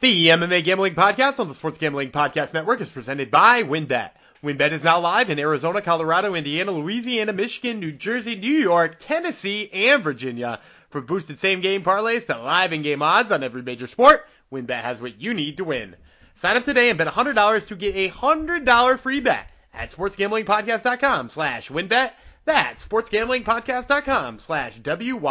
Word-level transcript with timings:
The 0.00 0.28
MMA 0.28 0.62
Gambling 0.62 0.94
Podcast 0.94 1.40
on 1.40 1.48
the 1.48 1.54
Sports 1.56 1.78
Gambling 1.78 2.12
Podcast 2.12 2.54
Network 2.54 2.80
is 2.80 2.88
presented 2.88 3.32
by 3.32 3.64
WynnBET. 3.64 4.10
WynnBET 4.44 4.70
is 4.70 4.84
now 4.84 5.00
live 5.00 5.28
in 5.28 5.40
Arizona, 5.40 5.82
Colorado, 5.82 6.36
Indiana, 6.36 6.70
Louisiana, 6.70 7.32
Michigan, 7.32 7.80
New 7.80 7.90
Jersey, 7.90 8.36
New 8.36 8.46
York, 8.46 8.98
Tennessee, 9.00 9.68
and 9.72 10.04
Virginia. 10.04 10.60
From 10.90 11.04
boosted 11.04 11.40
same 11.40 11.60
game 11.60 11.82
parlays 11.82 12.26
to 12.26 12.40
live 12.40 12.72
in 12.72 12.82
game 12.82 13.02
odds 13.02 13.32
on 13.32 13.42
every 13.42 13.62
major 13.62 13.88
sport, 13.88 14.24
WynnBET 14.52 14.82
has 14.82 15.00
what 15.00 15.20
you 15.20 15.34
need 15.34 15.56
to 15.56 15.64
win. 15.64 15.96
Sign 16.36 16.56
up 16.56 16.62
today 16.62 16.90
and 16.90 16.98
bet 16.98 17.08
$100 17.08 17.66
to 17.66 17.74
get 17.74 17.96
a 17.96 18.08
$100 18.08 19.00
free 19.00 19.18
bet 19.18 19.50
at 19.74 19.90
sportsgamblingpodcast.com 19.90 21.28
slash 21.28 21.70
wynnbet. 21.70 22.12
That's 22.44 22.84
sportsgamblingpodcast.com 22.86 24.38
slash 24.38 24.78
W-Y-N-N-B-E-T. 24.78 25.24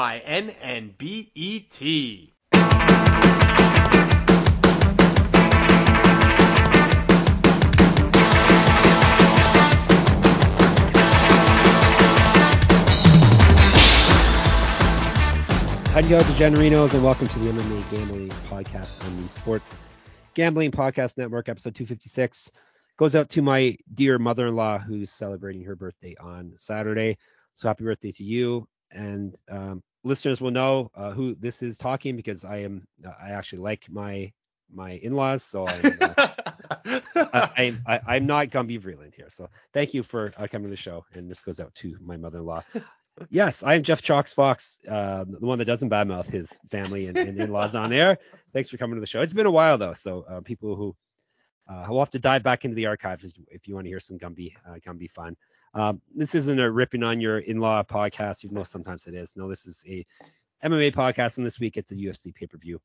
Howdy 15.98 16.10
ho, 16.10 16.20
DeGenerinos, 16.20 16.94
and 16.94 17.04
welcome 17.04 17.26
to 17.26 17.40
the 17.40 17.50
MMA 17.50 17.90
Gambling 17.90 18.30
Podcast 18.52 19.04
on 19.04 19.24
the 19.24 19.28
Sports 19.30 19.68
Gambling 20.36 20.70
Podcast 20.70 21.18
Network, 21.18 21.50
episode 21.50 21.74
256. 21.74 22.52
Goes 22.98 23.16
out 23.16 23.30
to 23.30 23.42
my 23.42 23.76
dear 23.96 24.20
mother-in-law 24.20 24.78
who's 24.78 25.10
celebrating 25.10 25.64
her 25.64 25.76
birthday 25.76 26.16
on 26.20 26.54
Saturday. 26.56 27.18
So 27.56 27.68
happy 27.68 27.84
birthday 27.84 28.12
to 28.12 28.24
you. 28.24 28.68
And 28.92 29.36
um, 29.50 29.82
listeners 30.04 30.40
will 30.40 30.52
know 30.52 30.92
uh, 30.94 31.14
who 31.14 31.34
this 31.34 31.64
is 31.64 31.80
talking 31.80 32.16
because 32.16 32.46
I 32.46 32.58
am 32.58 32.86
uh, 33.04 33.14
I 33.20 33.32
actually 33.32 33.64
like 33.64 33.90
my 33.90 34.32
my 34.72 34.92
in-laws, 34.92 35.42
so 35.44 35.68
I'm, 35.68 35.98
uh, 36.00 36.14
I, 37.16 37.76
I, 37.88 38.00
I, 38.06 38.16
am 38.18 38.26
not 38.28 38.50
Gumby 38.50 38.80
Vreeland 38.80 39.16
here. 39.16 39.30
So 39.30 39.50
thank 39.74 39.96
you 39.96 40.04
for 40.04 40.32
uh, 40.38 40.46
coming 40.46 40.68
to 40.68 40.70
the 40.70 40.76
show, 40.76 41.06
and 41.16 41.28
this 41.28 41.42
goes 41.42 41.60
out 41.60 41.74
to 41.76 41.98
my 42.02 42.18
mother-in-law 42.18 42.62
yes, 43.30 43.64
I 43.64 43.76
am 43.76 43.84
Jeff 43.84 44.02
Chalks 44.02 44.34
Fox, 44.34 44.80
uh, 44.90 45.26
the 45.28 45.46
one 45.46 45.60
that 45.60 45.66
doesn't 45.66 45.90
badmouth 45.90 46.30
his 46.30 46.50
family 46.70 47.08
and, 47.08 47.18
and 47.18 47.40
in-laws 47.40 47.76
on 47.76 47.94
air. 47.94 48.18
Thanks 48.54 48.70
for 48.70 48.78
coming 48.78 48.96
to 48.96 49.00
the 49.00 49.08
show. 49.08 49.22
It's 49.22 49.34
been 49.34 49.46
a 49.46 49.52
while 49.52 49.78
though, 49.78 49.94
so 49.94 50.26
uh, 50.30 50.42
people 50.42 50.76
who 50.76 50.96
uh, 51.70 51.86
will 51.90 52.00
have 52.00 52.10
to 52.12 52.20
dive 52.20 52.44
back 52.44 52.66
into 52.66 52.76
the 52.76 52.86
archives 52.86 53.38
if 53.50 53.68
you 53.68 53.76
want 53.76 53.86
to 53.86 53.90
hear 53.90 54.00
some 54.00 54.18
Gumby 54.18 54.54
uh, 54.68 54.76
Gumby 54.86 55.10
fun. 55.10 55.36
Um, 55.74 56.02
this 56.16 56.34
isn't 56.36 56.60
a 56.60 56.72
ripping 56.72 57.04
on 57.04 57.20
your 57.20 57.40
in-law 57.40 57.84
podcast, 57.84 58.44
even 58.46 58.56
though 58.56 58.64
sometimes 58.64 59.08
it 59.08 59.14
is. 59.14 59.36
No, 59.36 59.50
this 59.50 59.66
is 59.66 59.84
a 59.88 60.06
MMA 60.64 60.94
podcast, 60.94 61.38
and 61.38 61.46
this 61.46 61.60
week 61.60 61.78
it's 61.78 61.92
a 61.92 61.96
UFC 61.96 62.34
pay-per-view 62.34 62.80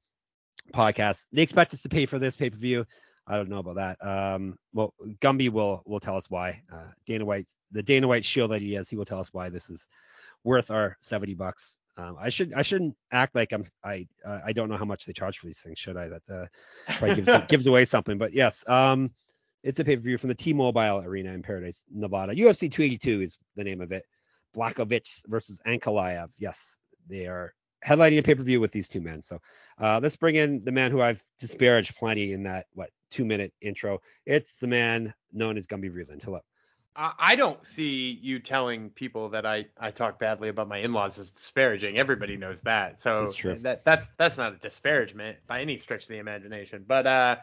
podcast. 0.74 1.26
They 1.32 1.42
expect 1.42 1.72
us 1.74 1.82
to 1.82 1.88
pay 1.88 2.06
for 2.06 2.18
this 2.18 2.36
pay-per-view. 2.36 2.84
I 3.26 3.36
don't 3.36 3.48
know 3.48 3.58
about 3.58 3.76
that. 3.76 4.04
Um, 4.04 4.58
well, 4.72 4.94
Gumby 5.20 5.48
will 5.48 5.82
will 5.86 6.00
tell 6.00 6.16
us 6.16 6.28
why. 6.28 6.62
Uh, 6.72 6.88
Dana 7.06 7.24
White, 7.24 7.48
the 7.70 7.82
Dana 7.82 8.08
White 8.08 8.24
shield 8.24 8.50
that 8.50 8.60
he 8.60 8.72
has, 8.74 8.88
he 8.88 8.96
will 8.96 9.04
tell 9.04 9.20
us 9.20 9.32
why 9.32 9.48
this 9.48 9.70
is 9.70 9.88
worth 10.44 10.70
our 10.70 10.96
70 11.00 11.34
bucks. 11.34 11.78
Um, 11.96 12.16
I 12.18 12.30
should 12.30 12.54
I 12.54 12.62
shouldn't 12.62 12.96
act 13.10 13.34
like 13.34 13.52
I'm 13.52 13.64
I 13.84 14.06
uh, 14.26 14.40
I 14.46 14.52
don't 14.52 14.70
know 14.70 14.78
how 14.78 14.86
much 14.86 15.04
they 15.04 15.12
charge 15.12 15.38
for 15.38 15.46
these 15.46 15.60
things, 15.60 15.78
should 15.78 15.96
I? 15.96 16.08
That 16.08 16.22
uh, 16.30 16.46
probably 16.96 17.22
gives, 17.22 17.44
gives 17.48 17.66
away 17.66 17.84
something. 17.84 18.16
But 18.16 18.32
yes, 18.32 18.64
um, 18.66 19.10
it's 19.62 19.78
a 19.78 19.84
pay-per-view 19.84 20.18
from 20.18 20.28
the 20.28 20.34
T-Mobile 20.34 21.02
Arena 21.04 21.32
in 21.32 21.42
Paradise, 21.42 21.84
Nevada. 21.92 22.34
UFC 22.34 22.70
282 22.70 23.22
is 23.22 23.38
the 23.56 23.64
name 23.64 23.80
of 23.80 23.92
it. 23.92 24.04
Blachowicz 24.56 25.22
versus 25.28 25.60
Ankalaev. 25.66 26.30
Yes, 26.38 26.78
they 27.08 27.26
are 27.26 27.54
headlining 27.84 28.18
a 28.18 28.22
pay-per-view 28.22 28.60
with 28.60 28.72
these 28.72 28.88
two 28.88 29.00
men. 29.00 29.22
So 29.22 29.40
uh, 29.78 30.00
let's 30.02 30.16
bring 30.16 30.36
in 30.36 30.64
the 30.64 30.72
man 30.72 30.90
who 30.90 31.00
I've 31.00 31.22
disparaged 31.38 31.96
plenty 31.96 32.32
in 32.32 32.44
that 32.44 32.66
what 32.74 32.90
two-minute 33.10 33.52
intro. 33.60 34.00
It's 34.24 34.58
the 34.58 34.66
man 34.66 35.12
known 35.32 35.56
as 35.58 35.66
Gumby 35.66 35.92
Vreeland. 35.92 36.22
Hello. 36.22 36.40
I 36.94 37.36
don't 37.36 37.64
see 37.66 38.18
you 38.22 38.38
telling 38.38 38.90
people 38.90 39.30
that 39.30 39.46
I, 39.46 39.66
I 39.80 39.90
talk 39.90 40.18
badly 40.18 40.50
about 40.50 40.68
my 40.68 40.78
in-laws 40.78 41.18
as 41.18 41.30
disparaging. 41.30 41.96
Everybody 41.96 42.36
knows 42.36 42.60
that. 42.62 43.00
So 43.00 43.24
that's 43.24 43.34
true. 43.34 43.58
that 43.62 43.84
that's 43.84 44.06
that's 44.18 44.36
not 44.36 44.52
a 44.52 44.56
disparagement 44.56 45.38
by 45.46 45.62
any 45.62 45.78
stretch 45.78 46.02
of 46.02 46.08
the 46.08 46.18
imagination. 46.18 46.84
But 46.86 47.06
uh, 47.06 47.36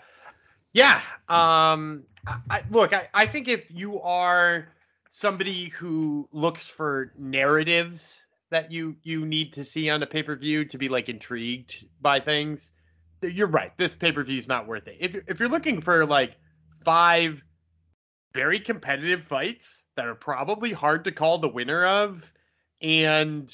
yeah. 0.74 1.02
Um, 1.28 2.04
I, 2.50 2.62
look, 2.70 2.94
I, 2.94 3.10
I 3.14 3.26
think 3.26 3.48
if 3.48 3.66
you 3.70 4.00
are 4.02 4.68
somebody 5.10 5.70
who 5.70 6.30
looks 6.32 6.68
for 6.68 7.12
narratives 7.18 8.28
that 8.52 8.72
you 8.72 8.98
you 9.02 9.26
need 9.26 9.54
to 9.54 9.66
see 9.66 9.90
on 9.90 10.04
a 10.04 10.08
pay-per-view 10.08 10.66
to 10.66 10.78
be 10.78 10.90
like 10.90 11.10
intrigued 11.10 11.88
by 12.02 12.20
things, 12.20 12.72
you're 13.24 13.48
right. 13.48 13.76
This 13.78 13.96
pay-per-view 13.96 14.40
is 14.40 14.48
not 14.48 14.68
worth 14.68 14.88
it. 14.88 14.98
If 15.00 15.16
if 15.28 15.40
you're 15.40 15.50
looking 15.50 15.82
for 15.82 16.06
like 16.06 16.36
five 16.86 17.44
very 18.34 18.60
competitive 18.60 19.24
fights 19.24 19.86
that 19.96 20.08
are 20.08 20.16
probably 20.16 20.72
hard 20.72 21.04
to 21.06 21.12
call 21.12 21.40
the 21.40 21.48
winner 21.48 21.86
of 21.86 22.32
and 22.82 23.54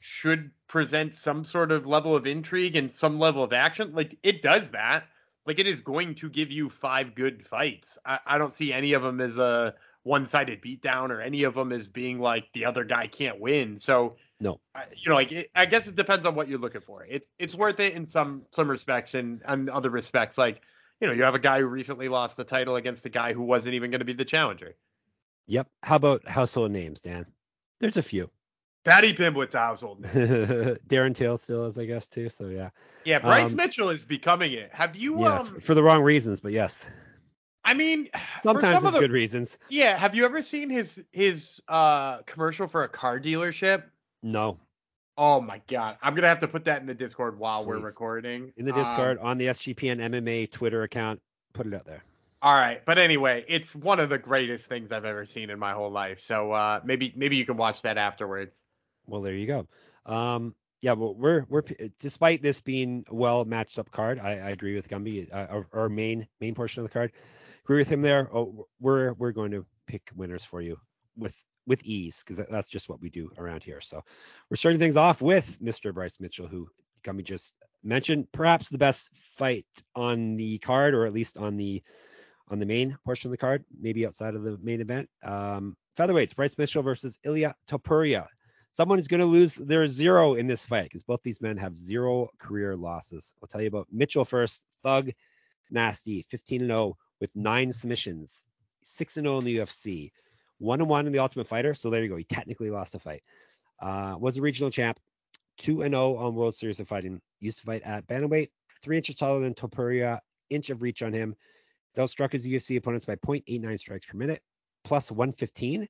should 0.00 0.50
present 0.66 1.14
some 1.14 1.44
sort 1.44 1.72
of 1.72 1.86
level 1.86 2.14
of 2.14 2.26
intrigue 2.26 2.76
and 2.76 2.92
some 2.92 3.18
level 3.18 3.42
of 3.42 3.52
action. 3.52 3.92
Like 3.94 4.16
it 4.22 4.42
does 4.42 4.70
that. 4.70 5.04
Like 5.46 5.58
it 5.58 5.66
is 5.66 5.80
going 5.80 6.16
to 6.16 6.28
give 6.28 6.50
you 6.50 6.68
five 6.68 7.14
good 7.14 7.46
fights. 7.46 7.96
I, 8.04 8.18
I 8.26 8.38
don't 8.38 8.54
see 8.54 8.72
any 8.72 8.92
of 8.92 9.02
them 9.02 9.20
as 9.20 9.38
a 9.38 9.74
one-sided 10.02 10.62
beatdown 10.62 11.10
or 11.10 11.20
any 11.20 11.42
of 11.44 11.54
them 11.54 11.72
as 11.72 11.86
being 11.86 12.18
like 12.18 12.52
the 12.52 12.64
other 12.64 12.84
guy 12.84 13.06
can't 13.06 13.40
win. 13.40 13.78
So 13.78 14.16
no, 14.40 14.60
you 14.96 15.08
know, 15.08 15.14
like 15.14 15.32
it, 15.32 15.50
I 15.54 15.66
guess 15.66 15.88
it 15.88 15.96
depends 15.96 16.26
on 16.26 16.34
what 16.34 16.48
you're 16.48 16.58
looking 16.58 16.80
for. 16.80 17.04
It's 17.04 17.32
it's 17.38 17.54
worth 17.54 17.80
it 17.80 17.94
in 17.94 18.06
some 18.06 18.42
some 18.52 18.70
respects 18.70 19.14
and 19.14 19.42
and 19.46 19.68
other 19.68 19.90
respects 19.90 20.38
like 20.38 20.62
you 21.00 21.06
know, 21.06 21.12
you 21.12 21.22
have 21.22 21.34
a 21.34 21.40
guy 21.40 21.60
who 21.60 21.66
recently 21.66 22.08
lost 22.08 22.36
the 22.36 22.44
title 22.44 22.76
against 22.76 23.02
the 23.02 23.08
guy 23.08 23.32
who 23.32 23.42
wasn't 23.42 23.74
even 23.74 23.90
going 23.90 24.00
to 24.00 24.04
be 24.04 24.12
the 24.12 24.24
challenger. 24.24 24.74
Yep. 25.46 25.68
How 25.82 25.96
about 25.96 26.28
household 26.28 26.70
names, 26.70 27.00
Dan? 27.00 27.26
There's 27.80 27.96
a 27.96 28.02
few. 28.02 28.30
Paddy 28.84 29.14
Pimblett 29.14 29.52
household 29.52 30.00
name. 30.00 30.12
Darren 30.88 31.14
Till 31.14 31.38
still 31.38 31.66
is, 31.66 31.78
I 31.78 31.84
guess, 31.84 32.06
too. 32.06 32.28
So 32.28 32.48
yeah. 32.48 32.70
Yeah, 33.04 33.18
Bryce 33.18 33.50
um, 33.50 33.56
Mitchell 33.56 33.90
is 33.90 34.04
becoming 34.04 34.52
it. 34.52 34.70
Have 34.72 34.96
you? 34.96 35.20
Yeah, 35.20 35.40
um, 35.40 35.60
for 35.60 35.74
the 35.74 35.82
wrong 35.82 36.02
reasons, 36.02 36.40
but 36.40 36.52
yes. 36.52 36.84
I 37.64 37.74
mean, 37.74 38.08
sometimes 38.42 38.84
it's 38.84 38.94
the, 38.94 39.00
good 39.00 39.12
reasons. 39.12 39.58
Yeah. 39.68 39.96
Have 39.96 40.14
you 40.14 40.24
ever 40.24 40.42
seen 40.42 40.70
his 40.70 41.02
his 41.12 41.60
uh 41.68 42.18
commercial 42.22 42.66
for 42.66 42.84
a 42.84 42.88
car 42.88 43.20
dealership? 43.20 43.84
No. 44.22 44.58
Oh 45.18 45.40
my 45.40 45.60
god, 45.66 45.96
I'm 46.00 46.14
gonna 46.14 46.28
have 46.28 46.38
to 46.40 46.48
put 46.48 46.64
that 46.66 46.80
in 46.80 46.86
the 46.86 46.94
Discord 46.94 47.36
while 47.40 47.64
Please. 47.64 47.66
we're 47.66 47.80
recording. 47.80 48.52
In 48.56 48.64
the 48.64 48.72
Discord 48.72 49.18
um, 49.18 49.26
on 49.26 49.38
the 49.38 49.46
SGPN 49.46 49.98
MMA 49.98 50.48
Twitter 50.48 50.84
account, 50.84 51.20
put 51.52 51.66
it 51.66 51.74
out 51.74 51.84
there. 51.84 52.04
All 52.40 52.54
right, 52.54 52.84
but 52.86 52.98
anyway, 52.98 53.44
it's 53.48 53.74
one 53.74 53.98
of 53.98 54.10
the 54.10 54.18
greatest 54.18 54.66
things 54.66 54.92
I've 54.92 55.04
ever 55.04 55.26
seen 55.26 55.50
in 55.50 55.58
my 55.58 55.72
whole 55.72 55.90
life. 55.90 56.20
So 56.20 56.52
uh, 56.52 56.80
maybe 56.84 57.12
maybe 57.16 57.34
you 57.34 57.44
can 57.44 57.56
watch 57.56 57.82
that 57.82 57.98
afterwards. 57.98 58.64
Well, 59.06 59.20
there 59.20 59.34
you 59.34 59.48
go. 59.48 59.66
Um, 60.06 60.54
yeah, 60.82 60.92
well, 60.92 61.16
we're 61.16 61.44
we're 61.48 61.64
despite 61.98 62.40
this 62.40 62.60
being 62.60 63.04
a 63.08 63.14
well 63.14 63.44
matched 63.44 63.80
up 63.80 63.90
card, 63.90 64.20
I, 64.20 64.34
I 64.34 64.50
agree 64.50 64.76
with 64.76 64.88
Gumby. 64.88 65.34
Uh, 65.34 65.46
our, 65.50 65.66
our, 65.72 65.88
main 65.88 66.28
main 66.40 66.54
portion 66.54 66.84
of 66.84 66.88
the 66.88 66.92
card, 66.92 67.10
agree 67.64 67.78
with 67.78 67.88
him 67.88 68.02
there. 68.02 68.30
Oh, 68.32 68.68
we're 68.78 69.14
we're 69.14 69.32
going 69.32 69.50
to 69.50 69.66
pick 69.88 70.12
winners 70.14 70.44
for 70.44 70.62
you 70.62 70.78
with 71.16 71.34
with 71.68 71.84
ease 71.84 72.24
because 72.26 72.44
that's 72.50 72.68
just 72.68 72.88
what 72.88 73.00
we 73.00 73.10
do 73.10 73.30
around 73.38 73.62
here. 73.62 73.80
So 73.80 74.02
we're 74.50 74.56
starting 74.56 74.80
things 74.80 74.96
off 74.96 75.20
with 75.20 75.58
Mr. 75.62 75.94
Bryce 75.94 76.18
Mitchell, 76.18 76.48
who 76.48 76.68
Gumby 77.04 77.22
just 77.22 77.54
mentioned, 77.84 78.26
perhaps 78.32 78.68
the 78.68 78.78
best 78.78 79.10
fight 79.14 79.66
on 79.94 80.36
the 80.36 80.58
card, 80.58 80.94
or 80.94 81.06
at 81.06 81.12
least 81.12 81.36
on 81.36 81.56
the 81.56 81.82
on 82.50 82.58
the 82.58 82.66
main 82.66 82.96
portion 83.04 83.28
of 83.28 83.32
the 83.32 83.36
card, 83.36 83.62
maybe 83.78 84.06
outside 84.06 84.34
of 84.34 84.42
the 84.42 84.58
main 84.62 84.80
event. 84.80 85.08
Um, 85.22 85.76
featherweights, 85.98 86.34
Bryce 86.34 86.56
Mitchell 86.56 86.82
versus 86.82 87.18
Ilya 87.22 87.54
Topuria. 87.68 88.26
Someone 88.72 88.98
is 88.98 89.08
going 89.08 89.20
to 89.20 89.26
lose 89.26 89.54
their 89.54 89.86
zero 89.86 90.34
in 90.34 90.46
this 90.46 90.64
fight 90.64 90.84
because 90.84 91.02
both 91.02 91.20
these 91.22 91.42
men 91.42 91.58
have 91.58 91.76
zero 91.76 92.28
career 92.38 92.74
losses. 92.74 93.34
I'll 93.42 93.48
tell 93.48 93.60
you 93.60 93.68
about 93.68 93.88
Mitchell 93.92 94.24
first. 94.24 94.64
Thug, 94.82 95.10
nasty, 95.70 96.24
15 96.30 96.66
0 96.66 96.96
with 97.20 97.30
nine 97.34 97.72
submissions, 97.72 98.46
6 98.82 99.14
0 99.14 99.38
in 99.38 99.44
the 99.44 99.58
UFC 99.58 100.10
one 100.58 100.80
and 100.80 100.88
one 100.88 101.06
in 101.06 101.12
the 101.12 101.18
Ultimate 101.18 101.46
Fighter. 101.46 101.74
So 101.74 101.90
there 101.90 102.02
you 102.02 102.08
go. 102.08 102.16
He 102.16 102.24
technically 102.24 102.70
lost 102.70 102.94
a 102.94 102.98
fight. 102.98 103.22
Uh, 103.80 104.16
was 104.18 104.36
a 104.36 104.42
regional 104.42 104.70
champ, 104.70 104.98
two 105.56 105.82
and 105.82 105.92
zero 105.92 106.16
oh 106.16 106.16
on 106.16 106.34
World 106.34 106.54
Series 106.54 106.80
of 106.80 106.88
Fighting. 106.88 107.20
Used 107.40 107.58
to 107.58 107.64
fight 107.64 107.82
at 107.82 108.06
bantamweight, 108.06 108.50
three 108.82 108.96
inches 108.96 109.14
taller 109.14 109.40
than 109.40 109.54
Topuria, 109.54 110.18
inch 110.50 110.70
of 110.70 110.82
reach 110.82 111.02
on 111.02 111.12
him. 111.12 111.34
Outstruck 111.96 112.32
his 112.32 112.46
UFC 112.46 112.76
opponents 112.76 113.04
by 113.04 113.16
0.89 113.16 113.76
strikes 113.76 114.06
per 114.06 114.16
minute, 114.16 114.40
plus 114.84 115.10
115. 115.10 115.88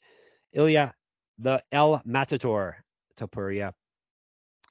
Ilya, 0.54 0.94
the 1.38 1.62
El 1.70 2.00
Matador 2.06 2.82
Topuria. 3.18 3.74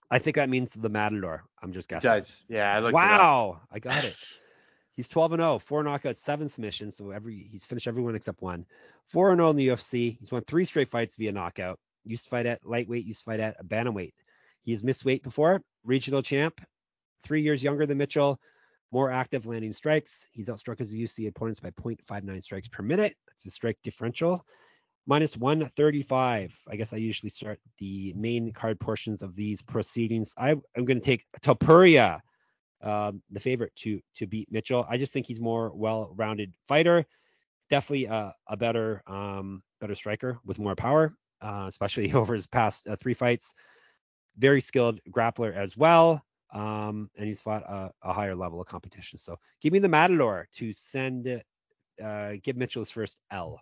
I 0.10 0.18
think 0.18 0.36
that 0.38 0.50
means 0.50 0.74
the 0.74 0.90
Matador. 0.90 1.44
I'm 1.62 1.74
just 1.74 1.90
guessing. 1.90 2.10
Does. 2.10 2.44
Yeah, 2.48 2.76
I 2.76 2.92
Wow, 2.92 3.62
I 3.72 3.78
got 3.78 4.04
it. 4.04 4.16
He's 4.98 5.08
12 5.08 5.34
and 5.34 5.42
0, 5.42 5.60
four 5.60 5.84
knockouts, 5.84 6.18
seven 6.18 6.50
submissions. 6.50 6.98
So 6.98 7.12
every 7.12 7.48
he's 7.52 7.64
finished 7.64 7.88
every 7.88 8.02
one 8.02 8.16
except 8.16 8.42
one. 8.42 8.66
Four 9.06 9.30
and 9.32 9.40
0 9.40 9.52
in 9.52 9.56
the 9.56 9.68
UFC. 9.68 10.18
He's 10.20 10.32
won 10.32 10.42
three 10.42 10.66
straight 10.66 10.90
fights 10.90 11.16
via 11.18 11.32
knockout. 11.32 11.80
Used 12.04 12.24
to 12.24 12.30
fight 12.32 12.48
at 12.48 12.66
lightweight. 12.66 13.06
Used 13.06 13.20
to 13.20 13.26
fight 13.26 13.40
at 13.40 13.56
a 13.60 13.64
bantamweight. 13.64 14.14
He 14.64 14.72
has 14.72 14.84
missed 14.84 15.06
weight 15.06 15.22
before. 15.22 15.62
Regional 15.86 16.24
champ. 16.24 16.60
Three 17.24 17.44
years 17.44 17.64
younger 17.64 17.86
than 17.86 18.00
Mitchell. 18.00 18.40
more 18.92 19.12
active 19.12 19.46
landing 19.46 19.72
strikes. 19.72 20.28
He's 20.32 20.48
outstruck 20.48 20.80
his 20.80 20.96
UFC 20.96 21.28
opponents 21.28 21.60
by 21.60 21.70
0.59 21.72 22.44
strikes 22.44 22.68
per 22.68 22.82
minute. 22.82 23.16
That's 23.28 23.44
the 23.44 23.52
strike 23.52 23.78
differential. 23.84 24.44
Minus 25.06 25.38
135. 25.38 26.60
I 26.68 26.76
guess 26.76 26.92
I 26.92 26.98
usually 26.98 27.30
start 27.30 27.60
the 27.78 28.14
main 28.16 28.52
card 28.52 28.80
portions 28.80 29.22
of 29.22 29.36
these 29.36 29.62
proceedings. 29.62 30.34
I, 30.38 30.52
am 30.52 30.86
going 30.86 31.00
to 31.00 31.06
take 31.06 31.24
Topuria, 31.42 32.20
um, 32.82 33.22
the 33.32 33.40
favorite 33.40 33.76
to 33.78 34.00
to 34.16 34.28
beat 34.28 34.52
Mitchell. 34.52 34.86
I 34.90 34.98
just 34.98 35.14
think 35.14 35.26
he's 35.26 35.40
more 35.40 35.72
well-rounded 35.74 36.54
fighter. 36.68 37.06
Definitely 37.70 38.06
a, 38.06 38.34
a 38.48 38.58
better 38.58 39.04
um, 39.08 39.64
better 39.82 39.96
striker 39.96 40.40
with 40.46 40.60
more 40.60 40.76
power, 40.76 41.16
uh, 41.42 41.66
especially 41.68 42.14
over 42.14 42.34
his 42.34 42.48
past 42.48 42.88
uh, 42.88 42.96
three 42.96 43.14
fights. 43.14 43.54
Very 44.38 44.62
skilled 44.62 45.00
grappler 45.12 45.56
as 45.56 45.76
well 45.76 46.24
um, 46.54 47.10
and 47.18 47.28
he's 47.28 47.42
fought 47.42 47.64
a, 47.64 47.92
a, 48.04 48.14
higher 48.14 48.36
level 48.36 48.62
of 48.62 48.68
competition. 48.68 49.20
So 49.20 49.38
give 49.62 49.74
me 49.74 49.80
the 49.80 49.90
Matador 49.90 50.48
to 50.56 50.72
send, 50.74 51.42
uh, 52.04 52.32
give 52.42 52.56
Mitchell 52.56 52.82
his 52.82 52.92
first 52.92 53.18
L. 53.32 53.60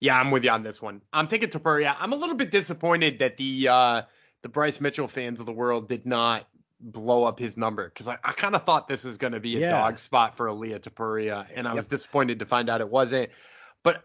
Yeah, 0.00 0.18
I'm 0.18 0.30
with 0.30 0.44
you 0.44 0.50
on 0.50 0.62
this 0.62 0.82
one. 0.82 1.00
I'm 1.12 1.28
taking 1.28 1.48
Topuria. 1.48 1.94
I'm 1.98 2.12
a 2.12 2.16
little 2.16 2.36
bit 2.36 2.50
disappointed 2.50 3.18
that 3.20 3.36
the 3.36 3.68
uh, 3.68 4.02
the 4.42 4.48
Bryce 4.48 4.80
Mitchell 4.80 5.08
fans 5.08 5.40
of 5.40 5.46
the 5.46 5.52
world 5.52 5.88
did 5.88 6.06
not 6.06 6.48
blow 6.80 7.24
up 7.24 7.38
his 7.38 7.56
number 7.56 7.88
because 7.88 8.08
I, 8.08 8.18
I 8.24 8.32
kind 8.32 8.54
of 8.54 8.64
thought 8.64 8.88
this 8.88 9.04
was 9.04 9.16
going 9.16 9.32
to 9.32 9.40
be 9.40 9.56
a 9.56 9.60
yeah. 9.60 9.70
dog 9.70 9.98
spot 9.98 10.36
for 10.36 10.48
Ilia 10.48 10.78
Topuria, 10.78 11.46
and 11.54 11.66
I 11.66 11.70
yep. 11.70 11.76
was 11.76 11.88
disappointed 11.88 12.38
to 12.38 12.46
find 12.46 12.68
out 12.68 12.80
it 12.80 12.88
wasn't. 12.88 13.30
But 13.82 14.04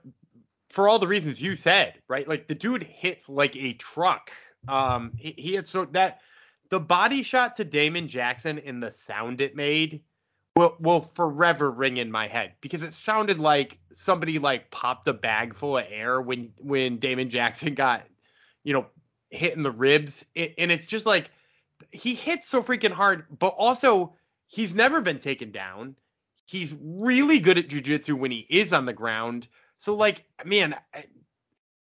for 0.69 0.89
all 0.89 0.99
the 0.99 1.07
reasons 1.07 1.41
you 1.41 1.55
said, 1.55 1.95
right? 2.07 2.27
Like 2.27 2.47
the 2.47 2.55
dude 2.55 2.83
hits 2.83 3.29
like 3.29 3.55
a 3.55 3.73
truck. 3.73 4.31
Um, 4.67 5.11
he, 5.17 5.33
he 5.37 5.53
had 5.53 5.67
so 5.67 5.85
that 5.85 6.21
the 6.69 6.79
body 6.79 7.21
shot 7.21 7.57
to 7.57 7.63
Damon 7.63 8.07
Jackson 8.07 8.59
and 8.59 8.81
the 8.81 8.91
sound 8.91 9.41
it 9.41 9.55
made 9.55 10.01
will 10.55 10.75
will 10.79 11.01
forever 11.15 11.69
ring 11.69 11.97
in 11.97 12.11
my 12.11 12.27
head 12.27 12.53
because 12.61 12.83
it 12.83 12.93
sounded 12.93 13.39
like 13.39 13.79
somebody 13.91 14.39
like 14.39 14.69
popped 14.71 15.07
a 15.07 15.13
bag 15.13 15.55
full 15.55 15.77
of 15.77 15.85
air 15.89 16.21
when 16.21 16.51
when 16.59 16.97
Damon 16.97 17.29
Jackson 17.29 17.73
got 17.75 18.03
you 18.63 18.73
know 18.73 18.85
hit 19.29 19.55
in 19.55 19.63
the 19.63 19.71
ribs 19.71 20.25
it, 20.35 20.53
and 20.57 20.71
it's 20.71 20.87
just 20.87 21.05
like 21.05 21.29
he 21.91 22.13
hits 22.15 22.47
so 22.47 22.63
freaking 22.63 22.91
hard 22.91 23.25
but 23.37 23.55
also 23.57 24.15
he's 24.47 24.73
never 24.73 25.01
been 25.01 25.19
taken 25.19 25.51
down 25.51 25.95
he's 26.45 26.75
really 26.81 27.39
good 27.39 27.57
at 27.57 27.67
jiu-jitsu 27.67 28.15
when 28.15 28.31
he 28.31 28.45
is 28.49 28.73
on 28.73 28.85
the 28.85 28.93
ground 28.93 29.47
so 29.77 29.95
like 29.95 30.23
man 30.45 30.75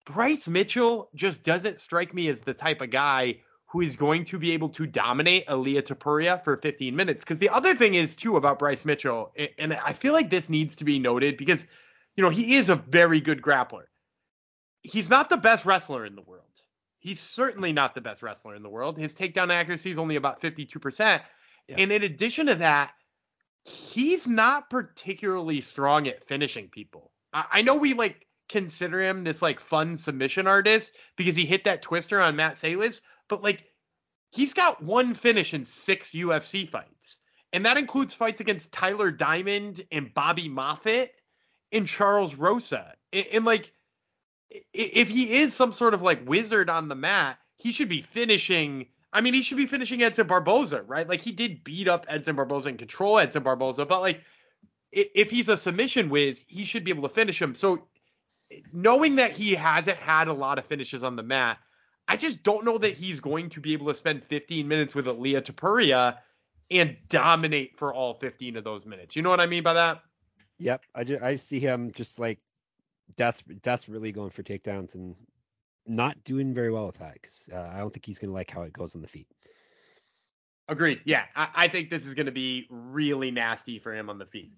Bryce 0.10 0.48
Mitchell 0.48 1.10
just 1.13 1.44
doesn't 1.44 1.80
strike 1.80 2.16
me 2.16 2.30
as 2.30 2.40
the 2.42 2.54
type 2.54 2.81
of 2.81 2.90
guy 2.90 3.38
who 3.68 3.81
is 3.81 3.96
going 3.96 4.25
to 4.25 4.40
be 4.40 4.51
able 4.51 4.69
to 4.69 4.88
dominate 4.88 5.46
Ilia 5.48 5.84
Topuria 5.84 6.44
for 6.44 6.57
15 6.57 6.96
minutes. 6.96 7.22
Because 7.22 7.38
the 7.38 7.50
other 7.50 7.75
thing 7.75 7.94
is 7.94 8.16
too 8.16 8.36
about 8.36 8.57
Bryce 8.57 8.84
Mitchell, 8.84 9.31
and 9.60 9.74
I 9.74 9.94
feel 9.94 10.13
like 10.13 10.31
this 10.31 10.50
needs 10.50 10.75
to 10.78 10.84
be 10.84 10.98
noted 10.98 11.38
because 11.38 11.66
you 12.16 12.24
know 12.24 12.31
he 12.31 12.56
is 12.56 12.69
a 12.69 12.75
very 12.75 13.22
good 13.22 13.42
grappler. 13.42 13.84
He's 14.81 15.10
not 15.10 15.30
the 15.30 15.38
best 15.38 15.66
wrestler 15.66 16.06
in 16.06 16.16
the 16.16 16.24
world. 16.24 16.49
He's 17.00 17.19
certainly 17.19 17.72
not 17.72 17.96
the 17.96 18.01
best 18.01 18.22
wrestler 18.22 18.56
in 18.56 18.63
the 18.63 18.69
world. 18.69 18.98
His 18.98 19.16
takedown 19.16 19.50
accuracy 19.50 19.92
is 19.92 19.98
only 19.98 20.18
about 20.18 20.42
52%. 20.42 21.00
Yeah. 21.68 21.75
And 21.78 21.92
in 21.92 22.04
addition 22.04 22.48
to 22.48 22.56
that, 22.56 22.92
he's 23.63 24.28
not 24.28 24.69
particularly 24.69 25.62
strong 25.62 26.07
at 26.07 26.28
finishing 26.28 26.68
people. 26.68 27.12
I, 27.34 27.46
I 27.51 27.62
know 27.62 27.75
we 27.75 27.94
like 27.94 28.28
consider 28.50 29.01
him 29.01 29.24
this 29.24 29.42
like 29.42 29.60
fun 29.60 29.96
submission 29.96 30.48
artist 30.48 30.94
because 31.16 31.36
he 31.36 31.46
hit 31.46 31.66
that 31.66 31.81
twister 31.81 32.19
on 32.19 32.36
Matt 32.36 32.57
Sayles, 32.57 33.01
but 33.28 33.44
like 33.44 33.63
he's 34.31 34.54
got 34.54 34.84
one 34.84 35.13
finish 35.13 35.54
in 35.54 35.66
six 35.66 36.12
UFC 36.12 36.69
fights. 36.69 37.18
And 37.54 37.66
that 37.66 37.78
includes 37.78 38.13
fights 38.13 38.42
against 38.42 38.72
Tyler 38.72 39.12
Diamond 39.12 39.81
and 39.92 40.13
Bobby 40.13 40.50
Moffett 40.50 41.10
and 41.72 41.88
Charles 41.88 42.36
Rosa. 42.36 42.94
And, 43.12 43.25
and, 43.34 43.46
like 43.46 43.74
if 44.74 45.10
he 45.10 45.36
is 45.42 45.54
some 45.54 45.74
sort 45.74 45.94
of 45.94 46.01
like 46.01 46.28
wizard 46.28 46.69
on 46.69 46.88
the 46.88 46.96
mat, 46.96 47.38
he 47.57 47.72
should 47.72 47.90
be 47.90 48.01
finishing 48.01 48.88
I 49.12 49.22
mean, 49.22 49.34
he 49.34 49.42
should 49.42 49.57
be 49.57 49.66
finishing 49.66 50.04
Edson 50.04 50.28
Barboza, 50.28 50.84
right? 50.84 51.07
Like 51.07 51.22
he 51.22 51.31
did 51.31 51.63
beat 51.63 51.88
up 51.88 52.06
Edson 52.07 52.36
Barboza 52.36 52.69
and 52.69 52.78
control 52.78 53.18
Edson 53.18 53.42
Barboza, 53.42 53.86
but 53.86 54.01
like 54.01 54.22
if 54.92 55.30
he's 55.30 55.50
a 55.50 55.57
submission 55.57 56.10
whiz, 56.10 56.44
he 56.48 56.66
should 56.66 56.84
be 56.84 56.92
able 56.92 57.07
to 57.07 57.13
finish 57.13 57.42
him. 57.42 57.56
So 57.56 57.88
knowing 58.74 59.16
that 59.16 59.31
he 59.31 59.56
hasn't 59.56 59.98
had 59.98 60.28
a 60.28 60.34
lot 60.34 60.57
of 60.57 60.66
finishes 60.66 61.04
on 61.04 61.16
the 61.16 61.24
mat, 61.24 61.57
I 62.07 62.18
just 62.18 62.44
don't 62.44 62.66
know 62.66 62.78
that 62.80 62.98
he's 62.98 63.19
going 63.19 63.50
to 63.51 63.62
be 63.62 63.74
able 63.74 63.88
to 63.88 63.94
spend 63.94 64.24
15 64.25 64.68
minutes 64.68 64.96
with 64.96 65.07
Ilia 65.07 65.42
Topuria 65.42 66.18
and 66.72 66.98
dominate 67.07 67.78
for 67.78 67.94
all 67.94 68.16
15 68.16 68.57
of 68.57 68.63
those 68.63 68.86
minutes. 68.86 69.16
You 69.16 69.22
know 69.22 69.30
what 69.30 69.40
I 69.40 69.46
mean 69.46 69.63
by 69.63 69.74
that? 69.74 70.01
Yep. 70.60 70.81
I, 70.94 71.04
just, 71.04 71.24
I 71.24 71.36
see 71.36 71.60
him 71.60 71.92
just 71.94 72.19
like 72.19 72.40
desperate, 73.18 73.88
really 73.88 74.12
going 74.12 74.30
for 74.30 74.44
takedowns 74.44 74.96
and 74.96 75.16
not 75.86 76.24
doing 76.24 76.54
very 76.54 76.72
well 76.72 76.88
with 76.88 77.00
that 77.00 77.14
because 77.14 77.50
uh, 77.54 77.72
I 77.74 77.80
don't 77.80 77.94
think 77.94 78.06
he's 78.06 78.20
going 78.20 78.30
to 78.30 78.34
like 78.34 78.52
how 78.52 78.62
it 78.62 78.74
goes 78.74 78.96
on 78.96 79.02
the 79.02 79.08
feet. 79.08 79.28
Agreed. 80.68 81.02
Yeah. 81.04 81.24
I, 81.36 81.50
I 81.56 81.68
think 81.68 81.90
this 81.90 82.06
is 82.06 82.14
going 82.14 82.28
to 82.28 82.32
be 82.32 82.68
really 82.70 83.32
nasty 83.32 83.80
for 83.80 83.94
him 83.94 84.10
on 84.10 84.20
the 84.20 84.26
feet. 84.26 84.52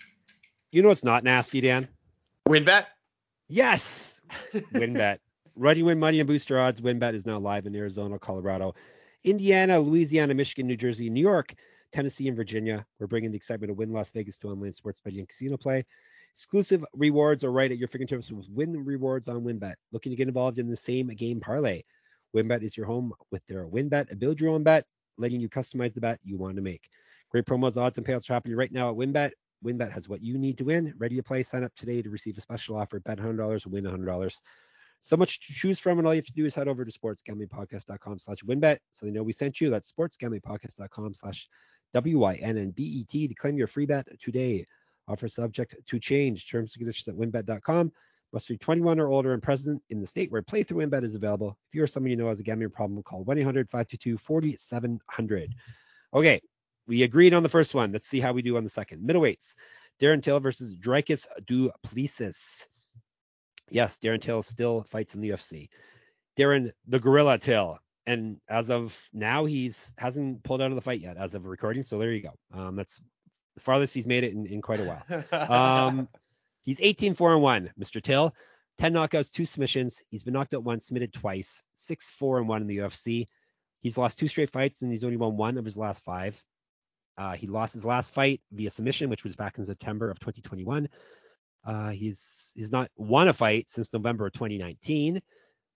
You 0.72 0.82
know 0.82 0.90
what's 0.90 1.04
not 1.04 1.24
nasty, 1.24 1.62
Dan? 1.62 1.88
WynnBET? 2.48 2.86
Yes. 3.48 4.22
WynnBET. 4.54 5.20
Ready 5.56 5.84
Win 5.84 6.00
Money 6.00 6.20
and 6.20 6.28
Booster 6.28 6.60
Odds. 6.60 6.82
WynnBET 6.82 7.14
is 7.14 7.26
now 7.26 7.40
live 7.40 7.66
in 7.66 7.76
Arizona, 7.76 8.20
Colorado, 8.20 8.76
Indiana, 9.24 9.80
Louisiana, 9.80 10.34
Michigan, 10.34 10.68
New 10.68 10.78
Jersey, 10.78 11.10
New 11.10 11.22
York, 11.22 11.54
Tennessee, 11.94 12.28
and 12.28 12.38
Virginia. 12.38 12.86
We're 13.00 13.08
bringing 13.08 13.32
the 13.32 13.38
excitement 13.38 13.72
of 13.72 13.78
Wynn 13.78 13.92
Las 13.92 14.12
Vegas 14.12 14.38
to 14.40 14.50
online 14.50 14.74
sports 14.74 15.00
betting 15.04 15.20
and 15.20 15.28
casino 15.28 15.58
play. 15.58 15.86
Exclusive 16.34 16.86
rewards 16.94 17.44
are 17.44 17.52
right 17.52 17.72
at 17.72 17.78
your 17.78 17.88
fingertips 17.88 18.32
with 18.32 18.48
Wynn 18.50 18.86
Rewards 18.86 19.28
on 19.28 19.42
WynnBET. 19.42 19.76
Looking 19.92 20.12
to 20.12 20.16
get 20.16 20.28
involved 20.28 20.60
in 20.60 20.70
the 20.70 20.76
same 20.76 21.08
game 21.08 21.40
parlay? 21.40 21.84
WynnBET 22.36 22.64
is 22.64 22.78
your 22.78 22.86
home 22.86 23.14
with 23.32 23.46
their 23.48 23.68
WynnBET, 23.68 24.12
a 24.12 24.16
build 24.16 24.40
your 24.40 24.52
own 24.52 24.64
bet, 24.64 24.86
letting 25.18 25.42
you 25.42 25.50
customize 25.50 25.94
the 25.94 26.02
bet 26.02 26.20
you 26.24 26.38
want 26.38 26.56
to 26.56 26.62
make. 26.62 26.90
Great 27.30 27.46
promos, 27.46 27.76
odds, 27.76 27.98
and 27.98 28.08
payouts 28.08 28.30
are 28.30 28.34
happening 28.34 28.56
right 28.56 28.72
now 28.72 28.90
at 28.90 28.96
WynnBET. 28.96 29.32
WynnBET 29.64 29.92
has 29.92 30.08
what 30.08 30.24
you 30.24 30.38
need 30.38 30.58
to 30.58 30.64
win. 30.64 30.94
Ready 30.98 31.18
to 31.18 31.24
play? 31.24 31.44
Sign 31.44 31.64
up 31.64 31.76
today 31.76 32.02
to 32.02 32.10
receive 32.10 32.38
a 32.38 32.42
special 32.42 32.78
offer. 32.78 33.00
Bet 33.02 33.20
$100, 33.20 33.68
win 33.68 33.84
$100. 33.84 34.40
So 35.02 35.18
much 35.18 35.46
to 35.48 35.54
choose 35.54 35.80
from, 35.80 35.98
and 35.98 36.08
all 36.08 36.14
you 36.14 36.20
have 36.20 36.26
to 36.28 36.34
do 36.34 36.46
is 36.46 36.56
head 36.56 36.68
over 36.68 36.86
to 36.86 36.92
sportsgamblingpodcast.com 36.92 38.20
slash 38.20 38.40
wynnbet 38.48 38.78
so 38.92 39.06
they 39.06 39.12
know 39.12 39.24
we 39.24 39.34
sent 39.34 39.60
you. 39.60 39.70
That's 39.70 39.92
sportsgamblingpodcast.com 39.92 41.14
slash 41.14 41.50
W-Y-N-N-B-E-T 41.94 43.28
to 43.28 43.34
claim 43.34 43.58
your 43.58 43.68
free 43.68 43.86
bet 43.86 44.08
today. 44.22 44.66
Offer 45.08 45.28
subject 45.28 45.76
to 45.88 46.00
change. 46.00 46.50
Terms 46.50 46.74
and 46.74 46.82
conditions 46.82 47.08
at 47.08 47.16
wynnbet.com. 47.16 47.92
Must 48.34 48.48
be 48.48 48.58
21 48.58 49.00
or 49.00 49.10
older 49.10 49.34
and 49.34 49.44
present 49.44 49.84
in 49.90 50.00
the 50.00 50.08
state 50.08 50.32
where 50.32 50.42
playthrough 50.42 50.90
WynnBET 50.90 51.04
is 51.04 51.16
available. 51.16 51.58
If 51.70 51.76
you 51.76 51.84
or 51.84 51.88
someone 51.88 52.12
you 52.12 52.16
know 52.16 52.30
has 52.30 52.40
a 52.40 52.44
gambling 52.44 52.70
problem, 52.70 53.04
call 53.04 53.26
1-800-522-4700. 53.26 55.50
Okay, 56.14 56.42
we 56.88 57.04
agreed 57.04 57.34
on 57.34 57.44
the 57.44 57.50
first 57.50 57.76
one. 57.76 57.92
Let's 57.92 58.08
see 58.08 58.22
how 58.22 58.32
we 58.32 58.42
do 58.42 58.56
on 58.56 58.64
the 58.64 58.70
second. 58.70 59.06
Middleweights. 59.06 59.54
Darren 60.02 60.24
Till 60.24 60.40
versus 60.40 60.74
Dricus 60.74 61.28
Du 61.46 61.70
Plessis. 61.84 62.70
Yes, 63.70 63.98
Darren 63.98 64.22
Till 64.22 64.42
still 64.42 64.84
fights 64.84 65.14
in 65.14 65.20
the 65.22 65.32
UFC. 65.32 65.68
Darren 66.38 66.72
the 66.88 67.00
Gorilla 67.00 67.38
Till, 67.38 67.78
and 68.08 68.38
as 68.50 68.70
of 68.70 68.98
now, 69.14 69.44
he's 69.46 69.94
hasn't 69.98 70.42
pulled 70.44 70.62
out 70.62 70.72
of 70.72 70.76
the 70.76 70.82
fight 70.82 71.02
yet, 71.02 71.18
as 71.18 71.36
of 71.36 71.46
recording. 71.46 71.84
So 71.84 72.00
there 72.00 72.14
you 72.14 72.24
go. 72.24 72.34
Um, 72.54 72.78
that's 72.78 73.02
farthest 73.62 73.94
he's 73.94 74.08
made 74.08 74.24
it 74.24 74.34
in, 74.34 74.46
in 74.46 74.62
quite 74.62 74.80
a 74.80 74.84
while. 74.84 75.24
Um, 75.32 76.08
he's 76.64 76.80
18 76.82 77.14
4 77.14 77.34
and 77.34 77.42
1, 77.42 77.72
Mr. 77.80 78.02
Till. 78.02 78.34
10 78.80 78.94
knockouts, 78.94 79.32
two 79.32 79.46
submissions. 79.46 80.04
He's 80.10 80.24
been 80.24 80.34
knocked 80.34 80.54
out 80.54 80.64
once, 80.64 80.88
submitted 80.88 81.14
twice. 81.14 81.62
6 81.76 82.10
4 82.10 82.40
and 82.40 82.48
1 82.48 82.62
in 82.62 82.68
the 82.68 82.78
UFC. 82.78 83.28
He's 83.82 83.98
lost 83.98 84.20
two 84.20 84.28
straight 84.28 84.50
fights 84.50 84.82
and 84.82 84.92
he's 84.92 85.04
only 85.04 85.18
won 85.18 85.38
one 85.38 85.58
of 85.58 85.66
his 85.66 85.78
last 85.78 86.04
five. 86.04 86.42
Uh, 87.18 87.34
he 87.34 87.48
lost 87.48 87.74
his 87.74 87.86
last 87.86 88.14
fight 88.14 88.42
via 88.52 88.70
submission, 88.70 89.10
which 89.10 89.24
was 89.24 89.36
back 89.36 89.58
in 89.58 89.66
September 89.66 90.10
of 90.10 90.20
2021. 90.20 90.88
Uh, 91.64 91.90
he's 91.90 92.52
he's 92.56 92.72
not 92.72 92.90
won 92.96 93.28
a 93.28 93.34
fight 93.34 93.70
since 93.70 93.94
November 93.94 94.26
of 94.26 94.34
2019, 94.34 95.22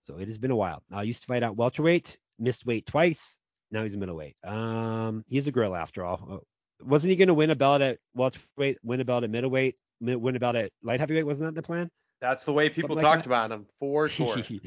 so 0.02 0.18
it 0.18 0.26
has 0.26 0.38
been 0.38 0.50
a 0.50 0.56
while. 0.56 0.82
I 0.90 0.98
uh, 0.98 1.02
used 1.02 1.22
to 1.22 1.26
fight 1.26 1.44
at 1.44 1.54
welterweight, 1.54 2.18
missed 2.38 2.66
weight 2.66 2.86
twice. 2.86 3.38
Now 3.70 3.82
he's 3.82 3.94
a 3.94 3.98
middleweight. 3.98 4.36
Um, 4.44 5.24
he's 5.28 5.46
a 5.46 5.52
grill 5.52 5.76
after 5.76 6.04
all. 6.04 6.42
Wasn't 6.84 7.10
he 7.10 7.16
going 7.16 7.28
to 7.28 7.34
win 7.34 7.50
a 7.50 7.56
belt 7.56 7.82
at 7.82 7.98
welterweight, 8.14 8.78
win 8.82 9.00
a 9.00 9.04
belt 9.04 9.24
at 9.24 9.30
middleweight, 9.30 9.76
win 10.00 10.36
a 10.36 10.40
belt 10.40 10.56
at 10.56 10.72
light 10.82 11.00
heavyweight? 11.00 11.26
Wasn't 11.26 11.46
that 11.46 11.58
the 11.58 11.66
plan? 11.66 11.90
That's 12.20 12.44
the 12.44 12.52
way 12.52 12.68
people 12.68 12.96
talked 12.96 13.26
about 13.26 13.50
him 13.50 13.66
for 13.78 14.08
sure. 14.08 14.38
he 14.38 14.60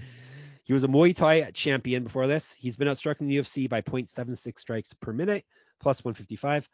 was 0.73 0.83
a 0.83 0.87
Muay 0.87 1.15
Thai 1.15 1.51
champion 1.51 2.03
before 2.03 2.27
this. 2.27 2.53
He's 2.53 2.75
been 2.75 2.87
outstruck 2.87 3.21
in 3.21 3.27
the 3.27 3.37
UFC 3.37 3.69
by 3.69 3.81
0.76 3.81 4.59
strikes 4.59 4.93
per 4.93 5.13
minute, 5.13 5.45
plus 5.79 6.03
155. 6.03 6.67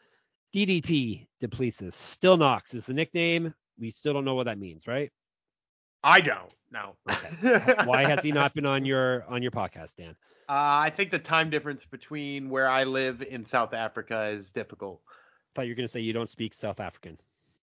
DDP 0.53 1.27
Duplessis, 1.41 1.95
Stillknocks 1.95 2.73
is 2.75 2.85
the 2.85 2.93
nickname 2.93 3.53
we 3.79 3.91
still 3.91 4.13
don't 4.13 4.25
know 4.25 4.35
what 4.35 4.45
that 4.45 4.57
means, 4.57 4.87
right? 4.87 5.11
I 6.03 6.21
don't. 6.21 6.51
No. 6.71 6.95
Okay. 7.09 7.75
Why 7.85 8.05
has 8.07 8.21
he 8.21 8.31
not 8.31 8.53
been 8.53 8.65
on 8.65 8.85
your 8.85 9.25
on 9.27 9.41
your 9.41 9.51
podcast, 9.51 9.95
Dan? 9.97 10.15
Uh, 10.47 10.85
I 10.85 10.91
think 10.95 11.09
the 11.09 11.19
time 11.19 11.49
difference 11.49 11.83
between 11.85 12.49
where 12.49 12.69
I 12.69 12.83
live 12.83 13.23
in 13.23 13.45
South 13.45 13.73
Africa 13.73 14.27
is 14.27 14.51
difficult 14.51 15.01
thought 15.55 15.65
you 15.65 15.71
were 15.71 15.75
going 15.75 15.87
to 15.87 15.91
say 15.91 16.01
you 16.01 16.13
don't 16.13 16.29
speak 16.29 16.53
South 16.53 16.79
African. 16.79 17.17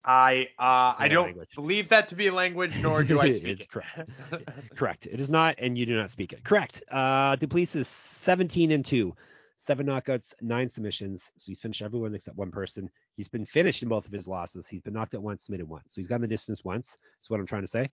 I 0.03 0.49
uh, 0.59 0.93
I 0.99 1.07
don't 1.07 1.25
language. 1.27 1.49
believe 1.55 1.89
that 1.89 2.07
to 2.09 2.15
be 2.15 2.27
a 2.27 2.33
language, 2.33 2.73
nor 2.81 3.03
do 3.03 3.19
I 3.19 3.31
speak 3.33 3.43
It's 3.47 3.61
it. 3.63 3.69
correct. 3.71 4.01
Correct. 4.75 5.07
It 5.07 5.19
is 5.19 5.29
not, 5.31 5.55
and 5.57 5.77
you 5.77 5.85
do 5.87 5.95
not 5.95 6.11
speak 6.11 6.31
it. 6.31 6.43
Correct. 6.43 6.83
Uh, 6.91 7.35
Duplessis 7.37 7.87
17 7.87 8.71
and 8.71 8.85
2, 8.85 9.15
seven 9.57 9.87
knockouts, 9.87 10.33
nine 10.41 10.69
submissions. 10.69 11.31
So 11.37 11.45
he's 11.47 11.59
finished 11.59 11.81
everyone 11.81 12.13
except 12.13 12.37
one 12.37 12.51
person. 12.51 12.87
He's 13.17 13.27
been 13.27 13.45
finished 13.45 13.81
in 13.81 13.89
both 13.89 14.05
of 14.05 14.11
his 14.11 14.27
losses. 14.27 14.67
He's 14.67 14.81
been 14.81 14.93
knocked 14.93 15.15
out 15.15 15.23
once, 15.23 15.45
submitted 15.45 15.67
once. 15.67 15.85
So 15.95 16.01
he's 16.01 16.07
gone 16.07 16.21
the 16.21 16.27
distance 16.27 16.63
once. 16.63 16.97
That's 17.19 17.29
what 17.31 17.39
I'm 17.39 17.47
trying 17.47 17.63
to 17.63 17.67
say. 17.67 17.89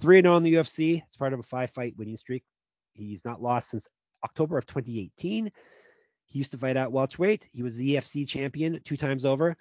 3 0.00 0.20
0 0.20 0.36
in 0.36 0.42
the 0.42 0.54
UFC. 0.54 1.02
It's 1.06 1.16
part 1.16 1.32
of 1.32 1.38
a 1.40 1.44
five 1.44 1.70
fight 1.70 1.94
winning 1.96 2.18
streak. 2.18 2.44
He's 2.92 3.24
not 3.24 3.40
lost 3.40 3.70
since 3.70 3.88
October 4.24 4.58
of 4.58 4.66
2018. 4.66 5.50
He 6.26 6.38
used 6.38 6.52
to 6.52 6.58
fight 6.58 6.76
at 6.76 6.90
welterweight. 6.92 7.48
He 7.52 7.62
was 7.62 7.76
the 7.76 7.94
EFC 7.94 8.26
champion 8.28 8.80
two 8.84 8.96
times 8.96 9.24
over. 9.24 9.56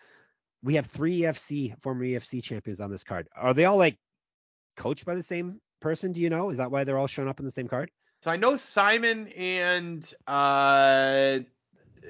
We 0.64 0.76
have 0.76 0.88
three 0.88 1.22
EFC 1.22 1.80
former 1.82 2.04
EFC 2.06 2.42
champions 2.42 2.80
on 2.80 2.90
this 2.90 3.04
card. 3.04 3.28
Are 3.36 3.54
they 3.54 3.66
all 3.66 3.78
like 3.78 3.98
coached 4.76 5.06
by 5.06 5.16
the 5.16 5.24
same 5.24 5.62
person? 5.80 6.12
Do 6.12 6.20
you 6.20 6.30
know? 6.30 6.50
Is 6.50 6.58
that 6.58 6.72
why 6.72 6.84
they're 6.84 6.98
all 6.98 7.08
showing 7.08 7.30
up 7.30 7.40
on 7.40 7.46
the 7.46 7.52
same 7.52 7.68
card? 7.68 7.92
So 8.24 8.32
I 8.32 8.38
know 8.38 8.54
Saaiman 8.54 9.32
and 9.38 10.12
uh, 10.26 11.40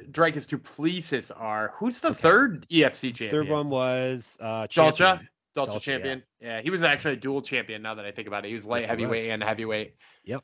Dricus 0.09 0.47
Duplessis 0.47 1.31
are. 1.31 1.73
Who's 1.77 1.99
the 1.99 2.09
Okay. 2.09 2.21
third 2.21 2.65
EFC 2.69 3.13
champion? 3.13 3.31
Third 3.31 3.49
one 3.49 3.69
was 3.69 4.37
uh, 4.39 4.67
champion. 4.67 4.93
Dalcha 4.95 5.27
Dalcha, 5.57 5.81
champion. 5.81 6.23
Yeah. 6.39 6.61
he 6.61 6.69
was 6.69 6.83
actually 6.83 7.13
a 7.15 7.17
dual 7.17 7.41
champion. 7.41 7.81
Now 7.81 7.95
that 7.95 8.05
I 8.05 8.11
think 8.11 8.27
about 8.29 8.45
it, 8.45 8.49
he 8.49 8.55
was 8.55 8.65
light 8.65 8.81
Yes, 8.83 8.89
heavyweight 8.91 9.21
was. 9.23 9.27
and 9.29 9.43
heavyweight. 9.43 9.95
Yep. 10.23 10.41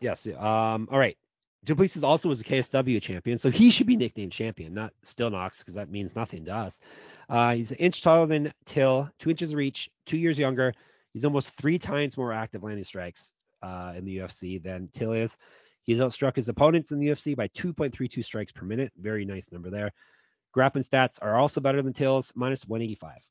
Yes. 0.00 0.26
Um. 0.28 0.88
All 0.92 0.98
right. 0.98 1.16
Duplessis 1.64 2.02
also 2.02 2.28
was 2.28 2.40
a 2.40 2.44
KSW 2.44 3.00
champion, 3.00 3.38
so 3.38 3.50
he 3.50 3.70
should 3.70 3.86
be 3.86 3.96
nicknamed 3.96 4.32
champion, 4.32 4.74
not 4.74 4.92
Stillknocks, 5.04 5.60
because 5.60 5.74
that 5.74 5.90
means 5.90 6.14
nothing 6.14 6.44
to 6.44 6.54
us. 6.54 6.78
Uh, 7.28 7.54
he's 7.54 7.70
an 7.70 7.78
inch 7.78 8.02
taller 8.02 8.26
than 8.26 8.52
Till, 8.66 9.10
two 9.18 9.30
inches 9.30 9.54
reach, 9.54 9.90
two 10.04 10.18
years 10.18 10.38
younger. 10.38 10.74
He's 11.12 11.24
almost 11.24 11.56
three 11.56 11.78
times 11.78 12.16
more 12.16 12.32
active 12.32 12.62
landing 12.62 12.84
strikes 12.84 13.32
uh, 13.62 13.94
in 13.96 14.04
the 14.04 14.18
UFC 14.18 14.62
than 14.62 14.88
Till 14.92 15.12
is. 15.12 15.38
He's 15.84 16.00
outstruck 16.00 16.36
his 16.36 16.48
opponents 16.48 16.92
in 16.92 16.98
the 16.98 17.08
UFC 17.08 17.36
by 17.36 17.48
2.32 17.48 18.24
strikes 18.24 18.52
per 18.52 18.64
minute. 18.64 18.92
Very 18.98 19.24
nice 19.24 19.50
number 19.52 19.70
there. 19.70 19.92
Grappling 20.52 20.84
stats 20.84 21.18
are 21.20 21.36
also 21.36 21.60
better 21.60 21.82
than 21.82 21.92
Till's, 21.92 22.32
minus 22.34 22.66
185. 22.66 23.28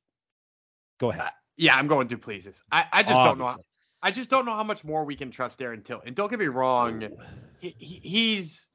Go 1.00 1.12
ahead. 1.12 1.22
Uh, 1.22 1.30
Yeah, 1.58 1.76
I'm 1.76 1.88
going 1.88 2.08
Duplessis. 2.08 2.64
I, 2.72 2.86
I 2.92 3.02
just 3.04 3.14
don't 3.14 3.38
know. 3.38 3.58
I 4.04 4.12
just 4.12 4.30
don't 4.30 4.46
know 4.46 4.54
how 4.54 4.66
much 4.66 4.84
more 4.84 5.06
we 5.06 5.16
can 5.16 5.32
trust 5.32 5.58
Darren 5.58 5.84
Till. 5.84 6.02
And 6.06 6.14
don't 6.14 6.30
get 6.30 6.38
me 6.38 6.48
wrong, 6.48 7.08
he, 7.60 7.74
he, 7.80 7.96
he's, 8.04 8.68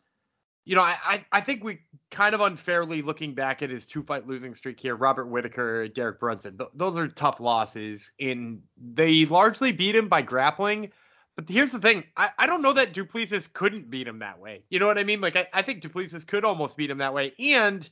you 0.64 0.74
know, 0.74 0.80
I, 0.80 0.96
I, 1.04 1.24
I 1.30 1.40
think 1.42 1.62
we 1.62 1.80
kind 2.10 2.34
of 2.34 2.40
unfairly 2.40 3.02
looking 3.02 3.34
back 3.34 3.62
at 3.62 3.68
his 3.68 3.84
two 3.84 4.02
fight 4.02 4.26
losing 4.26 4.54
streak 4.54 4.80
here, 4.80 4.96
Robert 4.96 5.26
Whitaker, 5.26 5.86
Derek 5.88 6.18
Brunson. 6.18 6.56
Th- 6.56 6.70
those 6.74 6.96
are 6.96 7.08
tough 7.08 7.40
losses, 7.40 8.10
and 8.18 8.62
they 8.94 9.26
largely 9.26 9.70
beat 9.70 9.94
him 9.94 10.08
by 10.08 10.22
grappling. 10.22 10.92
But 11.36 11.46
here's 11.48 11.72
the 11.72 11.78
thing, 11.78 12.04
I, 12.16 12.30
I 12.38 12.46
don't 12.46 12.62
know 12.62 12.72
that 12.72 12.94
Duplessis 12.94 13.48
couldn't 13.48 13.90
beat 13.90 14.08
him 14.08 14.20
that 14.20 14.40
way. 14.40 14.62
You 14.70 14.78
know 14.78 14.86
what 14.86 14.98
I 14.98 15.04
mean? 15.04 15.20
Like 15.20 15.36
I, 15.36 15.46
I 15.52 15.60
think 15.60 15.82
Duplessis 15.82 16.24
could 16.24 16.44
almost 16.44 16.76
beat 16.76 16.90
him 16.90 16.98
that 16.98 17.12
way, 17.12 17.34
and 17.38 17.88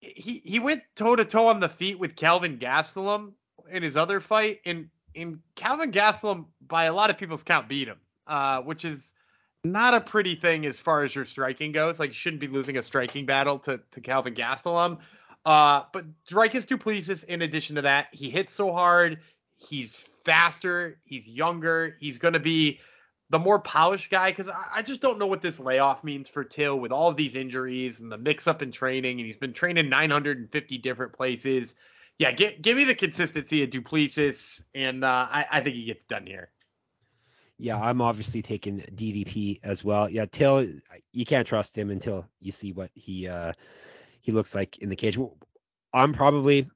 he 0.00 0.40
he 0.44 0.58
went 0.58 0.82
toe 0.94 1.16
to 1.16 1.24
toe 1.26 1.48
on 1.48 1.60
the 1.60 1.68
feet 1.68 1.98
with 1.98 2.16
Calvin 2.16 2.58
Gastelum 2.58 3.32
in 3.70 3.82
his 3.82 3.96
other 3.96 4.20
fight, 4.20 4.60
and 4.64 4.88
and 5.16 5.40
Calvin 5.54 5.92
Gastelum, 5.92 6.46
by 6.66 6.84
a 6.84 6.92
lot 6.92 7.10
of 7.10 7.18
people's 7.18 7.42
count, 7.42 7.68
beat 7.68 7.88
him, 7.88 7.98
uh, 8.26 8.60
which 8.62 8.84
is 8.84 9.12
not 9.64 9.94
a 9.94 10.00
pretty 10.00 10.34
thing 10.34 10.66
as 10.66 10.78
far 10.78 11.02
as 11.02 11.14
your 11.14 11.24
striking 11.24 11.72
goes. 11.72 11.98
Like 11.98 12.10
you 12.10 12.14
shouldn't 12.14 12.40
be 12.40 12.48
losing 12.48 12.76
a 12.76 12.82
striking 12.82 13.26
battle 13.26 13.58
to 13.60 13.80
to 13.90 14.00
Calvin 14.00 14.34
Gastelum. 14.34 14.98
Uh, 15.44 15.84
but 15.92 16.04
Dricus 16.28 16.66
Duplessis, 16.66 17.22
in 17.24 17.42
addition 17.42 17.76
to 17.76 17.82
that, 17.82 18.08
he 18.12 18.30
hits 18.30 18.52
so 18.52 18.72
hard. 18.72 19.20
He's 19.56 20.04
faster. 20.24 20.98
He's 21.04 21.26
younger. 21.26 21.96
He's 22.00 22.18
going 22.18 22.34
to 22.34 22.40
be 22.40 22.80
the 23.30 23.38
more 23.38 23.60
polished 23.60 24.10
guy 24.10 24.30
because 24.30 24.48
I, 24.48 24.64
I 24.74 24.82
just 24.82 25.00
don't 25.00 25.18
know 25.18 25.26
what 25.26 25.42
this 25.42 25.60
layoff 25.60 26.02
means 26.02 26.28
for 26.28 26.42
Till 26.44 26.78
with 26.80 26.90
all 26.90 27.08
of 27.08 27.16
these 27.16 27.36
injuries 27.36 28.00
and 28.00 28.10
the 28.10 28.18
mix 28.18 28.46
up 28.46 28.60
in 28.60 28.72
training. 28.72 29.18
And 29.20 29.26
he's 29.26 29.36
been 29.36 29.52
training 29.52 29.88
950 29.88 30.78
different 30.78 31.12
places. 31.12 31.76
Yeah, 32.18 32.32
get, 32.32 32.62
give 32.62 32.76
me 32.76 32.84
the 32.84 32.94
consistency 32.94 33.62
of 33.62 33.70
Duplessis, 33.70 34.62
and 34.74 35.04
uh, 35.04 35.26
I, 35.30 35.46
I 35.50 35.60
think 35.60 35.76
he 35.76 35.84
gets 35.84 36.04
done 36.06 36.26
here. 36.26 36.50
Yeah, 37.58 37.80
I'm 37.80 38.00
obviously 38.00 38.42
taking 38.42 38.80
DDP 38.94 39.60
as 39.62 39.82
well. 39.82 40.08
Yeah, 40.08 40.26
Till, 40.30 40.66
you 41.12 41.24
can't 41.24 41.46
trust 41.46 41.76
him 41.76 41.90
until 41.90 42.26
you 42.40 42.52
see 42.52 42.72
what 42.72 42.90
he 42.94 43.28
uh 43.28 43.52
he 44.20 44.32
looks 44.32 44.54
like 44.54 44.78
in 44.78 44.88
the 44.90 44.96
cage. 44.96 45.18
I'm 45.94 46.12
probably 46.12 46.68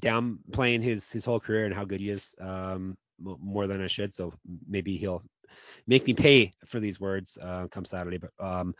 downplaying 0.00 0.82
his 0.82 1.10
his 1.10 1.24
whole 1.24 1.38
career 1.38 1.66
and 1.66 1.74
how 1.74 1.84
good 1.84 2.00
he 2.00 2.10
is 2.10 2.34
um 2.40 2.96
more 3.20 3.66
than 3.68 3.82
I 3.82 3.86
should. 3.86 4.12
So 4.12 4.34
maybe 4.68 4.96
he'll 4.96 5.22
make 5.86 6.06
me 6.06 6.14
pay 6.14 6.54
for 6.66 6.80
these 6.80 6.98
words 6.98 7.38
uh, 7.40 7.68
come 7.70 7.84
Saturday. 7.84 8.18
But 8.18 8.30
um 8.40 8.74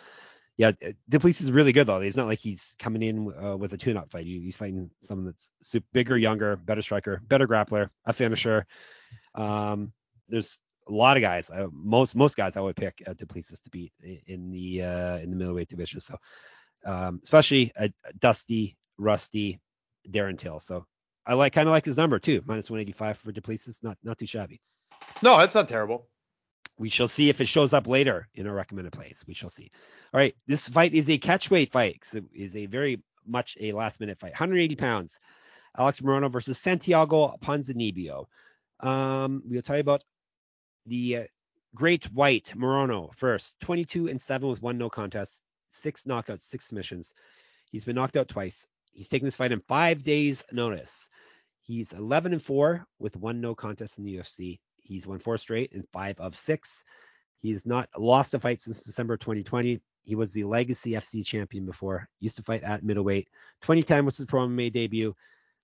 yeah, 0.58 0.72
Duplessis 1.08 1.42
is 1.42 1.52
really 1.52 1.72
good 1.72 1.86
though. 1.86 2.00
He's 2.00 2.16
not 2.16 2.26
like 2.26 2.40
he's 2.40 2.74
coming 2.80 3.02
in 3.02 3.32
uh, 3.42 3.56
with 3.56 3.72
a 3.72 3.78
tune-up 3.78 4.10
fight. 4.10 4.26
He's 4.26 4.56
fighting 4.56 4.90
someone 5.00 5.26
that's 5.26 5.50
su- 5.62 5.82
bigger, 5.92 6.18
younger, 6.18 6.56
better 6.56 6.82
striker, 6.82 7.22
better 7.28 7.46
grappler, 7.46 7.90
a 8.04 8.12
finisher. 8.12 8.66
Um, 9.36 9.92
there's 10.28 10.58
a 10.88 10.92
lot 10.92 11.16
of 11.16 11.20
guys. 11.20 11.48
Uh, 11.48 11.68
most 11.72 12.16
most 12.16 12.36
guys 12.36 12.56
I 12.56 12.60
would 12.60 12.74
pick 12.74 13.00
uh, 13.06 13.12
Duplessis 13.12 13.60
to 13.60 13.70
beat 13.70 13.92
in 14.26 14.50
the 14.50 14.82
uh, 14.82 15.18
in 15.18 15.30
the 15.30 15.36
middleweight 15.36 15.68
division. 15.68 16.00
So 16.00 16.16
um, 16.84 17.20
especially 17.22 17.72
a 17.76 17.92
Dusty, 18.18 18.76
Rusty, 18.98 19.60
Darren 20.10 20.36
Till. 20.36 20.58
So 20.58 20.86
I 21.24 21.34
like 21.34 21.52
kind 21.52 21.68
of 21.68 21.72
like 21.72 21.84
his 21.84 21.96
number 21.96 22.18
too, 22.18 22.42
minus 22.46 22.68
185 22.68 23.18
for 23.18 23.30
Duplessis. 23.30 23.80
Not 23.84 23.96
not 24.02 24.18
too 24.18 24.26
shabby. 24.26 24.60
No, 25.22 25.38
that's 25.38 25.54
not 25.54 25.68
terrible. 25.68 26.08
We 26.78 26.88
shall 26.90 27.08
see 27.08 27.28
if 27.28 27.40
it 27.40 27.46
shows 27.48 27.72
up 27.72 27.86
later 27.86 28.28
in 28.34 28.46
our 28.46 28.54
recommended 28.54 28.92
plays. 28.92 29.24
We 29.26 29.34
shall 29.34 29.50
see. 29.50 29.70
All 30.14 30.20
right, 30.20 30.34
this 30.46 30.68
fight 30.68 30.94
is 30.94 31.08
a 31.10 31.18
catchweight 31.18 31.70
fight. 31.72 32.00
'cause 32.00 32.14
It 32.14 32.24
is 32.34 32.56
a 32.56 32.66
very 32.66 33.02
much 33.26 33.56
a 33.60 33.72
last 33.72 34.00
minute 34.00 34.18
fight. 34.18 34.32
180 34.32 34.76
pounds. 34.76 35.18
Alex 35.76 36.00
Morono 36.00 36.30
versus 36.30 36.58
Santiago 36.58 37.36
Ponzinibbio. 37.42 38.26
Um, 38.80 39.42
we'll 39.44 39.62
tell 39.62 39.76
you 39.76 39.80
about 39.80 40.04
the 40.86 41.16
uh, 41.16 41.24
Great 41.74 42.04
White 42.12 42.52
Morono 42.56 43.14
first. 43.14 43.58
22 43.60 44.08
and 44.08 44.20
7 44.20 44.48
with 44.48 44.62
one 44.62 44.78
no 44.78 44.88
contest, 44.88 45.42
six 45.68 46.04
knockouts, 46.04 46.42
six 46.42 46.66
submissions. 46.66 47.14
He's 47.70 47.84
been 47.84 47.96
knocked 47.96 48.16
out 48.16 48.28
twice. 48.28 48.66
He's 48.92 49.08
taking 49.08 49.26
this 49.26 49.36
fight 49.36 49.52
in 49.52 49.60
five 49.68 50.02
days' 50.02 50.44
notice. 50.52 51.10
He's 51.60 51.92
11 51.92 52.32
and 52.32 52.42
4 52.42 52.86
with 52.98 53.16
one 53.16 53.40
no 53.40 53.54
contest 53.54 53.98
in 53.98 54.04
the 54.04 54.16
UFC. 54.16 54.58
He's 54.88 55.06
won 55.06 55.18
four 55.18 55.38
straight 55.38 55.72
and 55.72 55.86
five 55.92 56.18
of 56.18 56.36
six. 56.36 56.84
He's 57.36 57.66
not 57.66 57.88
lost 57.96 58.34
a 58.34 58.40
fight 58.40 58.60
since 58.60 58.82
December 58.82 59.16
2020. 59.16 59.80
He 60.02 60.14
was 60.14 60.32
the 60.32 60.44
Legacy 60.44 60.92
FC 60.92 61.24
champion 61.24 61.66
before. 61.66 62.08
Used 62.20 62.36
to 62.36 62.42
fight 62.42 62.62
at 62.62 62.82
middleweight. 62.82 63.28
2010 63.62 64.04
was 64.04 64.16
his 64.16 64.26
pro 64.26 64.46
MMA 64.46 64.72
debut. 64.72 65.14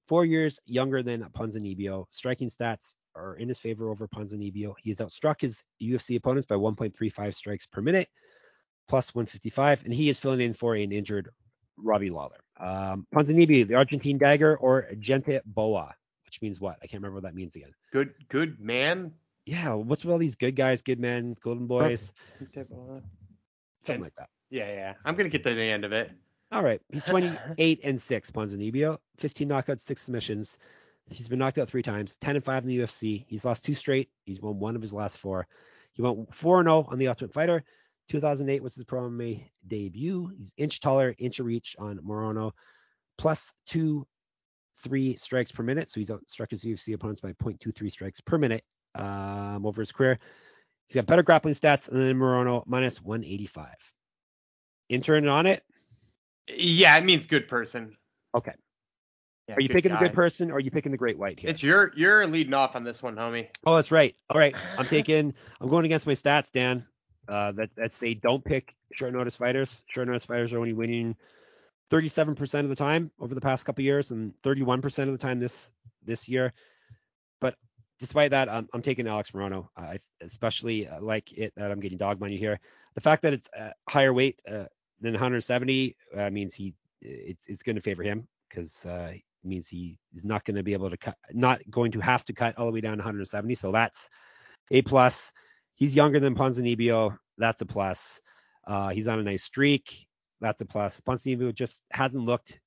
Four 0.06 0.26
years 0.26 0.60
younger 0.66 1.02
than 1.02 1.24
Ponzinibbio. 1.34 2.04
Striking 2.10 2.48
stats 2.48 2.94
are 3.16 3.36
in 3.36 3.48
his 3.48 3.58
favor 3.58 3.88
over 3.88 4.06
Ponzinibbio. 4.06 4.74
He 4.82 4.90
has 4.90 4.98
outstruck 4.98 5.40
his 5.40 5.64
UFC 5.82 6.16
opponents 6.16 6.46
by 6.46 6.56
1.35 6.56 7.34
strikes 7.34 7.66
per 7.66 7.80
minute, 7.80 8.08
plus 8.86 9.14
155, 9.14 9.84
and 9.84 9.94
he 9.94 10.10
is 10.10 10.18
filling 10.18 10.42
in 10.42 10.52
for 10.52 10.74
an 10.74 10.92
injured 10.92 11.30
Robbie 11.78 12.10
Lawler. 12.10 12.44
Um, 12.60 13.06
Ponzinibbio, 13.14 13.66
the 13.66 13.74
Argentine 13.74 14.18
dagger, 14.18 14.56
or 14.58 14.88
Gente 14.98 15.40
Boa, 15.46 15.94
which 16.34 16.42
means 16.42 16.60
what? 16.60 16.78
I 16.82 16.86
can't 16.86 17.00
remember 17.00 17.14
what 17.14 17.22
that 17.22 17.34
means 17.34 17.54
again. 17.54 17.72
Good, 17.92 18.14
good 18.28 18.58
man. 18.58 19.12
Yeah, 19.46 19.74
what's 19.74 20.04
with 20.04 20.12
all 20.12 20.18
these 20.18 20.34
good 20.34 20.56
guys, 20.56 20.82
good 20.82 20.98
men, 20.98 21.36
golden 21.42 21.66
boys, 21.68 22.12
something 23.82 24.02
like 24.02 24.14
that. 24.16 24.28
Yeah, 24.50 24.72
yeah. 24.72 24.94
I'm 25.04 25.14
gonna 25.14 25.28
get 25.28 25.44
to 25.44 25.54
the 25.54 25.62
end 25.62 25.84
of 25.84 25.92
it. 25.92 26.10
All 26.50 26.62
right, 26.62 26.80
he's 26.90 27.04
28 27.04 27.80
and 27.84 28.00
six. 28.00 28.30
Ponzinibbio, 28.30 28.98
15 29.18 29.48
knockouts, 29.48 29.80
six 29.80 30.02
submissions. 30.02 30.58
He's 31.08 31.28
been 31.28 31.38
knocked 31.38 31.58
out 31.58 31.68
three 31.68 31.82
times, 31.82 32.16
10 32.16 32.36
and 32.36 32.44
five 32.44 32.64
in 32.64 32.68
the 32.68 32.78
UFC. 32.78 33.26
He's 33.28 33.44
lost 33.44 33.64
two 33.64 33.74
straight. 33.74 34.08
He's 34.24 34.40
won 34.40 34.58
one 34.58 34.74
of 34.74 34.82
his 34.82 34.92
last 34.92 35.18
four. 35.18 35.46
He 35.92 36.02
went 36.02 36.34
4 36.34 36.60
and 36.60 36.66
0 36.66 36.88
on 36.90 36.98
the 36.98 37.08
Ultimate 37.08 37.32
Fighter. 37.32 37.62
2008 38.08 38.62
was 38.62 38.74
his 38.74 38.84
pro 38.84 39.02
MMA 39.02 39.50
debut. 39.66 40.32
He's 40.36 40.52
inch 40.56 40.80
taller, 40.80 41.14
inch 41.18 41.38
of 41.38 41.46
reach 41.46 41.76
on 41.78 41.98
Morono, 41.98 42.52
plus 43.18 43.52
two, 43.66 44.06
three 44.84 45.16
strikes 45.16 45.50
per 45.50 45.62
minute. 45.62 45.90
So 45.90 45.98
he's 46.00 46.10
outstruck 46.10 46.50
his 46.50 46.64
UFC 46.64 46.94
opponents 46.94 47.20
by 47.20 47.32
0.23 47.32 47.90
strikes 47.90 48.20
per 48.20 48.38
minute 48.38 48.62
um, 48.94 49.66
over 49.66 49.82
his 49.82 49.90
career. 49.90 50.18
He's 50.88 50.94
got 50.94 51.06
better 51.06 51.22
grappling 51.22 51.54
stats 51.54 51.88
then 51.90 52.16
Morono 52.16 52.62
minus 52.66 53.02
185. 53.02 53.68
Intern 54.90 55.26
on 55.28 55.46
it. 55.46 55.62
Yeah, 56.46 56.96
it 56.98 57.04
means 57.04 57.26
good 57.26 57.48
person. 57.48 57.96
Okay. 58.34 58.52
Yeah, 59.48 59.56
Are 59.56 59.60
you 59.60 59.68
picking 59.68 59.92
a 59.92 59.94
guy. 59.94 60.00
good 60.00 60.14
person 60.14 60.50
or 60.50 60.54
are 60.54 60.60
you 60.60 60.70
picking 60.70 60.92
the 60.92 60.98
great 60.98 61.18
white 61.18 61.38
here? 61.40 61.50
It's 61.50 61.62
your 61.62 61.92
you're 61.96 62.26
leading 62.26 62.54
off 62.54 62.76
on 62.76 62.84
this 62.84 63.02
one, 63.02 63.14
homie. 63.16 63.48
Oh, 63.66 63.74
that's 63.74 63.90
right. 63.90 64.14
All 64.30 64.38
right. 64.38 64.54
I'm 64.78 64.86
taking 64.88 65.34
I'm 65.60 65.68
going 65.68 65.84
against 65.84 66.06
my 66.06 66.14
stats, 66.14 66.50
Dan. 66.52 66.86
Uh 67.28 67.52
that 67.52 67.70
that 67.76 67.94
say 67.94 68.14
don't 68.14 68.44
pick 68.44 68.74
short 68.92 69.12
notice 69.12 69.36
fighters. 69.36 69.84
Short 69.88 70.06
notice 70.06 70.24
fighters 70.24 70.52
are 70.52 70.58
only 70.58 70.72
winning 70.72 71.16
37% 71.90 72.60
of 72.60 72.68
the 72.68 72.76
time 72.76 73.10
over 73.20 73.34
the 73.34 73.40
past 73.40 73.64
couple 73.64 73.84
years 73.84 74.10
and 74.10 74.32
31% 74.42 74.84
of 75.02 75.12
the 75.12 75.18
time 75.18 75.38
this 75.38 75.70
this 76.04 76.28
year. 76.28 76.52
But 77.40 77.56
despite 77.98 78.30
that, 78.30 78.48
I'm, 78.48 78.68
I'm 78.72 78.82
taking 78.82 79.06
Alex 79.06 79.30
Morono. 79.32 79.68
I 79.76 79.98
especially 80.20 80.88
uh, 80.88 81.00
like 81.00 81.32
it 81.32 81.52
that 81.56 81.70
I'm 81.70 81.80
getting 81.80 81.98
dog 81.98 82.20
money 82.20 82.36
here. 82.36 82.58
The 82.94 83.00
fact 83.00 83.22
that 83.22 83.32
it's 83.32 83.48
uh, 83.58 83.70
higher 83.88 84.12
weight 84.12 84.40
uh, 84.48 84.64
than 85.00 85.12
170 85.12 85.96
uh, 86.16 86.30
means 86.30 86.54
he 86.54 86.74
it's 87.00 87.44
it's 87.46 87.62
going 87.62 87.76
to 87.76 87.82
favor 87.82 88.02
him 88.02 88.26
because 88.48 88.86
uh, 88.86 89.10
it 89.12 89.22
means 89.42 89.68
he 89.68 89.98
is 90.14 90.24
not 90.24 90.44
going 90.44 90.56
to 90.56 90.62
be 90.62 90.72
able 90.72 90.90
to 90.90 90.96
cut, 90.96 91.16
not 91.32 91.60
going 91.70 91.92
to 91.92 92.00
have 92.00 92.24
to 92.24 92.32
cut 92.32 92.56
all 92.58 92.66
the 92.66 92.72
way 92.72 92.80
down 92.80 92.96
to 92.96 93.02
170. 93.02 93.54
So 93.54 93.72
that's 93.72 94.08
a 94.70 94.82
plus. 94.82 95.32
He's 95.74 95.94
younger 95.94 96.20
than 96.20 96.34
Ponzinibbio. 96.34 97.18
That's 97.36 97.60
a 97.60 97.66
plus. 97.66 98.20
Uh, 98.66 98.90
he's 98.90 99.08
on 99.08 99.18
a 99.18 99.22
nice 99.22 99.42
streak. 99.42 100.06
That's 100.44 100.60
a 100.60 100.66
plus. 100.66 101.00
Ponzinibbio 101.00 101.54
just 101.54 101.84
hasn't 101.90 102.26
looked 102.26 102.60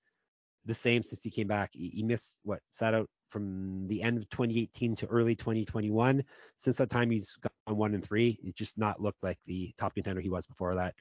the 0.66 0.74
same 0.74 1.04
since 1.04 1.22
he 1.22 1.30
came 1.30 1.46
back. 1.46 1.70
He, 1.74 1.90
he, 1.90 2.02
missed 2.02 2.40
what 2.44 2.60
sat 2.72 2.96
out 2.96 3.08
from 3.30 3.88
the 3.88 4.02
end 4.02 4.18
of 4.18 4.28
2018 4.32 4.96
to 4.96 5.06
early 5.06 5.36
2021. 5.36 6.24
Since 6.56 6.78
that 6.78 6.90
time, 6.90 7.12
he's 7.12 7.36
gone 7.36 7.78
one 7.78 7.94
and 7.94 8.04
three. 8.04 8.40
He's 8.42 8.56
just 8.56 8.80
not 8.80 9.00
looked 9.00 9.22
like 9.22 9.38
the 9.46 9.76
top 9.78 9.94
contender 9.94 10.20
he 10.22 10.30
was 10.30 10.48
before 10.48 10.74
that 10.74 10.96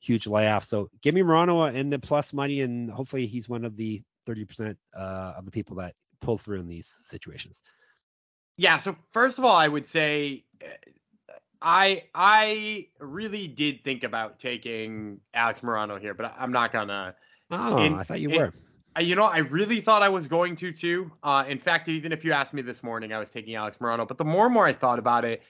huge 0.00 0.26
layoff. 0.26 0.64
So 0.64 0.88
give 1.02 1.14
me 1.14 1.20
Morono 1.20 1.74
in 1.74 1.90
the 1.90 1.98
plus 1.98 2.32
money, 2.32 2.62
and 2.62 2.90
hopefully 2.90 3.26
he's 3.26 3.46
one 3.46 3.66
of 3.66 3.76
the 3.76 4.00
30% 4.26 4.76
uh, 4.96 5.34
of 5.36 5.44
the 5.44 5.50
people 5.50 5.76
that 5.76 5.92
pull 6.22 6.38
through 6.38 6.60
in 6.60 6.68
these 6.68 6.90
situations. 7.02 7.62
Yeah. 8.56 8.78
So 8.78 8.96
first 9.12 9.38
of 9.38 9.44
all, 9.44 9.56
I 9.56 9.68
would 9.68 9.86
say 9.86 10.46
I 11.64 12.04
I 12.14 12.88
really 13.00 13.48
did 13.48 13.82
think 13.82 14.04
about 14.04 14.38
taking 14.38 15.20
Alex 15.32 15.60
Morono 15.60 15.98
here, 15.98 16.12
but 16.12 16.34
I'm 16.38 16.52
not 16.52 16.72
gonna. 16.72 17.16
Oh, 17.50 17.78
and, 17.78 17.96
I 17.96 18.02
thought 18.02 18.20
you 18.20 18.30
were. 18.30 18.52
you 19.00 19.16
know, 19.16 19.24
I 19.24 19.38
really 19.38 19.80
thought 19.80 20.02
I 20.02 20.10
was 20.10 20.28
going 20.28 20.56
to 20.56 20.72
too. 20.72 21.10
Uh, 21.22 21.44
in 21.48 21.58
fact, 21.58 21.88
even 21.88 22.12
if 22.12 22.22
you 22.24 22.32
asked 22.32 22.52
me 22.52 22.60
this 22.60 22.82
morning, 22.82 23.14
I 23.14 23.18
was 23.18 23.30
taking 23.30 23.54
Alex 23.54 23.78
Morono. 23.78 24.06
But 24.06 24.18
the 24.18 24.24
more 24.24 24.44
and 24.44 24.52
more 24.52 24.66
I 24.66 24.74
thought 24.74 24.98
about 24.98 25.24
it, 25.24 25.42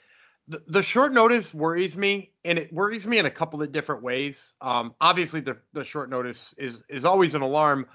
the, 0.46 0.62
the 0.68 0.82
short 0.82 1.12
notice 1.12 1.52
worries 1.52 1.96
me, 1.96 2.30
and 2.44 2.60
it 2.60 2.72
worries 2.72 3.06
me 3.06 3.18
in 3.18 3.26
a 3.26 3.30
couple 3.30 3.60
of 3.60 3.72
different 3.72 4.02
ways. 4.02 4.54
Um, 4.60 4.94
obviously, 5.00 5.40
the 5.40 5.58
the 5.72 5.82
short 5.82 6.10
notice 6.10 6.54
is 6.56 6.80
is 6.88 7.04
always 7.04 7.34
an 7.34 7.42
alarm. 7.42 7.86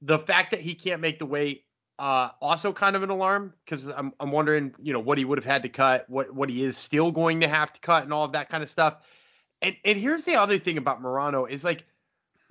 The 0.00 0.20
fact 0.20 0.52
that 0.52 0.60
he 0.60 0.74
can't 0.74 1.00
make 1.00 1.18
the 1.18 1.26
weight 1.26 1.64
uh, 1.98 2.30
also 2.40 2.72
kind 2.72 2.96
of 2.96 3.02
an 3.02 3.10
alarm 3.10 3.52
because 3.64 3.86
I'm 3.86 4.12
I'm 4.18 4.32
wondering, 4.32 4.74
you 4.82 4.92
know, 4.92 5.00
what 5.00 5.18
he 5.18 5.24
would 5.24 5.38
have 5.38 5.44
had 5.44 5.62
to 5.62 5.68
cut, 5.68 6.08
what 6.08 6.34
what 6.34 6.48
he 6.48 6.62
is 6.64 6.76
still 6.76 7.12
going 7.12 7.40
to 7.40 7.48
have 7.48 7.72
to 7.72 7.80
cut, 7.80 8.04
and 8.04 8.12
all 8.12 8.24
of 8.24 8.32
that 8.32 8.48
kind 8.48 8.62
of 8.62 8.70
stuff. 8.70 8.96
And 9.62 9.76
and 9.84 9.98
here's 9.98 10.24
the 10.24 10.36
other 10.36 10.58
thing 10.58 10.78
about 10.78 11.02
Morono 11.02 11.48
is 11.48 11.62
like 11.62 11.84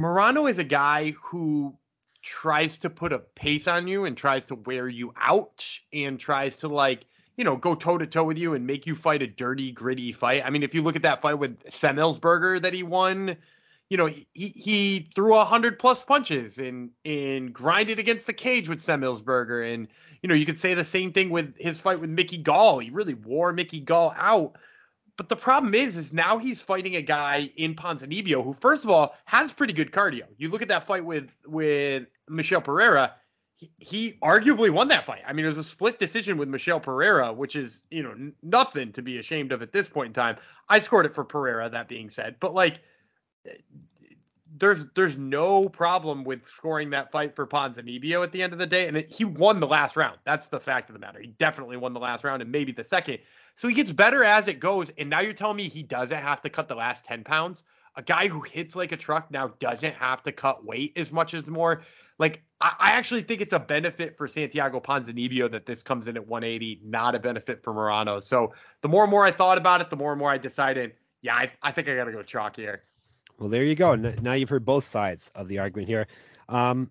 Morono 0.01 0.49
is 0.49 0.59
a 0.59 0.63
guy 0.63 1.13
who 1.23 1.77
tries 2.21 2.77
to 2.79 2.89
put 2.89 3.11
a 3.11 3.19
pace 3.19 3.67
on 3.67 3.87
you 3.87 4.05
and 4.05 4.15
tries 4.15 4.45
to 4.45 4.55
wear 4.55 4.87
you 4.87 5.13
out 5.17 5.67
and 5.91 6.17
tries 6.17 6.55
to 6.57 6.69
like 6.69 7.05
you 7.35 7.43
know 7.43 7.57
go 7.57 7.75
toe 7.75 7.97
to 7.97 8.07
toe 8.07 8.23
with 8.23 8.37
you 8.37 8.53
and 8.53 8.65
make 8.65 8.85
you 8.85 8.95
fight 8.95 9.21
a 9.21 9.27
dirty 9.27 9.71
gritty 9.71 10.13
fight. 10.13 10.43
I 10.45 10.51
mean, 10.51 10.63
if 10.63 10.73
you 10.73 10.81
look 10.81 10.95
at 10.95 11.01
that 11.01 11.21
fight 11.21 11.35
with 11.35 11.61
Semelsberger 11.65 12.61
that 12.61 12.73
he 12.73 12.83
won 12.83 13.35
you 13.93 13.97
know, 13.97 14.07
he, 14.07 14.25
he 14.33 15.07
threw 15.13 15.35
a 15.35 15.45
hundred 15.45 15.77
plus 15.77 16.01
punches 16.01 16.57
and 16.57 16.89
and 17.05 17.53
grinded 17.53 17.99
against 17.99 18.25
the 18.25 18.33
cage 18.33 18.67
with 18.67 18.81
Sam 18.81 19.01
Semelsberger. 19.01 19.71
And, 19.71 19.87
you 20.23 20.29
know, 20.29 20.33
you 20.33 20.47
could 20.47 20.57
say 20.57 20.73
the 20.73 20.83
same 20.83 21.13
thing 21.13 21.29
with 21.29 21.55
his 21.59 21.79
fight 21.79 21.99
with 21.99 22.09
Mickey 22.09 22.37
Gall. 22.37 22.79
He 22.79 22.89
really 22.89 23.13
wore 23.13 23.53
Mickey 23.53 23.79
Gall 23.79 24.11
out. 24.17 24.57
But 25.15 25.29
the 25.29 25.35
problem 25.35 25.75
is, 25.75 25.95
is 25.95 26.11
now 26.11 26.39
he's 26.39 26.59
fighting 26.59 26.95
a 26.95 27.03
guy 27.03 27.51
in 27.55 27.75
Ponzinibbio 27.75 28.43
who, 28.43 28.53
first 28.53 28.83
of 28.83 28.89
all, 28.89 29.13
has 29.25 29.53
pretty 29.53 29.73
good 29.73 29.91
cardio. 29.91 30.23
You 30.37 30.49
look 30.49 30.63
at 30.63 30.69
that 30.69 30.87
fight 30.87 31.05
with 31.05 31.29
with 31.45 32.07
Michel 32.27 32.61
Pereira, 32.61 33.13
he, 33.57 33.71
he 33.77 34.13
arguably 34.23 34.71
won 34.71 34.87
that 34.87 35.05
fight. 35.05 35.21
I 35.27 35.33
mean, 35.33 35.45
it 35.45 35.49
was 35.49 35.59
a 35.59 35.63
split 35.63 35.99
decision 35.99 36.39
with 36.39 36.49
Michel 36.49 36.79
Pereira, 36.79 37.31
which 37.31 37.55
is 37.55 37.83
you 37.91 38.01
know 38.01 38.13
n- 38.13 38.33
nothing 38.41 38.91
to 38.93 39.03
be 39.03 39.19
ashamed 39.19 39.51
of 39.51 39.61
at 39.61 39.71
this 39.71 39.87
point 39.87 40.07
in 40.07 40.13
time. 40.13 40.37
I 40.67 40.79
scored 40.79 41.05
it 41.05 41.13
for 41.13 41.23
Pereira, 41.23 41.69
that 41.69 41.87
being 41.87 42.09
said, 42.09 42.37
but 42.39 42.55
like 42.55 42.79
there's 44.57 44.85
there's 44.95 45.17
no 45.17 45.67
problem 45.67 46.23
with 46.23 46.45
scoring 46.45 46.91
that 46.91 47.11
fight 47.11 47.35
for 47.35 47.47
Ponzinibbio 47.47 48.23
at 48.23 48.31
the 48.31 48.41
end 48.41 48.53
of 48.53 48.59
the 48.59 48.67
day, 48.67 48.87
and 48.87 48.97
it, 48.97 49.11
he 49.11 49.25
won 49.25 49.59
the 49.59 49.67
last 49.67 49.95
round. 49.95 50.17
That's 50.25 50.47
the 50.47 50.59
fact 50.59 50.89
of 50.89 50.93
the 50.93 50.99
matter. 50.99 51.19
He 51.19 51.27
definitely 51.27 51.77
won 51.77 51.93
the 51.93 51.99
last 51.99 52.23
round 52.23 52.41
and 52.41 52.51
maybe 52.51 52.71
the 52.71 52.83
second. 52.83 53.19
So 53.55 53.67
he 53.67 53.73
gets 53.73 53.91
better 53.91 54.23
as 54.23 54.47
it 54.47 54.59
goes. 54.59 54.91
And 54.97 55.09
now 55.09 55.21
you're 55.21 55.33
telling 55.33 55.57
me 55.57 55.67
he 55.69 55.83
doesn't 55.83 56.17
have 56.17 56.41
to 56.41 56.49
cut 56.49 56.67
the 56.67 56.75
last 56.75 57.05
10 57.05 57.23
pounds. 57.23 57.63
A 57.95 58.01
guy 58.01 58.27
who 58.27 58.41
hits 58.41 58.75
like 58.75 58.91
a 58.91 58.97
truck 58.97 59.29
now 59.29 59.53
doesn't 59.59 59.93
have 59.93 60.23
to 60.23 60.31
cut 60.31 60.65
weight 60.65 60.93
as 60.95 61.11
much 61.11 61.33
as 61.33 61.47
more. 61.47 61.83
Like 62.17 62.41
I, 62.61 62.73
I 62.79 62.91
actually 62.91 63.21
think 63.21 63.41
it's 63.41 63.53
a 63.53 63.59
benefit 63.59 64.17
for 64.17 64.27
Santiago 64.27 64.79
Ponzinibbio 64.79 65.51
that 65.51 65.65
this 65.65 65.83
comes 65.83 66.07
in 66.07 66.15
at 66.15 66.27
180, 66.27 66.81
not 66.83 67.15
a 67.15 67.19
benefit 67.19 67.63
for 67.63 67.73
Morono. 67.73 68.21
So 68.21 68.53
the 68.81 68.89
more 68.89 69.03
and 69.03 69.11
more 69.11 69.25
I 69.25 69.31
thought 69.31 69.57
about 69.57 69.81
it, 69.81 69.89
the 69.89 69.95
more 69.95 70.11
and 70.11 70.19
more 70.19 70.31
I 70.31 70.37
decided, 70.37 70.93
yeah, 71.21 71.35
I, 71.35 71.51
I 71.61 71.71
think 71.71 71.87
I 71.87 71.95
got 71.95 72.05
to 72.05 72.11
go 72.11 72.23
chalk 72.23 72.55
here. 72.55 72.83
Well, 73.43 73.49
there 73.49 73.65
you 73.65 73.75
go. 73.75 73.95
Now 73.95 74.33
you've 74.33 74.47
heard 74.47 74.63
both 74.63 74.85
sides 74.85 75.29
of 75.35 75.49
the 75.49 75.59
argument 75.59 75.89
here. 75.89 76.07
Um, 76.47 76.89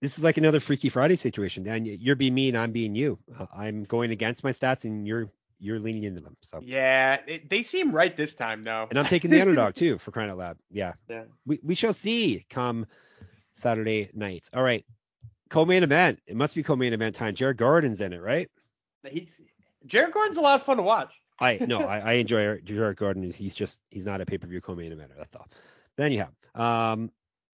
this 0.00 0.16
is 0.16 0.22
like 0.22 0.38
another 0.38 0.60
Freaky 0.60 0.88
Friday 0.88 1.16
situation. 1.16 1.64
Dan, 1.64 1.84
you're 1.84 2.14
being 2.14 2.32
me 2.32 2.48
and 2.48 2.56
I'm 2.56 2.70
being 2.70 2.94
you. 2.94 3.18
Uh, 3.36 3.46
I'm 3.52 3.82
going 3.82 4.12
against 4.12 4.44
my 4.44 4.52
stats 4.52 4.84
and 4.84 5.04
you're 5.04 5.32
you're 5.58 5.80
leaning 5.80 6.04
into 6.04 6.20
them. 6.20 6.36
So 6.42 6.60
yeah, 6.62 7.18
it, 7.26 7.50
they 7.50 7.64
seem 7.64 7.90
right 7.90 8.16
this 8.16 8.36
time 8.36 8.62
though. 8.62 8.86
And 8.88 9.00
I'm 9.00 9.04
taking 9.04 9.32
the 9.32 9.40
underdog 9.40 9.74
too 9.74 9.98
for 9.98 10.12
crying 10.12 10.30
out 10.30 10.38
loud. 10.38 10.58
Yeah. 10.70 10.92
Yeah. 11.08 11.24
We 11.44 11.58
we 11.64 11.74
shall 11.74 11.92
see 11.92 12.46
come 12.48 12.86
Saturday 13.52 14.10
night. 14.14 14.48
All 14.54 14.62
right. 14.62 14.86
Co-main 15.48 15.82
event. 15.82 16.20
It 16.28 16.36
must 16.36 16.54
be 16.54 16.62
co-main 16.62 16.92
event 16.92 17.16
time. 17.16 17.34
Jared 17.34 17.56
Gordon's 17.56 18.00
in 18.00 18.12
it, 18.12 18.22
right? 18.22 18.48
He's 19.10 19.40
Jared 19.86 20.14
Gordon's 20.14 20.36
a 20.36 20.40
lot 20.40 20.60
of 20.60 20.64
fun 20.64 20.76
to 20.76 20.84
watch. 20.84 21.10
I 21.40 21.58
no, 21.66 21.78
I, 21.80 21.98
I 21.98 22.12
enjoy 22.12 22.58
Jared 22.60 22.96
Gordon. 22.96 23.28
He's 23.32 23.56
just 23.56 23.80
he's 23.90 24.06
not 24.06 24.20
a 24.20 24.26
pay-per-view 24.26 24.60
co-main 24.60 24.92
eventer. 24.92 25.16
That's 25.18 25.34
all. 25.34 25.48
Then 26.00 26.12
you 26.12 26.20
have 26.20 26.32
um, 26.54 27.10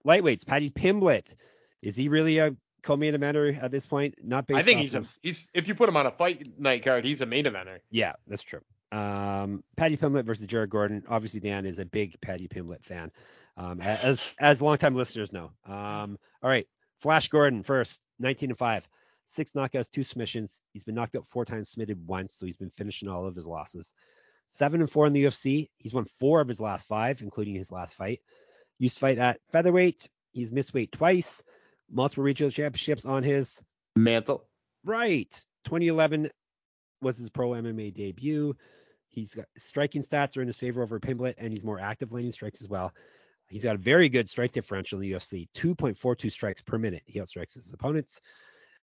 lightweights. 0.06 0.46
Paddy 0.46 0.70
Pimblett. 0.70 1.24
Is 1.82 1.96
he 1.96 2.08
really 2.08 2.38
a 2.38 2.54
co-main 2.84 3.12
eventer 3.14 3.60
at 3.60 3.72
this 3.72 3.86
point? 3.86 4.14
Not 4.22 4.46
based. 4.46 4.58
I 4.58 4.62
think 4.62 4.80
he's 4.80 4.94
of, 4.94 5.04
a 5.04 5.08
he's 5.20 5.46
if 5.52 5.66
you 5.66 5.74
put 5.74 5.88
him 5.88 5.96
on 5.96 6.06
a 6.06 6.12
fight 6.12 6.48
night 6.56 6.84
card, 6.84 7.04
he's 7.04 7.20
a 7.22 7.26
main 7.26 7.46
eventer. 7.46 7.80
Yeah, 7.90 8.12
that's 8.28 8.42
true. 8.42 8.60
Um, 8.92 9.64
Paddy 9.76 9.96
Pimblett 9.96 10.24
versus 10.24 10.46
Jared 10.46 10.70
Gordon. 10.70 11.02
Obviously, 11.08 11.40
Dan 11.40 11.66
is 11.66 11.80
a 11.80 11.84
big 11.84 12.20
Paddy 12.20 12.46
Pimblett 12.46 12.84
fan, 12.84 13.10
um, 13.56 13.80
as 13.80 14.22
as 14.38 14.62
longtime 14.62 14.94
listeners 14.94 15.32
know. 15.32 15.50
Um, 15.66 16.16
all 16.40 16.48
right, 16.48 16.68
Flash 17.00 17.28
Gordon 17.28 17.64
first, 17.64 17.98
19 18.20 18.50
and 18.50 18.58
five, 18.58 18.88
six 19.24 19.50
knockouts, 19.52 19.90
two 19.90 20.04
submissions. 20.04 20.60
He's 20.72 20.84
been 20.84 20.94
knocked 20.94 21.16
out 21.16 21.26
four 21.26 21.44
times, 21.44 21.68
submitted 21.68 22.06
once, 22.06 22.34
so 22.34 22.46
he's 22.46 22.56
been 22.56 22.70
finishing 22.70 23.08
all 23.08 23.26
of 23.26 23.34
his 23.34 23.46
losses 23.46 23.92
seven 24.48 24.80
and 24.80 24.90
four 24.90 25.06
in 25.06 25.12
the 25.12 25.24
UFC. 25.24 25.68
He's 25.78 25.94
won 25.94 26.06
four 26.18 26.40
of 26.40 26.48
his 26.48 26.60
last 26.60 26.86
five, 26.86 27.22
including 27.22 27.54
his 27.54 27.72
last 27.72 27.94
fight. 27.94 28.20
Used 28.78 28.96
to 28.96 29.00
fight 29.00 29.18
at 29.18 29.40
featherweight. 29.50 30.08
He's 30.32 30.52
missed 30.52 30.74
weight 30.74 30.92
twice. 30.92 31.42
Multiple 31.90 32.24
regional 32.24 32.50
championships 32.50 33.06
on 33.06 33.22
his 33.22 33.62
mantle. 33.94 34.46
Right. 34.84 35.30
2011 35.64 36.30
was 37.00 37.18
his 37.18 37.30
pro 37.30 37.50
MMA 37.50 37.94
debut. 37.94 38.54
He's 39.08 39.34
got 39.34 39.46
striking 39.56 40.02
stats 40.02 40.36
are 40.36 40.42
in 40.42 40.46
his 40.46 40.58
favor 40.58 40.82
over 40.82 41.00
Pimblett, 41.00 41.34
and 41.38 41.52
he's 41.52 41.64
more 41.64 41.80
active 41.80 42.12
landing 42.12 42.32
strikes 42.32 42.60
as 42.60 42.68
well. 42.68 42.92
He's 43.48 43.64
got 43.64 43.76
a 43.76 43.78
very 43.78 44.08
good 44.08 44.28
strike 44.28 44.52
differential 44.52 45.00
in 45.00 45.02
the 45.02 45.12
UFC, 45.12 45.48
2.42 45.54 46.30
strikes 46.30 46.60
per 46.60 46.78
minute. 46.78 47.02
He 47.06 47.20
outstrikes 47.20 47.54
his 47.54 47.72
opponents, 47.72 48.20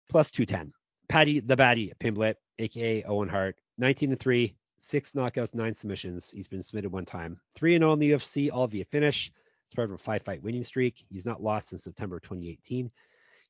plus 0.09 0.31
210. 0.31 0.73
Paddy 1.09 1.41
the 1.41 1.57
Baddy 1.57 1.93
Pimblett, 2.01 2.37
aka 2.59 3.03
Owen 3.05 3.29
Hart, 3.29 3.57
19 3.79 4.13
and 4.13 4.21
3, 4.21 4.57
six 4.79 5.13
knockouts, 5.13 5.55
nine 5.55 5.75
submissions. 5.75 6.31
He's 6.31 6.49
been 6.49 6.63
submitted 6.63 6.93
one 6.93 7.05
time. 7.05 7.41
3 7.55 7.77
and 7.77 7.85
all 7.85 7.95
in 7.95 7.99
the 7.99 8.13
UFC, 8.13 8.51
all 8.53 8.67
via 8.67 8.85
finish. 8.85 9.31
It's 9.67 9.75
part 9.75 9.89
of 9.89 9.95
a 9.95 9.99
five 9.99 10.23
fight 10.23 10.43
winning 10.43 10.65
streak. 10.65 11.05
He's 11.11 11.27
not 11.27 11.43
lost 11.43 11.71
since 11.71 11.85
September 11.85 12.21
2018. 12.21 12.87
He 12.87 12.91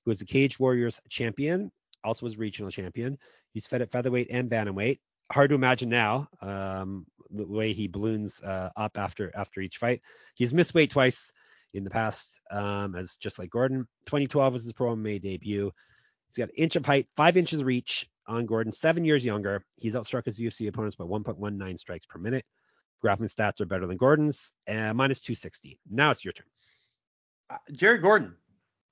was 0.04 0.18
the 0.18 0.24
Cage 0.24 0.58
Warriors 0.58 1.00
champion, 1.08 1.70
also 2.04 2.24
was 2.24 2.38
regional 2.38 2.70
champion. 2.70 3.18
He's 3.52 3.66
fed 3.66 3.82
at 3.82 3.90
featherweight 3.90 4.28
and 4.30 4.48
bantamweight. 4.48 5.00
Hard 5.30 5.50
to 5.50 5.56
imagine 5.56 5.88
now 5.88 6.28
um, 6.40 7.06
the 7.30 7.46
way 7.46 7.72
he 7.72 7.88
balloons 7.88 8.40
uh, 8.42 8.70
up 8.76 8.96
after 8.96 9.32
after 9.34 9.60
each 9.60 9.78
fight. 9.78 10.00
He's 10.34 10.54
missed 10.54 10.74
weight 10.74 10.90
twice 10.90 11.32
in 11.74 11.84
the 11.84 11.90
past, 11.90 12.40
um, 12.50 12.94
as 12.94 13.16
just 13.16 13.38
like 13.38 13.50
Gordon. 13.50 13.86
2012 14.06 14.52
was 14.52 14.62
his 14.62 14.72
pro 14.72 14.94
MMA 14.94 15.20
debut. 15.20 15.72
He's 16.28 16.36
got 16.36 16.48
an 16.48 16.54
inch 16.56 16.76
of 16.76 16.86
height, 16.86 17.08
five 17.16 17.36
inches 17.36 17.62
reach, 17.62 18.08
on 18.28 18.46
Gordon, 18.46 18.72
seven 18.72 19.04
years 19.04 19.24
younger. 19.24 19.64
He's 19.76 19.94
outstruck 19.94 20.24
his 20.24 20.38
UFC 20.38 20.68
opponents 20.68 20.96
by 20.96 21.04
1.19 21.04 21.78
strikes 21.78 22.06
per 22.06 22.18
minute. 22.18 22.44
Grappling 23.00 23.28
stats 23.28 23.60
are 23.60 23.66
better 23.66 23.86
than 23.86 23.96
Gordon's, 23.96 24.52
uh, 24.68 24.92
minus 24.94 25.20
260. 25.20 25.78
Now 25.90 26.10
it's 26.10 26.24
your 26.24 26.32
turn. 26.32 26.46
Uh, 27.50 27.58
Jared 27.72 28.02
Gordon. 28.02 28.34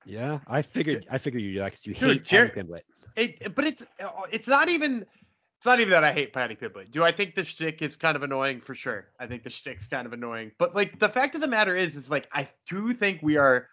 Yeah, 0.05 0.39
I 0.47 0.61
figured. 0.61 1.07
I 1.09 1.17
figured 1.17 1.41
you 1.41 1.59
like 1.59 1.73
because 1.73 1.85
you 1.87 1.93
Dude, 1.95 2.17
hate 2.17 2.25
Jared, 2.25 2.53
Paddy 2.53 2.67
Pimblett. 2.67 2.81
It, 3.15 3.55
but 3.55 3.65
it's 3.65 3.83
it's 4.31 4.47
not 4.47 4.69
even 4.69 5.01
it's 5.01 5.65
not 5.65 5.79
even 5.79 5.91
that 5.91 6.03
I 6.03 6.13
hate 6.13 6.31
Paddy 6.31 6.55
Pimblett. 6.55 6.91
Do 6.91 7.03
I 7.03 7.11
think 7.11 7.33
the 7.33 7.43
shtick 7.43 7.81
is 7.81 7.95
kind 7.95 8.15
of 8.15 8.21
annoying? 8.21 8.61
For 8.61 8.75
sure, 8.75 9.07
I 9.19 9.25
think 9.25 9.43
the 9.43 9.49
shtick's 9.49 9.87
kind 9.87 10.05
of 10.05 10.13
annoying. 10.13 10.51
But 10.59 10.75
like 10.75 10.99
the 10.99 11.09
fact 11.09 11.33
of 11.33 11.41
the 11.41 11.47
matter 11.47 11.75
is, 11.75 11.95
is 11.95 12.09
like 12.09 12.27
I 12.31 12.47
do 12.69 12.93
think 12.93 13.21
we 13.23 13.37
are 13.37 13.67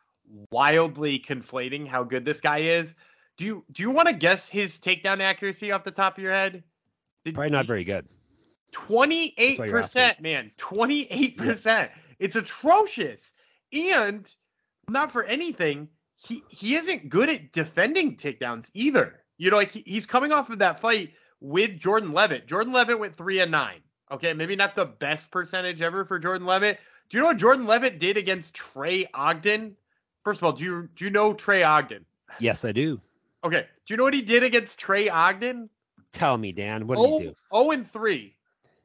wildly 0.51 1.19
conflating 1.19 1.87
how 1.87 2.05
good 2.05 2.25
this 2.25 2.41
guy 2.41 2.61
is. 2.61 2.95
Do 3.37 3.45
you 3.45 3.65
do 3.73 3.83
you 3.83 3.91
want 3.91 4.09
to 4.09 4.15
guess 4.15 4.49
his 4.49 4.79
takedown 4.79 5.21
accuracy 5.21 5.73
off 5.73 5.85
the 5.85 5.91
top 5.91 6.19
of 6.19 6.23
your 6.23 6.33
head? 6.33 6.63
Did, 7.25 7.35
Probably 7.35 7.51
not 7.51 7.67
very 7.67 7.85
good. 7.85 8.07
28%, 8.73 10.21
man. 10.21 10.51
28%. 10.59 11.65
Yeah. 11.65 11.89
It's 12.19 12.37
atrocious. 12.37 13.33
And 13.73 14.33
not 14.89 15.13
for 15.13 15.25
anything, 15.25 15.89
he 16.17 16.43
he 16.49 16.77
isn't 16.77 17.09
good 17.09 17.29
at 17.29 17.53
defending 17.53 18.17
takedowns 18.17 18.71
either. 18.75 19.21
You 19.39 19.51
know, 19.51 19.57
like 19.57 19.73
he, 19.73 19.83
he's 19.87 20.07
coming 20.07 20.33
off 20.33 20.51
of 20.51 20.59
that 20.61 20.81
fight 20.81 21.13
with 21.41 21.79
Jordan 21.79 22.13
Levitt. 22.13 22.47
Jordan 22.47 22.73
Levitt 22.73 22.99
went 22.99 23.17
three 23.17 23.41
and 23.41 23.51
nine. 23.51 23.81
Okay, 24.11 24.35
maybe 24.35 24.57
not 24.57 24.77
the 24.77 24.85
best 24.85 25.31
percentage 25.31 25.81
ever 25.81 26.05
for 26.05 26.19
Jordan 26.19 26.47
Levitt. 26.47 26.79
Do 27.09 27.17
you 27.17 27.23
know 27.23 27.29
what 27.29 27.39
Jordan 27.39 27.67
Levitt 27.67 27.99
did 27.99 28.17
against 28.17 28.55
Trey 28.55 29.07
Ogden? 29.13 29.77
First 30.25 30.41
of 30.41 30.45
all, 30.45 30.53
do 30.53 30.65
you 30.65 30.89
do 30.95 31.05
you 31.05 31.11
know 31.11 31.35
Trey 31.35 31.63
Ogden? 31.63 32.05
Yes, 32.39 32.65
I 32.65 32.73
do. 32.73 33.01
Okay. 33.45 33.67
Do 33.87 33.95
you 33.95 33.97
know 33.97 34.05
what 34.05 34.15
he 34.15 34.23
did 34.23 34.43
against 34.43 34.79
Trey 34.79 35.09
Ogden? 35.09 35.69
Tell 36.13 36.37
me, 36.37 36.53
Dan. 36.53 36.87
What 36.87 36.99
did 36.99 37.07
oh, 37.07 37.19
he 37.19 37.25
do? 37.27 37.35
0 37.55 37.71
and 37.71 37.91
3. 37.91 38.35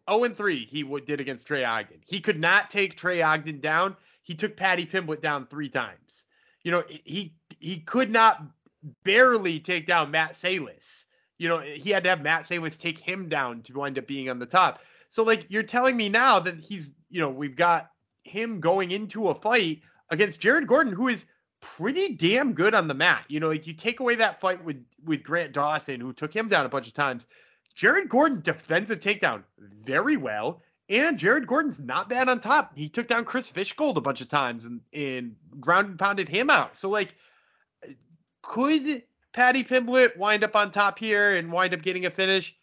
0 0.09 0.23
and 0.23 0.37
3 0.37 0.65
he 0.65 0.83
did 1.05 1.19
against 1.19 1.45
Trey 1.45 1.63
Ogden. 1.63 1.99
He 2.05 2.19
could 2.19 2.39
not 2.39 2.71
take 2.71 2.95
Trey 2.95 3.21
Ogden 3.21 3.59
down. 3.59 3.95
He 4.23 4.33
took 4.33 4.55
Paddy 4.55 4.85
Pimblett 4.85 5.21
down 5.21 5.47
three 5.47 5.69
times. 5.69 6.25
You 6.63 6.71
know, 6.71 6.83
he 6.87 7.33
he 7.59 7.77
could 7.77 8.09
not 8.09 8.41
barely 9.03 9.59
take 9.59 9.87
down 9.87 10.11
Matt 10.11 10.35
Sayles. 10.35 11.05
You 11.37 11.49
know, 11.49 11.59
he 11.59 11.91
had 11.91 12.03
to 12.03 12.09
have 12.09 12.21
Matt 12.21 12.47
Sayles 12.47 12.75
take 12.75 12.99
him 12.99 13.29
down 13.29 13.61
to 13.63 13.73
wind 13.73 13.97
up 13.97 14.07
being 14.07 14.29
on 14.29 14.39
the 14.39 14.45
top. 14.45 14.79
So 15.09 15.23
like 15.23 15.45
you're 15.49 15.63
telling 15.63 15.95
me 15.95 16.09
now 16.09 16.39
that 16.39 16.59
he's, 16.59 16.91
you 17.09 17.21
know, 17.21 17.29
we've 17.29 17.55
got 17.55 17.91
him 18.23 18.59
going 18.59 18.91
into 18.91 19.29
a 19.29 19.35
fight 19.35 19.81
against 20.09 20.39
Jared 20.39 20.67
Gordon, 20.67 20.93
who 20.93 21.07
is 21.07 21.25
pretty 21.61 22.15
damn 22.15 22.53
good 22.53 22.73
on 22.73 22.87
the 22.87 22.93
mat. 22.93 23.25
You 23.27 23.39
know, 23.39 23.47
like 23.47 23.67
you 23.67 23.73
take 23.73 23.99
away 23.99 24.15
that 24.15 24.39
fight 24.39 24.63
with 24.63 24.83
with 25.03 25.23
Grant 25.23 25.53
Dawson, 25.53 25.99
who 25.99 26.13
took 26.13 26.35
him 26.35 26.47
down 26.47 26.65
a 26.65 26.69
bunch 26.69 26.87
of 26.87 26.93
times. 26.93 27.25
Jared 27.75 28.09
Gordon 28.09 28.41
defends 28.41 28.89
a 28.89 28.95
takedown 28.95 29.43
very 29.83 30.17
well, 30.17 30.63
and 30.89 31.19
Jared 31.19 31.45
Gordon's 31.45 31.79
not 31.79 32.09
bad 32.09 32.27
on 32.27 32.39
top. 32.39 32.75
He 32.75 32.89
took 32.89 33.07
down 33.07 33.25
Chris 33.25 33.51
Fishgold 33.51 33.97
a 33.97 34.01
bunch 34.01 34.21
of 34.21 34.29
times 34.29 34.65
and, 34.65 34.81
and 34.93 35.35
ground 35.59 35.89
and 35.89 35.99
pounded 35.99 36.27
him 36.27 36.49
out. 36.49 36.77
So 36.77 36.89
like, 36.89 37.13
could 38.41 39.03
Paddy 39.33 39.63
Pimblett 39.63 40.17
wind 40.17 40.43
up 40.43 40.55
on 40.55 40.71
top 40.71 40.97
here 40.97 41.35
and 41.35 41.51
wind 41.51 41.73
up 41.73 41.83
getting 41.83 42.05
a 42.05 42.09
finish? 42.09 42.55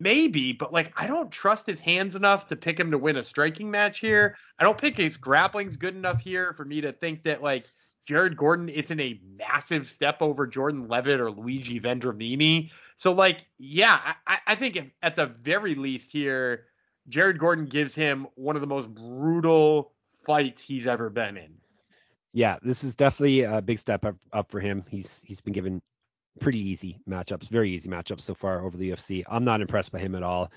Maybe, 0.00 0.52
but 0.52 0.72
like 0.72 0.92
I 0.96 1.06
don't 1.06 1.30
trust 1.30 1.64
his 1.64 1.78
hands 1.78 2.16
enough 2.16 2.48
to 2.48 2.56
pick 2.56 2.80
him 2.80 2.90
to 2.90 2.98
win 2.98 3.18
a 3.18 3.22
striking 3.22 3.70
match 3.70 4.00
here. 4.00 4.36
I 4.58 4.64
don't 4.64 4.80
think 4.80 4.96
his 4.96 5.16
grappling's 5.16 5.76
good 5.76 5.94
enough 5.94 6.20
here 6.20 6.54
for 6.54 6.64
me 6.64 6.80
to 6.80 6.92
think 6.92 7.22
that 7.22 7.40
like 7.40 7.66
Jared 8.06 8.36
Gordon 8.36 8.68
isn't 8.68 8.98
a 9.00 9.20
massive 9.38 9.88
step 9.88 10.20
over 10.20 10.46
Jordan 10.46 10.88
Levitt 10.88 11.20
or 11.20 11.30
Luigi 11.30 11.80
Vendramini. 11.80 12.70
So 12.96 13.12
like, 13.12 13.46
yeah, 13.58 14.14
I, 14.26 14.38
I 14.46 14.54
think 14.54 14.76
if, 14.76 14.84
at 15.02 15.16
the 15.16 15.26
very 15.26 15.74
least 15.74 16.12
here, 16.12 16.66
Jared 17.08 17.38
Gordon 17.38 17.66
gives 17.66 17.94
him 17.94 18.26
one 18.34 18.56
of 18.56 18.60
the 18.60 18.66
most 18.66 18.92
brutal 18.92 19.92
fights 20.24 20.62
he's 20.62 20.86
ever 20.86 21.10
been 21.10 21.36
in. 21.36 21.54
Yeah, 22.32 22.56
this 22.62 22.82
is 22.82 22.94
definitely 22.94 23.42
a 23.42 23.60
big 23.60 23.78
step 23.78 24.04
up, 24.04 24.16
up 24.32 24.50
for 24.50 24.58
him. 24.58 24.82
He's 24.88 25.22
he's 25.26 25.40
been 25.40 25.52
given 25.52 25.82
pretty 26.40 26.58
easy 26.60 26.98
matchups, 27.08 27.48
very 27.48 27.70
easy 27.70 27.90
matchups 27.90 28.22
so 28.22 28.34
far 28.34 28.64
over 28.64 28.76
the 28.76 28.90
UFC. 28.90 29.22
I'm 29.28 29.44
not 29.44 29.60
impressed 29.60 29.92
by 29.92 29.98
him 29.98 30.14
at 30.14 30.22
all. 30.22 30.50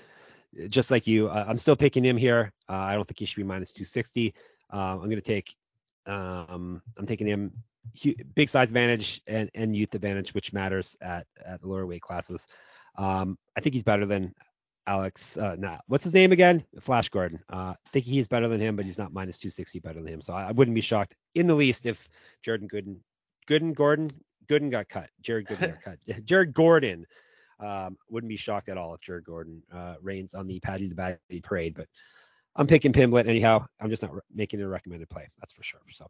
Just 0.68 0.90
like 0.90 1.06
you, 1.06 1.28
uh, 1.28 1.44
I'm 1.46 1.58
still 1.58 1.76
picking 1.76 2.04
him 2.04 2.16
here. 2.16 2.52
Uh, 2.68 2.74
I 2.74 2.94
don't 2.94 3.06
think 3.06 3.18
he 3.18 3.26
should 3.26 3.36
be 3.36 3.42
minus 3.42 3.72
260. 3.72 4.34
Uh, 4.72 4.76
I'm 4.76 4.98
going 5.00 5.10
to 5.10 5.20
take, 5.20 5.54
um, 6.06 6.82
I'm 6.96 7.06
taking 7.06 7.26
him 7.26 7.52
big 8.34 8.48
size 8.48 8.70
advantage 8.70 9.22
and, 9.26 9.50
and 9.54 9.76
youth 9.76 9.94
advantage, 9.94 10.34
which 10.34 10.52
matters 10.52 10.96
at 11.00 11.26
at 11.44 11.60
the 11.60 11.68
lower 11.68 11.86
weight 11.86 12.02
classes. 12.02 12.46
Um, 12.96 13.38
I 13.56 13.60
think 13.60 13.74
he's 13.74 13.82
better 13.82 14.06
than 14.06 14.34
Alex. 14.86 15.36
Uh, 15.36 15.56
nah, 15.58 15.78
what's 15.86 16.04
his 16.04 16.14
name 16.14 16.32
again? 16.32 16.64
Flash 16.80 17.08
Gordon. 17.08 17.40
Uh, 17.48 17.74
think 17.92 18.04
he's 18.04 18.28
better 18.28 18.48
than 18.48 18.60
him, 18.60 18.76
but 18.76 18.84
he's 18.84 18.98
not 18.98 19.12
minus 19.12 19.38
260 19.38 19.80
better 19.80 20.00
than 20.02 20.12
him. 20.12 20.20
So 20.20 20.32
I, 20.32 20.48
I 20.48 20.52
wouldn't 20.52 20.74
be 20.74 20.80
shocked 20.80 21.14
in 21.34 21.46
the 21.46 21.54
least 21.54 21.86
if 21.86 22.08
Jordan 22.42 22.68
Gooden, 22.68 22.98
Gooden 23.48 23.74
Gordon 23.74 24.10
Gooden 24.48 24.70
got 24.70 24.88
cut. 24.88 25.10
Jared 25.20 25.46
Gooden 25.46 25.72
got 25.72 25.82
cut. 25.82 25.98
Jared 26.24 26.54
Gordon. 26.54 27.06
Um, 27.58 27.96
wouldn't 28.10 28.28
be 28.28 28.36
shocked 28.36 28.68
at 28.68 28.76
all 28.76 28.94
if 28.94 29.00
Jared 29.00 29.24
Gordon 29.24 29.62
uh, 29.72 29.94
reigns 30.02 30.34
on 30.34 30.46
the 30.46 30.60
Paddy 30.60 30.88
the 30.88 30.94
Baddy 30.94 31.42
parade, 31.42 31.74
but 31.74 31.88
I'm 32.56 32.66
picking 32.66 32.92
Pimblett 32.92 33.28
anyhow. 33.28 33.66
I'm 33.80 33.90
just 33.90 34.02
not 34.02 34.14
re- 34.14 34.20
making 34.34 34.60
a 34.62 34.68
recommended 34.68 35.08
play. 35.08 35.28
That's 35.38 35.52
for 35.52 35.62
sure. 35.62 35.80
So, 35.92 36.06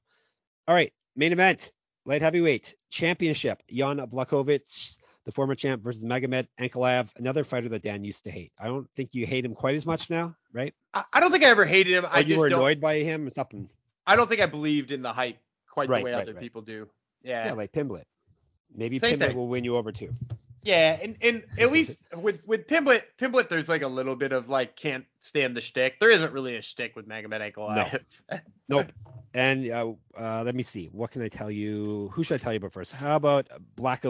all 0.69 0.75
right, 0.75 0.93
main 1.17 1.33
event, 1.33 1.73
light 2.05 2.23
heavyweight 2.23 2.75
championship. 2.91 3.63
Jan 3.71 3.99
Blachowicz, 3.99 4.97
the 5.25 5.33
former 5.33 5.55
champ, 5.55 5.83
versus 5.83 6.05
Magomed 6.05 6.47
Ankalaev, 6.61 7.11
another 7.17 7.45
fighter 7.45 7.69
that 7.71 7.83
Dan 7.83 8.05
used 8.05 8.25
to 8.25 8.31
hate. 8.31 8.53
I 8.59 8.67
don't 8.67 8.89
think 8.95 9.11
you 9.13 9.27
hate 9.27 9.45
him 9.45 9.55
quite 9.55 9.75
as 9.75 9.85
much 9.85 10.09
now, 10.09 10.37
right? 10.53 10.73
I, 10.95 11.05
I 11.13 11.21
don't 11.21 11.33
think 11.33 11.45
I 11.45 11.49
ever 11.49 11.65
hated 11.65 11.93
him. 11.93 12.05
Or 12.05 12.11
I 12.13 12.21
you 12.21 12.39
were 12.39 12.47
annoyed 12.47 12.81
by 12.81 12.99
him 12.99 13.27
or 13.27 13.31
something. 13.31 13.69
I 14.07 14.15
don't 14.15 14.29
think 14.29 14.41
I 14.41 14.47
believed 14.47 14.93
in 14.93 15.03
the 15.03 15.13
hype 15.13 15.39
quite 15.69 15.89
right, 15.89 15.99
the 15.99 16.05
way 16.05 16.13
right, 16.13 16.23
other 16.23 16.33
right. 16.33 16.43
people 16.43 16.63
do. 16.63 16.89
Yeah. 17.23 17.47
Yeah, 17.47 17.53
like 17.53 17.73
Pimblett. 17.73 18.05
Maybe 18.75 18.99
Same 18.99 19.19
Pimblett 19.19 19.29
thing. 19.29 19.37
will 19.37 19.49
win 19.49 19.65
you 19.65 19.77
over 19.77 19.91
too. 19.91 20.15
Yeah, 20.67 20.99
and, 21.01 21.17
and 21.23 21.45
at 21.59 21.71
least 21.71 21.97
with 22.17 22.41
with 22.45 22.67
Pimblett, 22.67 23.03
Pimblett, 23.21 23.49
there's 23.49 23.69
like 23.69 23.83
a 23.83 23.89
little 23.89 24.17
bit 24.17 24.33
of 24.33 24.49
like 24.49 24.75
can't 24.75 25.05
stand 25.21 25.57
the 25.57 25.61
shtick. 25.61 26.01
There 26.01 26.11
isn't 26.11 26.33
really 26.33 26.57
a 26.57 26.63
shtick 26.63 26.97
with 26.97 27.09
Magomed 27.09 27.41
Ankalaev. 27.41 28.01
No. 28.29 28.39
nope. 28.69 28.87
And 29.33 29.71
uh, 29.71 29.93
uh, 30.19 30.43
let 30.45 30.57
me 30.57 30.65
see. 30.65 30.87
What 30.87 31.13
can 31.13 31.23
I 31.23 31.29
tell 31.29 31.53
you? 31.53 32.11
Who 32.13 32.25
should 32.25 32.41
I 32.41 32.43
tell 32.43 32.53
you 32.53 32.57
about 32.57 32.73
first? 32.73 32.93
How 32.93 33.15
about 33.15 33.47
Black 33.77 34.05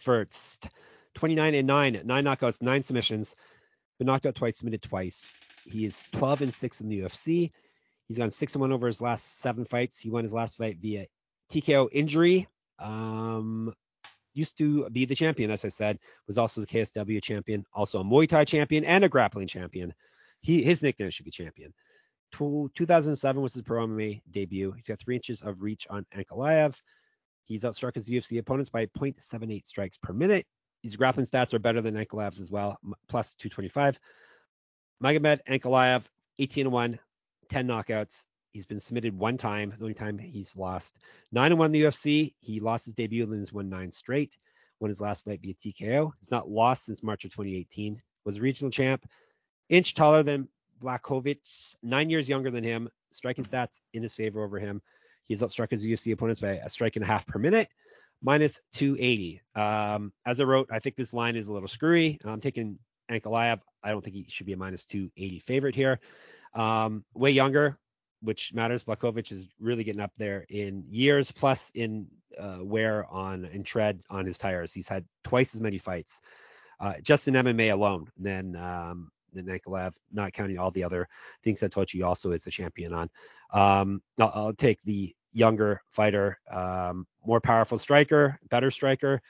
first? 0.00 0.68
29 1.14 1.54
and 1.54 1.66
9, 1.66 2.02
nine 2.04 2.24
knockouts, 2.24 2.60
nine 2.60 2.82
submissions. 2.82 3.36
Been 3.98 4.06
knocked 4.06 4.26
out 4.26 4.34
twice, 4.34 4.58
submitted 4.58 4.82
twice. 4.82 5.34
He 5.64 5.84
is 5.86 6.08
12 6.12 6.42
and 6.42 6.54
6 6.54 6.80
in 6.80 6.88
the 6.88 7.00
UFC. 7.00 7.52
He's 8.08 8.18
gone 8.18 8.30
6 8.30 8.54
and 8.54 8.60
1 8.60 8.72
over 8.72 8.86
his 8.86 9.00
last 9.00 9.38
seven 9.38 9.64
fights. 9.64 9.98
He 9.98 10.10
won 10.10 10.24
his 10.24 10.32
last 10.32 10.56
fight 10.56 10.78
via 10.80 11.06
TKO 11.52 11.88
injury 11.92 12.48
um, 12.78 13.72
used 14.36 14.58
to 14.58 14.88
be 14.90 15.04
the 15.04 15.14
champion, 15.14 15.50
as 15.50 15.64
I 15.64 15.68
said, 15.68 15.98
was 16.26 16.38
also 16.38 16.60
the 16.60 16.66
KSW 16.66 17.22
champion, 17.22 17.64
also 17.72 18.00
a 18.00 18.04
Muay 18.04 18.28
Thai 18.28 18.44
champion 18.44 18.84
and 18.84 19.04
a 19.04 19.08
grappling 19.08 19.48
champion. 19.48 19.94
He 20.42 20.62
his 20.62 20.82
nickname 20.82 21.10
should 21.10 21.24
be 21.24 21.30
champion. 21.30 21.72
2007 22.32 23.42
was 23.42 23.54
his 23.54 23.62
pro 23.62 23.86
MMA 23.86 24.20
debut. 24.30 24.72
He's 24.72 24.86
got 24.86 24.98
three 24.98 25.16
inches 25.16 25.42
of 25.42 25.62
reach 25.62 25.86
on 25.88 26.04
Ankalaev. 26.14 26.78
He's 27.44 27.62
outstruck 27.62 27.94
his 27.94 28.08
UFC 28.08 28.38
opponents 28.38 28.68
by 28.68 28.86
0.78 28.86 29.66
strikes 29.66 29.96
per 29.96 30.12
minute. 30.12 30.46
His 30.82 30.96
grappling 30.96 31.26
stats 31.26 31.54
are 31.54 31.58
better 31.58 31.80
than 31.80 31.94
Ankalaev's 31.94 32.40
as 32.40 32.50
well, 32.50 32.78
plus 33.08 33.34
225. 33.34 33.98
Magomed 35.02 35.40
Ankalaev, 35.48 36.02
18 36.38 36.70
1, 36.70 36.98
10 37.48 37.66
knockouts, 37.66 38.26
He's 38.56 38.64
been 38.64 38.80
submitted 38.80 39.18
one 39.18 39.36
time, 39.36 39.74
the 39.76 39.84
only 39.84 39.92
time 39.92 40.16
he's 40.16 40.56
lost. 40.56 40.96
Nine 41.30 41.52
and 41.52 41.58
one 41.58 41.66
in 41.66 41.72
the 41.72 41.82
UFC. 41.82 42.32
He 42.40 42.58
lost 42.58 42.86
his 42.86 42.94
debut 42.94 43.22
and 43.22 43.30
then 43.30 43.40
has 43.40 43.52
won 43.52 43.68
nine 43.68 43.92
straight. 43.92 44.38
Won 44.80 44.88
his 44.88 44.98
last 44.98 45.26
fight 45.26 45.42
via 45.42 45.52
TKO. 45.52 46.10
He's 46.18 46.30
not 46.30 46.48
lost 46.48 46.86
since 46.86 47.02
March 47.02 47.26
of 47.26 47.32
2018. 47.32 48.00
Was 48.24 48.40
regional 48.40 48.70
champ. 48.70 49.04
Inch 49.68 49.92
taller 49.92 50.22
than 50.22 50.48
Blachowicz, 50.80 51.74
nine 51.82 52.08
years 52.08 52.30
younger 52.30 52.50
than 52.50 52.64
him. 52.64 52.88
Striking 53.12 53.44
stats 53.44 53.82
in 53.92 54.02
his 54.02 54.14
favor 54.14 54.42
over 54.42 54.58
him. 54.58 54.80
He's 55.26 55.42
outstruck 55.42 55.70
his 55.70 55.84
UFC 55.84 56.14
opponents 56.14 56.40
by 56.40 56.52
a 56.52 56.70
strike 56.70 56.96
and 56.96 57.04
a 57.04 57.06
half 57.06 57.26
per 57.26 57.38
minute, 57.38 57.68
minus 58.22 58.62
280. 58.72 59.42
Um, 59.54 60.14
as 60.24 60.40
I 60.40 60.44
wrote, 60.44 60.70
I 60.72 60.78
think 60.78 60.96
this 60.96 61.12
line 61.12 61.36
is 61.36 61.48
a 61.48 61.52
little 61.52 61.68
screwy. 61.68 62.18
I'm 62.24 62.40
taking 62.40 62.78
Ankalaev. 63.10 63.60
I 63.84 63.90
don't 63.90 64.02
think 64.02 64.16
he 64.16 64.24
should 64.30 64.46
be 64.46 64.54
a 64.54 64.56
minus 64.56 64.86
280 64.86 65.40
favorite 65.40 65.74
here. 65.74 66.00
Um, 66.54 67.04
way 67.12 67.32
younger, 67.32 67.76
which 68.20 68.52
matters. 68.54 68.84
Blachowicz 68.84 69.32
is 69.32 69.46
really 69.60 69.84
getting 69.84 70.00
up 70.00 70.12
there 70.16 70.46
in 70.48 70.84
years, 70.88 71.30
plus 71.30 71.70
in 71.74 72.06
uh, 72.38 72.58
wear 72.60 73.06
on 73.10 73.44
and 73.46 73.64
tread 73.64 74.02
on 74.10 74.26
his 74.26 74.38
tires. 74.38 74.72
He's 74.72 74.88
had 74.88 75.04
twice 75.24 75.54
as 75.54 75.60
many 75.60 75.78
fights, 75.78 76.20
uh, 76.80 76.94
just 77.02 77.28
in 77.28 77.34
MMA 77.34 77.72
alone, 77.72 78.10
than 78.18 78.56
um, 78.56 79.10
than 79.32 79.60
not 80.12 80.32
counting 80.32 80.58
all 80.58 80.70
the 80.70 80.84
other 80.84 81.08
things 81.44 81.60
that 81.60 81.72
Tochi 81.72 82.04
also 82.04 82.32
is 82.32 82.46
a 82.46 82.50
champion 82.50 82.92
on. 82.92 83.10
Um, 83.52 84.02
I'll, 84.18 84.32
I'll, 84.34 84.52
take 84.54 84.82
the 84.84 85.14
younger 85.32 85.82
fighter, 85.90 86.38
um, 86.50 87.06
more 87.24 87.40
powerful 87.40 87.78
striker, 87.78 88.38
better 88.48 88.70
striker. 88.70 89.20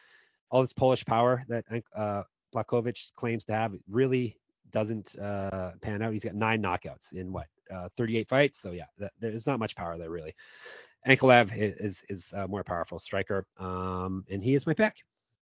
All 0.50 0.60
this 0.60 0.72
Polish 0.72 1.04
power 1.04 1.44
that 1.48 1.64
uh, 1.94 2.22
Blachowicz 2.54 3.12
claims 3.16 3.44
to 3.46 3.52
have 3.52 3.74
really 3.90 4.38
doesn't 4.70 5.18
uh, 5.18 5.72
pan 5.82 6.02
out. 6.02 6.12
He's 6.12 6.24
got 6.24 6.34
nine 6.34 6.62
knockouts 6.62 7.12
in 7.12 7.32
what 7.32 7.46
uh, 7.72 7.88
38 7.96 8.28
fights. 8.28 8.60
So 8.60 8.72
yeah, 8.72 8.84
that, 8.98 9.12
there's 9.20 9.46
not 9.46 9.58
much 9.58 9.76
power 9.76 9.98
there 9.98 10.10
really. 10.10 10.34
Ankalaev 11.06 11.52
is 11.56 12.02
is 12.08 12.32
a 12.32 12.48
more 12.48 12.64
powerful 12.64 12.98
striker, 12.98 13.46
um, 13.58 14.24
and 14.30 14.42
he 14.42 14.54
is 14.54 14.66
my 14.66 14.74
pick. 14.74 14.96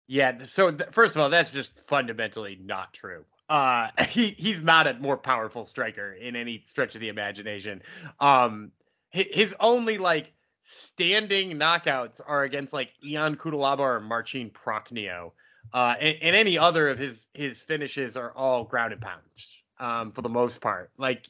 Yeah. 0.06 0.44
So 0.44 0.70
th- 0.70 0.90
first 0.90 1.14
of 1.14 1.22
all, 1.22 1.30
that's 1.30 1.50
just 1.50 1.80
fundamentally 1.86 2.58
not 2.60 2.92
true. 2.92 3.24
Uh, 3.48 3.88
he 4.08 4.34
he's 4.36 4.62
not 4.62 4.86
a 4.86 4.94
more 4.94 5.16
powerful 5.16 5.64
striker 5.64 6.12
in 6.12 6.36
any 6.36 6.62
stretch 6.66 6.94
of 6.94 7.00
the 7.00 7.08
imagination. 7.08 7.82
Um, 8.20 8.72
his 9.10 9.54
only 9.60 9.98
like 9.98 10.32
standing 10.64 11.56
knockouts 11.56 12.20
are 12.26 12.42
against 12.42 12.72
like 12.72 12.90
Ion 13.04 13.36
Cutelaba 13.36 13.78
or 13.78 14.00
Marcin 14.00 14.50
Prachnio. 14.50 15.32
Uh, 15.72 15.94
and, 16.00 16.16
and, 16.20 16.36
any 16.36 16.58
other 16.58 16.90
of 16.90 16.98
his 16.98 17.26
his 17.32 17.58
finishes 17.58 18.16
are 18.16 18.32
all 18.32 18.64
ground 18.64 18.92
and 18.92 19.00
pounds 19.00 19.63
um, 19.78 20.12
for 20.12 20.22
the 20.22 20.28
most 20.28 20.60
part. 20.60 20.90
Like 20.98 21.26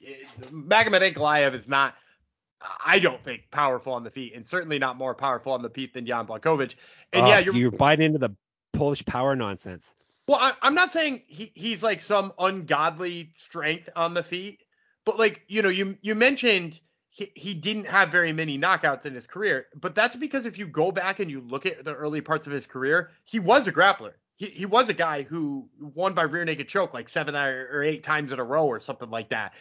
Magomed 0.50 1.12
Ankalaev 1.12 1.54
is 1.54 1.68
not, 1.68 1.94
I 2.84 2.98
don't 2.98 3.22
think, 3.22 3.42
powerful 3.50 3.92
on 3.92 4.04
the 4.04 4.10
feet, 4.10 4.34
and 4.34 4.46
certainly 4.46 4.78
not 4.78 4.96
more 4.96 5.14
powerful 5.14 5.52
on 5.52 5.62
the 5.62 5.70
feet 5.70 5.94
than 5.94 6.06
Jan 6.06 6.26
Blachowicz. 6.26 6.74
And 7.12 7.26
yeah, 7.26 7.38
you're, 7.38 7.54
you're 7.54 7.70
biting 7.70 8.06
into 8.06 8.18
the 8.18 8.30
Polish 8.72 9.04
power 9.04 9.36
nonsense. 9.36 9.94
Well, 10.26 10.38
I, 10.40 10.66
am 10.66 10.74
not 10.74 10.92
saying 10.92 11.22
he, 11.26 11.52
he's 11.54 11.82
like 11.82 12.00
some 12.00 12.32
ungodly 12.38 13.32
strength 13.34 13.90
on 13.94 14.14
the 14.14 14.22
feet, 14.22 14.62
but 15.04 15.18
like 15.18 15.42
you 15.48 15.62
know, 15.62 15.68
you 15.68 15.98
you 16.00 16.14
mentioned 16.14 16.80
he, 17.10 17.30
he 17.34 17.54
didn't 17.54 17.86
have 17.86 18.10
very 18.10 18.32
many 18.32 18.58
knockouts 18.58 19.04
in 19.04 19.14
his 19.14 19.26
career, 19.26 19.66
but 19.74 19.94
that's 19.94 20.16
because 20.16 20.46
if 20.46 20.58
you 20.58 20.66
go 20.66 20.90
back 20.90 21.20
and 21.20 21.30
you 21.30 21.40
look 21.42 21.66
at 21.66 21.84
the 21.84 21.94
early 21.94 22.22
parts 22.22 22.46
of 22.46 22.52
his 22.52 22.66
career, 22.66 23.10
he 23.24 23.38
was 23.38 23.66
a 23.66 23.72
grappler. 23.72 24.12
He, 24.36 24.46
he 24.46 24.66
was 24.66 24.88
a 24.88 24.94
guy 24.94 25.22
who 25.22 25.68
won 25.78 26.14
by 26.14 26.22
rear 26.22 26.44
naked 26.44 26.68
choke 26.68 26.94
like 26.94 27.08
seven 27.08 27.34
or 27.36 27.82
eight 27.82 28.02
times 28.02 28.32
in 28.32 28.38
a 28.38 28.44
row 28.44 28.66
or 28.66 28.80
something 28.80 29.10
like 29.10 29.30
that. 29.30 29.52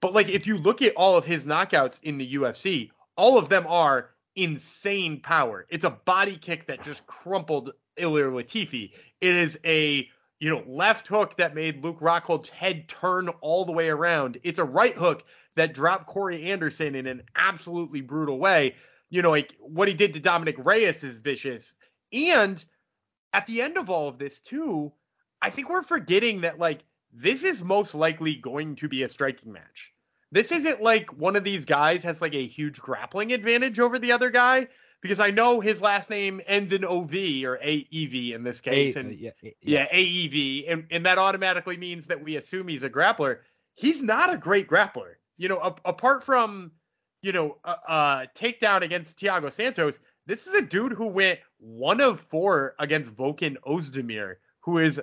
But 0.00 0.12
like 0.14 0.28
if 0.28 0.46
you 0.46 0.58
look 0.58 0.82
at 0.82 0.94
all 0.94 1.16
of 1.16 1.24
his 1.24 1.44
knockouts 1.44 2.00
in 2.02 2.18
the 2.18 2.34
UFC, 2.34 2.90
all 3.16 3.36
of 3.38 3.48
them 3.48 3.66
are 3.66 4.10
insane 4.36 5.20
power. 5.20 5.66
It's 5.68 5.84
a 5.84 5.90
body 5.90 6.36
kick 6.36 6.66
that 6.66 6.82
just 6.82 7.06
crumpled 7.06 7.72
Ilir 7.98 8.32
Latifi. 8.32 8.92
It 9.20 9.34
is 9.34 9.58
a 9.64 10.08
you 10.38 10.48
know 10.48 10.64
left 10.66 11.06
hook 11.06 11.36
that 11.36 11.54
made 11.54 11.84
Luke 11.84 11.98
Rockhold's 12.00 12.48
head 12.48 12.88
turn 12.88 13.28
all 13.40 13.64
the 13.64 13.72
way 13.72 13.88
around. 13.88 14.38
It's 14.42 14.58
a 14.58 14.64
right 14.64 14.94
hook 14.94 15.24
that 15.56 15.74
dropped 15.74 16.06
Corey 16.06 16.50
Anderson 16.50 16.94
in 16.94 17.06
an 17.06 17.22
absolutely 17.36 18.00
brutal 18.00 18.38
way. 18.38 18.76
You 19.10 19.22
know, 19.22 19.30
like 19.30 19.54
what 19.60 19.88
he 19.88 19.94
did 19.94 20.14
to 20.14 20.20
Dominick 20.20 20.56
Reyes 20.58 21.02
is 21.04 21.18
vicious. 21.18 21.74
And 22.12 22.64
at 23.32 23.46
the 23.46 23.62
end 23.62 23.76
of 23.76 23.90
all 23.90 24.08
of 24.08 24.18
this, 24.18 24.40
too, 24.40 24.92
I 25.42 25.50
think 25.50 25.68
we're 25.68 25.82
forgetting 25.82 26.42
that, 26.42 26.58
like, 26.58 26.80
this 27.12 27.42
is 27.42 27.62
most 27.62 27.94
likely 27.94 28.34
going 28.34 28.76
to 28.76 28.88
be 28.88 29.02
a 29.02 29.08
striking 29.08 29.52
match. 29.52 29.92
This 30.32 30.52
isn't 30.52 30.80
like 30.80 31.10
one 31.10 31.34
of 31.34 31.42
these 31.42 31.64
guys 31.64 32.04
has 32.04 32.20
like 32.20 32.34
a 32.34 32.46
huge 32.46 32.78
grappling 32.78 33.32
advantage 33.32 33.80
over 33.80 33.98
the 33.98 34.12
other 34.12 34.30
guy 34.30 34.68
because 35.00 35.18
I 35.18 35.30
know 35.30 35.58
his 35.58 35.82
last 35.82 36.08
name 36.08 36.40
ends 36.46 36.72
in 36.72 36.84
OV 36.84 37.12
or 37.44 37.58
AEV 37.58 38.32
in 38.32 38.44
this 38.44 38.60
case. 38.60 38.94
A, 38.94 39.00
and 39.00 39.18
yeah, 39.18 39.30
yes. 39.42 39.54
yeah, 39.60 39.86
AEV. 39.88 40.70
And, 40.70 40.86
and 40.92 41.04
that 41.04 41.18
automatically 41.18 41.76
means 41.76 42.06
that 42.06 42.22
we 42.22 42.36
assume 42.36 42.68
he's 42.68 42.84
a 42.84 42.90
grappler. 42.90 43.38
He's 43.74 44.00
not 44.00 44.32
a 44.32 44.36
great 44.36 44.68
grappler 44.68 45.14
you 45.40 45.48
know, 45.48 45.58
a, 45.58 45.74
apart 45.86 46.22
from, 46.22 46.70
you 47.22 47.32
know, 47.32 47.56
a, 47.64 47.70
a 47.70 48.28
takedown 48.36 48.82
against 48.82 49.16
Thiago 49.16 49.50
Santos, 49.50 49.98
this 50.26 50.46
is 50.46 50.54
a 50.54 50.62
dude 50.62 50.92
who 50.92 51.06
went 51.06 51.40
one 51.58 52.00
of 52.00 52.20
four 52.20 52.74
against 52.78 53.14
Volkan 53.16 53.56
Ozdemir, 53.66 54.36
who 54.60 54.78
is 54.78 55.00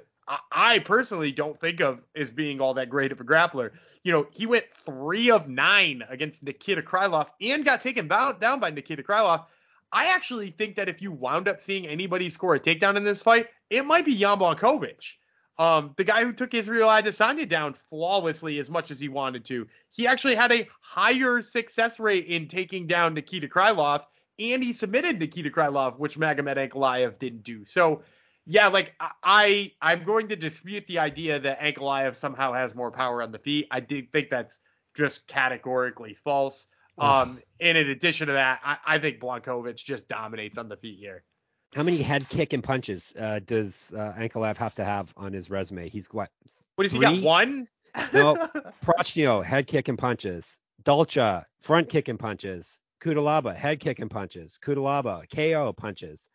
I 0.51 0.79
personally 0.79 1.31
don't 1.31 1.59
think 1.59 1.79
of 1.79 2.01
as 2.15 2.29
being 2.29 2.59
all 2.59 2.73
that 2.73 2.89
great 2.89 3.11
of 3.11 3.21
a 3.21 3.23
grappler. 3.23 3.71
You 4.03 4.11
know, 4.11 4.27
he 4.31 4.45
went 4.45 4.65
three 4.73 5.31
of 5.31 5.47
nine 5.47 6.03
against 6.09 6.43
Nikita 6.43 6.81
Krylov 6.81 7.27
and 7.39 7.63
got 7.63 7.81
taken 7.81 8.07
down, 8.07 8.59
by 8.59 8.69
Nikita 8.69 9.03
Krylov. 9.03 9.45
I 9.93 10.07
actually 10.07 10.49
think 10.51 10.75
that 10.75 10.89
if 10.89 11.01
you 11.01 11.13
wound 11.13 11.47
up 11.47 11.61
seeing 11.61 11.87
anybody 11.87 12.29
score 12.29 12.55
a 12.55 12.59
takedown 12.59 12.97
in 12.97 13.05
this 13.05 13.21
fight, 13.21 13.47
it 13.69 13.85
might 13.85 14.03
be 14.03 14.17
Jan 14.17 14.37
Blachowicz. 14.37 15.13
Um, 15.59 15.93
the 15.97 16.03
guy 16.03 16.23
who 16.23 16.33
took 16.33 16.53
Israel 16.53 16.89
Adesanya 16.89 17.47
down 17.47 17.75
flawlessly 17.89 18.59
as 18.59 18.69
much 18.69 18.91
as 18.91 18.99
he 18.99 19.07
wanted 19.07 19.45
to. 19.45 19.65
He 19.91 20.05
actually 20.05 20.35
had 20.35 20.51
a 20.51 20.67
higher 20.81 21.41
success 21.41 21.99
rate 21.99 22.27
in 22.27 22.47
taking 22.47 22.85
down 22.85 23.13
Nikita 23.13 23.47
Krylov, 23.47 24.03
and 24.39 24.63
he 24.63 24.73
submitted 24.73 25.19
Nikita 25.19 25.49
Krylov, 25.49 25.97
which 25.97 26.17
Magomed 26.17 26.57
Ankalaev 26.57 27.19
didn't 27.19 27.43
do. 27.43 27.65
So, 27.65 28.03
yeah, 28.45 28.67
like 28.67 28.93
I, 29.23 29.71
I'm 29.81 30.03
going 30.03 30.29
to 30.29 30.35
dispute 30.35 30.85
the 30.87 30.99
idea 30.99 31.39
that 31.39 31.59
Ankalaev 31.59 32.15
somehow 32.15 32.53
has 32.53 32.75
more 32.75 32.91
power 32.91 33.21
on 33.21 33.31
the 33.31 33.39
feet. 33.39 33.67
I 33.71 33.79
do 33.79 34.01
think 34.01 34.29
that's 34.29 34.59
just 34.95 35.27
categorically 35.27 36.17
false. 36.23 36.67
Um, 36.99 37.39
and 37.59 37.77
in 37.77 37.89
addition 37.89 38.27
to 38.27 38.33
that, 38.33 38.59
I, 38.63 38.77
I 38.85 38.99
think 38.99 39.19
Blachowicz 39.19 39.77
just 39.77 40.07
dominates 40.07 40.57
on 40.57 40.67
the 40.67 40.77
feet 40.77 40.97
here. 40.97 41.23
How 41.75 41.83
many 41.83 42.01
head 42.01 42.27
kick 42.29 42.53
and 42.53 42.63
punches 42.63 43.13
uh, 43.19 43.39
does 43.45 43.93
uh, 43.95 44.13
Ankalaev 44.17 44.57
have 44.57 44.73
to 44.75 44.85
have 44.85 45.13
on 45.15 45.33
his 45.33 45.49
resume? 45.49 45.89
He's 45.89 46.07
what? 46.07 46.31
What 46.75 46.83
does 46.85 46.93
he 46.93 46.99
got? 46.99 47.21
One? 47.21 47.67
no, 48.13 48.35
Prachnio, 48.83 49.43
head 49.43 49.67
kick 49.67 49.87
and 49.87 49.97
punches. 49.97 50.59
Dalcha, 50.83 51.45
front 51.61 51.89
kick 51.89 52.07
and 52.07 52.17
punches. 52.17 52.81
Cutelaba, 53.01 53.55
head 53.55 53.79
kick 53.79 53.99
and 53.99 54.09
punches. 54.09 54.59
Cutelaba, 54.63 55.23
KO 55.33 55.73
punches. 55.73 56.29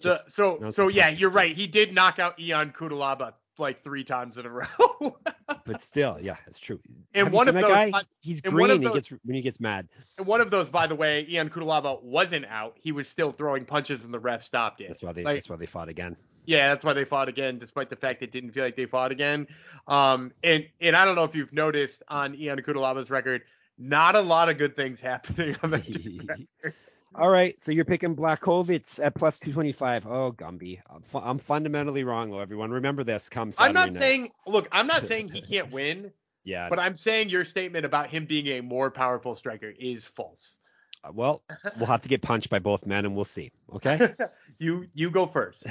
The, 0.00 0.20
so 0.28 0.58
no, 0.60 0.70
so 0.70 0.88
yeah, 0.88 1.08
you're 1.08 1.30
right. 1.30 1.56
He 1.56 1.66
did 1.66 1.92
knock 1.92 2.18
out 2.18 2.40
Ion 2.40 2.70
Cutelaba 2.70 3.32
like 3.58 3.82
three 3.82 4.04
times 4.04 4.38
in 4.38 4.46
a 4.46 4.50
row. 4.50 5.16
but 5.64 5.82
still, 5.82 6.18
yeah, 6.20 6.36
it's 6.46 6.58
true. 6.58 6.80
And 7.14 7.26
Have 7.26 7.32
one 7.32 7.48
of 7.48 7.54
those, 7.54 7.64
guy? 7.64 7.92
he's 8.20 8.40
green. 8.40 8.80
Those, 8.80 8.88
he 8.88 8.94
gets 8.94 9.10
when 9.24 9.34
he 9.34 9.42
gets 9.42 9.58
mad. 9.58 9.88
And 10.16 10.26
one 10.26 10.40
of 10.40 10.50
those, 10.50 10.68
by 10.68 10.86
the 10.86 10.94
way, 10.94 11.26
Ian 11.28 11.50
Cutelaba 11.50 12.02
wasn't 12.02 12.46
out. 12.46 12.76
He 12.80 12.92
was 12.92 13.08
still 13.08 13.32
throwing 13.32 13.64
punches, 13.64 14.04
and 14.04 14.14
the 14.14 14.20
ref 14.20 14.44
stopped 14.44 14.80
it. 14.80 14.88
That's 14.88 15.02
why 15.02 15.12
they. 15.12 15.24
Like, 15.24 15.36
that's 15.36 15.48
why 15.48 15.56
they 15.56 15.66
fought 15.66 15.88
again. 15.88 16.16
Yeah, 16.46 16.68
that's 16.68 16.84
why 16.84 16.94
they 16.94 17.04
fought 17.04 17.28
again, 17.28 17.58
despite 17.58 17.90
the 17.90 17.96
fact 17.96 18.22
it 18.22 18.32
didn't 18.32 18.52
feel 18.52 18.64
like 18.64 18.74
they 18.76 18.86
fought 18.86 19.12
again. 19.12 19.48
Um, 19.86 20.32
and 20.42 20.66
and 20.80 20.96
I 20.96 21.04
don't 21.04 21.14
know 21.14 21.24
if 21.24 21.34
you've 21.34 21.52
noticed 21.52 22.02
on 22.08 22.34
Ian 22.34 22.60
Cutelaba's 22.60 23.10
record, 23.10 23.42
not 23.78 24.16
a 24.16 24.20
lot 24.20 24.48
of 24.48 24.58
good 24.58 24.76
things 24.76 25.00
happening 25.02 25.56
on 25.62 25.70
the 25.70 26.46
All 27.14 27.30
right, 27.30 27.60
so 27.60 27.72
you're 27.72 27.86
picking 27.86 28.14
Blachowicz 28.14 29.02
at 29.02 29.14
plus 29.14 29.38
225. 29.38 30.06
Oh, 30.06 30.30
Gumby, 30.32 30.78
I'm, 30.90 31.00
fu- 31.00 31.18
I'm 31.18 31.38
fundamentally 31.38 32.04
wrong, 32.04 32.30
though. 32.30 32.40
Everyone, 32.40 32.70
remember 32.70 33.02
this. 33.02 33.30
Come 33.30 33.52
I'm 33.56 33.72
not 33.72 33.92
night. 33.92 33.98
saying. 33.98 34.30
Look, 34.46 34.68
I'm 34.72 34.86
not 34.86 35.06
saying 35.06 35.28
he 35.28 35.40
can't 35.50 35.72
win. 35.72 36.12
yeah. 36.44 36.68
But 36.68 36.78
I'm 36.78 36.96
saying 36.96 37.30
your 37.30 37.44
statement 37.46 37.86
about 37.86 38.10
him 38.10 38.26
being 38.26 38.46
a 38.48 38.60
more 38.60 38.90
powerful 38.90 39.34
striker 39.34 39.72
is 39.78 40.04
false. 40.04 40.58
Uh, 41.02 41.12
well, 41.14 41.42
we'll 41.78 41.86
have 41.86 42.02
to 42.02 42.08
get 42.10 42.20
punched 42.20 42.50
by 42.50 42.58
both 42.58 42.84
men, 42.84 43.06
and 43.06 43.16
we'll 43.16 43.24
see. 43.24 43.52
Okay. 43.74 44.14
you 44.58 44.86
you 44.92 45.10
go 45.10 45.26
first. 45.26 45.64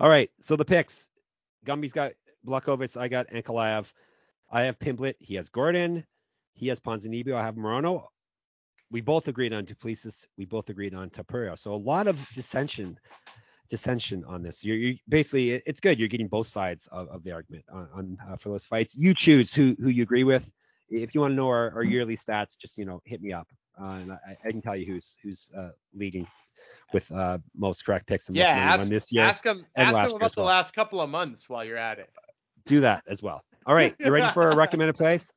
All 0.00 0.08
right. 0.08 0.30
So 0.46 0.56
the 0.56 0.64
picks. 0.64 1.08
Gumby's 1.66 1.92
got 1.92 2.12
Blachowicz. 2.46 2.96
I 2.96 3.08
got 3.08 3.28
Ankalaev. 3.28 3.92
I 4.50 4.62
have 4.62 4.78
Pimblett. 4.78 5.16
He 5.18 5.34
has 5.34 5.50
Gordon. 5.50 6.06
He 6.58 6.66
has 6.68 6.80
Ponzinibbio. 6.80 7.34
I 7.34 7.44
have 7.44 7.54
Morono. 7.54 8.04
we 8.90 9.00
both 9.00 9.28
agreed 9.28 9.52
on 9.52 9.64
Duplessis. 9.64 10.26
We 10.36 10.44
both 10.44 10.68
agreed 10.68 10.92
on 10.92 11.08
Topuria. 11.10 11.56
So 11.56 11.72
a 11.72 11.76
lot 11.76 12.08
of 12.08 12.18
dissension, 12.34 12.98
dissension 13.70 14.24
on 14.24 14.42
this. 14.42 14.64
You're, 14.64 14.76
you're 14.76 14.94
basically 15.08 15.52
it's 15.52 15.78
good. 15.78 15.98
You're 15.98 16.08
getting 16.08 16.26
both 16.26 16.48
sides 16.48 16.88
of, 16.90 17.08
of 17.08 17.22
the 17.22 17.30
argument 17.30 17.64
on, 17.72 17.88
on 17.94 18.18
uh, 18.28 18.36
for 18.36 18.48
those 18.48 18.66
fights. 18.66 18.96
You 18.96 19.14
choose 19.14 19.54
who 19.54 19.76
who 19.80 19.88
you 19.88 20.02
agree 20.02 20.24
with. 20.24 20.50
If 20.90 21.14
you 21.14 21.20
want 21.20 21.32
to 21.32 21.36
know 21.36 21.48
our, 21.48 21.70
our 21.72 21.84
yearly 21.84 22.16
stats, 22.16 22.58
just 22.58 22.76
you 22.76 22.84
know 22.84 23.00
hit 23.04 23.22
me 23.22 23.32
up, 23.32 23.46
uh, 23.80 23.98
and 24.02 24.12
I, 24.12 24.36
I, 24.44 24.50
can 24.50 24.62
tell 24.62 24.74
you 24.74 24.86
who's 24.86 25.16
who's 25.22 25.50
uh, 25.56 25.70
leading 25.94 26.26
with 26.92 27.10
uh, 27.12 27.38
most 27.56 27.84
correct 27.84 28.08
picks 28.08 28.28
and 28.28 28.36
yeah, 28.36 28.54
most 28.54 28.62
ask, 28.62 28.80
on 28.80 28.88
this 28.88 29.12
year. 29.12 29.24
Ask 29.24 29.44
them, 29.44 29.64
ask 29.76 29.92
them 29.92 30.16
about 30.16 30.34
the 30.34 30.42
last 30.42 30.74
couple 30.74 31.00
of 31.00 31.10
months 31.10 31.48
while 31.48 31.64
you're 31.64 31.76
at 31.76 31.98
it. 31.98 32.10
Do 32.66 32.80
that 32.80 33.04
as 33.06 33.22
well. 33.22 33.42
All 33.66 33.74
right, 33.74 33.94
you 34.00 34.10
ready 34.10 34.32
for 34.32 34.48
a 34.48 34.56
recommended 34.64 34.96
place? 34.96 35.30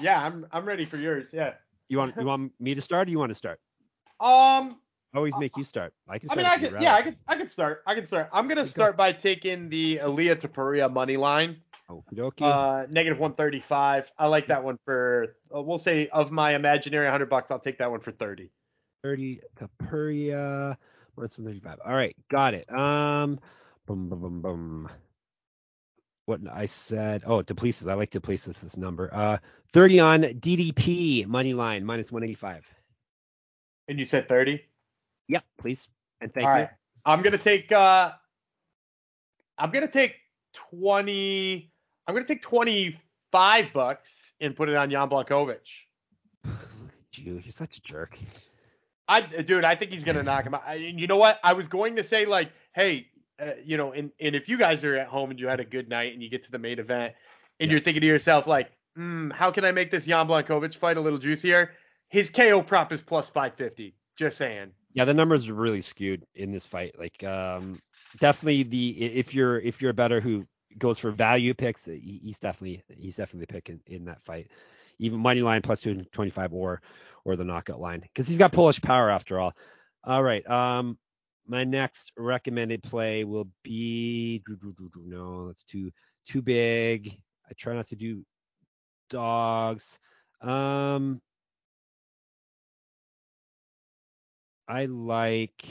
Yeah, 0.00 0.22
I'm 0.22 0.46
I'm 0.52 0.64
ready 0.64 0.84
for 0.84 0.96
yours. 0.96 1.30
Yeah. 1.32 1.54
You 1.88 1.98
want 1.98 2.14
you 2.18 2.26
want 2.26 2.52
me 2.60 2.74
to 2.74 2.80
start 2.80 3.08
or 3.08 3.10
you 3.10 3.18
want 3.18 3.30
to 3.30 3.34
start? 3.34 3.60
Um 4.18 4.76
I 5.12 5.18
always 5.18 5.36
make 5.36 5.56
you 5.56 5.64
start. 5.64 5.92
I 6.08 6.18
can 6.18 6.30
I 6.30 6.36
mean 6.36 6.46
I 6.46 6.56
can 6.56 6.74
yeah, 6.80 6.94
I 6.94 7.02
could. 7.02 7.16
I 7.28 7.36
can 7.36 7.48
start. 7.48 7.82
I 7.86 7.94
can 7.94 8.06
start. 8.06 8.28
I'm 8.32 8.48
gonna 8.48 8.66
start 8.66 8.96
by 8.96 9.12
taking 9.12 9.68
the 9.68 9.98
Ilia 10.02 10.36
Topuria 10.36 10.90
money 10.92 11.16
line. 11.16 11.56
Okie 11.90 12.42
Uh 12.42 12.86
negative 12.90 13.18
one 13.18 13.34
thirty 13.34 13.60
five. 13.60 14.10
I 14.18 14.26
like 14.26 14.46
that 14.48 14.64
one 14.64 14.78
for 14.84 15.36
uh, 15.54 15.60
we'll 15.62 15.78
say 15.78 16.08
of 16.08 16.30
my 16.32 16.54
imaginary 16.54 17.08
hundred 17.08 17.28
bucks, 17.28 17.50
I'll 17.50 17.58
take 17.58 17.78
that 17.78 17.90
one 17.90 18.00
for 18.00 18.12
thirty. 18.12 18.50
Thirty 19.02 19.40
Topuria 19.58 20.76
minus 21.16 21.38
one 21.38 21.46
thirty 21.46 21.60
five. 21.60 21.78
All 21.84 21.94
right, 21.94 22.16
got 22.30 22.54
it. 22.54 22.70
Um 22.72 23.38
boom 23.86 24.08
boom 24.08 24.20
boom 24.20 24.42
boom 24.42 24.90
what 26.26 26.40
I 26.52 26.66
said. 26.66 27.22
Oh, 27.24 27.40
Duplessis. 27.40 27.88
I 27.88 27.94
like 27.94 28.10
Duplessis' 28.10 28.76
number. 28.76 29.08
Uh, 29.12 29.38
30 29.72 30.00
on 30.00 30.22
DDP 30.22 31.26
money 31.26 31.54
line 31.54 31.84
minus 31.84 32.12
185. 32.12 32.66
And 33.88 33.98
you 33.98 34.04
said 34.04 34.28
30? 34.28 34.62
Yep, 35.28 35.44
please. 35.58 35.88
And 36.20 36.32
thank 36.34 36.46
All 36.46 36.52
you. 36.52 36.60
Right. 36.62 36.70
I'm 37.04 37.22
gonna 37.22 37.38
take. 37.38 37.70
uh 37.72 38.12
I'm 39.58 39.70
gonna 39.70 39.88
take 39.88 40.16
20. 40.54 41.70
I'm 42.06 42.14
gonna 42.14 42.26
take 42.26 42.42
25 42.42 43.66
bucks 43.72 44.34
and 44.40 44.54
put 44.56 44.68
it 44.68 44.76
on 44.76 44.90
Jan 44.90 45.08
Blachowicz. 45.08 45.58
you, 47.14 47.40
you're 47.44 47.52
such 47.52 47.78
a 47.78 47.80
jerk. 47.80 48.18
I, 49.08 49.20
dude, 49.20 49.64
I 49.64 49.76
think 49.76 49.92
he's 49.92 50.02
gonna 50.02 50.24
knock 50.24 50.44
him 50.44 50.54
out. 50.54 50.64
I, 50.66 50.74
you 50.74 51.06
know 51.06 51.16
what? 51.16 51.38
I 51.44 51.52
was 51.52 51.68
going 51.68 51.96
to 51.96 52.04
say 52.04 52.26
like, 52.26 52.50
hey, 52.74 53.06
uh, 53.40 53.52
you 53.64 53.76
know, 53.76 53.92
and, 53.92 54.10
and 54.20 54.34
if 54.34 54.48
you 54.48 54.58
guys 54.58 54.82
are 54.84 54.96
at 54.96 55.08
home 55.08 55.30
and 55.30 55.40
you 55.40 55.48
had 55.48 55.60
a 55.60 55.64
good 55.64 55.88
night 55.88 56.12
and 56.12 56.22
you 56.22 56.30
get 56.30 56.44
to 56.44 56.50
the 56.50 56.58
main 56.58 56.78
event 56.78 57.14
and 57.60 57.68
yeah. 57.68 57.72
you're 57.72 57.80
thinking 57.80 58.00
to 58.00 58.06
yourself 58.06 58.46
like, 58.46 58.70
mm, 58.98 59.32
how 59.32 59.50
can 59.50 59.64
I 59.64 59.72
make 59.72 59.90
this 59.90 60.06
Jan 60.06 60.26
Blachowicz 60.26 60.76
fight 60.76 60.96
a 60.96 61.00
little 61.00 61.18
juicier? 61.18 61.72
his 62.08 62.30
KO 62.30 62.62
prop 62.62 62.92
is 62.92 63.00
plus 63.00 63.28
550. 63.28 63.94
Just 64.16 64.38
saying. 64.38 64.72
Yeah, 64.92 65.04
the 65.04 65.14
numbers 65.14 65.48
are 65.48 65.54
really 65.54 65.82
skewed 65.82 66.24
in 66.34 66.52
this 66.52 66.66
fight. 66.66 66.98
Like, 66.98 67.22
um, 67.22 67.78
definitely 68.18 68.62
the 68.62 68.90
if 69.02 69.34
you're 69.34 69.60
if 69.60 69.82
you're 69.82 69.90
a 69.90 69.94
better 69.94 70.20
who 70.20 70.46
goes 70.78 70.98
for 70.98 71.10
value 71.10 71.52
picks, 71.52 71.84
he's 71.84 72.38
definitely 72.38 72.82
he's 72.96 73.16
definitely 73.16 73.40
the 73.40 73.52
pick 73.52 73.68
in, 73.68 73.80
in 73.86 74.04
that 74.06 74.22
fight. 74.22 74.50
Even 74.98 75.18
money 75.18 75.42
line 75.42 75.60
plus 75.60 75.82
225 75.82 76.54
or 76.54 76.80
or 77.26 77.36
the 77.36 77.44
knockout 77.44 77.78
line 77.78 78.00
because 78.00 78.26
he's 78.26 78.38
got 78.38 78.52
Polish 78.52 78.80
power 78.80 79.10
after 79.10 79.38
all. 79.38 79.52
All 80.02 80.22
right. 80.22 80.48
Um, 80.48 80.96
my 81.46 81.64
next 81.64 82.12
recommended 82.16 82.82
play 82.82 83.24
will 83.24 83.48
be 83.62 84.42
no, 85.04 85.46
that's 85.48 85.64
too 85.64 85.90
too 86.26 86.42
big. 86.42 87.16
I 87.48 87.52
try 87.56 87.74
not 87.74 87.88
to 87.88 87.96
do 87.96 88.24
dogs. 89.08 89.98
Um, 90.40 91.20
I 94.68 94.86
like 94.86 95.64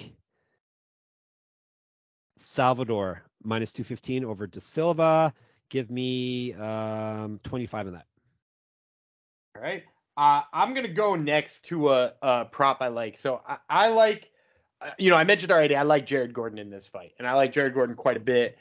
Salvador 2.37 3.23
minus 3.43 3.71
215 3.73 4.25
over 4.25 4.47
De 4.47 4.59
Silva. 4.59 5.33
Give 5.69 5.89
me 5.89 6.53
um, 6.53 7.39
25 7.43 7.87
on 7.87 7.93
that. 7.93 8.05
All 9.55 9.61
right. 9.61 9.83
Uh, 10.17 10.41
I'm 10.53 10.73
going 10.73 10.87
to 10.87 10.93
go 10.93 11.15
next 11.15 11.65
to 11.65 11.89
a, 11.89 12.13
a, 12.21 12.45
prop 12.45 12.77
I 12.81 12.87
like. 12.87 13.17
So 13.19 13.41
I, 13.47 13.57
I 13.69 13.87
like, 13.89 14.31
Uh, 14.85 14.91
you 14.99 15.09
know, 15.09 15.17
I 15.17 15.23
mentioned 15.23 15.51
already, 15.51 15.75
I 15.75 15.81
like 15.81 16.05
Jared 16.05 16.33
Gordon 16.33 16.59
in 16.59 16.69
this 16.69 16.87
fight, 16.87 17.13
and 17.17 17.27
I 17.27 17.33
like 17.33 17.51
Jared 17.51 17.73
Gordon 17.73 17.95
quite 17.95 18.17
a 18.17 18.21
bit. 18.21 18.57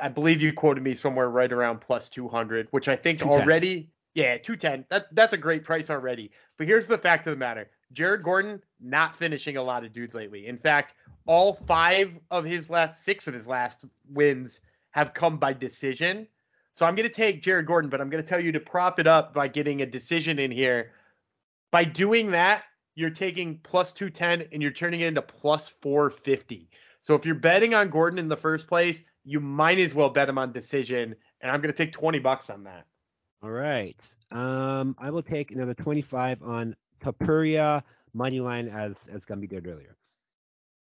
I 0.00 0.08
believe 0.08 0.42
you 0.42 0.52
quoted 0.52 0.82
me 0.82 0.94
somewhere 0.94 1.28
right 1.30 1.52
around 1.52 1.80
plus 1.80 2.08
200, 2.08 2.68
which 2.70 2.88
I 2.88 2.96
think 2.96 3.22
already, 3.22 3.90
yeah, 4.14 4.36
210. 4.36 4.84
That 4.90 5.14
that's 5.14 5.32
a 5.32 5.36
great 5.36 5.64
price 5.64 5.90
already. 5.90 6.30
But 6.56 6.66
here's 6.66 6.86
the 6.86 6.98
fact 6.98 7.26
of 7.26 7.32
the 7.32 7.36
matter: 7.36 7.70
Jared 7.92 8.22
Gordon 8.22 8.62
not 8.80 9.16
finishing 9.16 9.56
a 9.56 9.62
lot 9.62 9.84
of 9.84 9.92
dudes 9.92 10.14
lately. 10.14 10.46
In 10.46 10.58
fact, 10.58 10.94
all 11.26 11.54
five 11.66 12.12
of 12.30 12.44
his 12.44 12.70
last 12.70 13.04
six 13.04 13.26
of 13.26 13.34
his 13.34 13.46
last 13.46 13.84
wins 14.10 14.60
have 14.90 15.14
come 15.14 15.36
by 15.38 15.52
decision. 15.52 16.26
So 16.74 16.86
I'm 16.86 16.94
going 16.94 17.08
to 17.08 17.14
take 17.14 17.42
Jared 17.42 17.66
Gordon, 17.66 17.90
but 17.90 18.00
I'm 18.00 18.08
going 18.08 18.22
to 18.22 18.28
tell 18.28 18.40
you 18.40 18.52
to 18.52 18.60
prop 18.60 19.00
it 19.00 19.06
up 19.06 19.34
by 19.34 19.48
getting 19.48 19.82
a 19.82 19.86
decision 19.86 20.38
in 20.38 20.50
here. 20.50 20.92
By 21.70 21.84
doing 21.84 22.30
that, 22.30 22.62
you're 22.98 23.10
taking 23.10 23.58
plus 23.62 23.92
210 23.92 24.48
and 24.52 24.60
you're 24.60 24.72
turning 24.72 25.02
it 25.02 25.06
into 25.06 25.22
plus 25.22 25.68
450. 25.68 26.68
So 26.98 27.14
if 27.14 27.24
you're 27.24 27.36
betting 27.36 27.72
on 27.72 27.90
Gordon 27.90 28.18
in 28.18 28.26
the 28.26 28.36
first 28.36 28.66
place, 28.66 29.00
you 29.24 29.38
might 29.38 29.78
as 29.78 29.94
well 29.94 30.10
bet 30.10 30.28
him 30.28 30.36
on 30.36 30.50
decision. 30.50 31.14
And 31.40 31.52
I'm 31.52 31.60
going 31.60 31.72
to 31.72 31.76
take 31.76 31.92
20 31.92 32.18
bucks 32.18 32.50
on 32.50 32.64
that. 32.64 32.86
All 33.40 33.50
right. 33.50 34.04
Um, 34.32 34.96
I 34.98 35.10
will 35.10 35.22
take 35.22 35.52
another 35.52 35.74
25 35.74 36.42
on 36.42 36.74
Topuria 37.00 37.84
money 38.14 38.40
line 38.40 38.66
as 38.66 39.08
as 39.12 39.24
Gumby 39.24 39.48
did 39.48 39.68
earlier. 39.68 39.94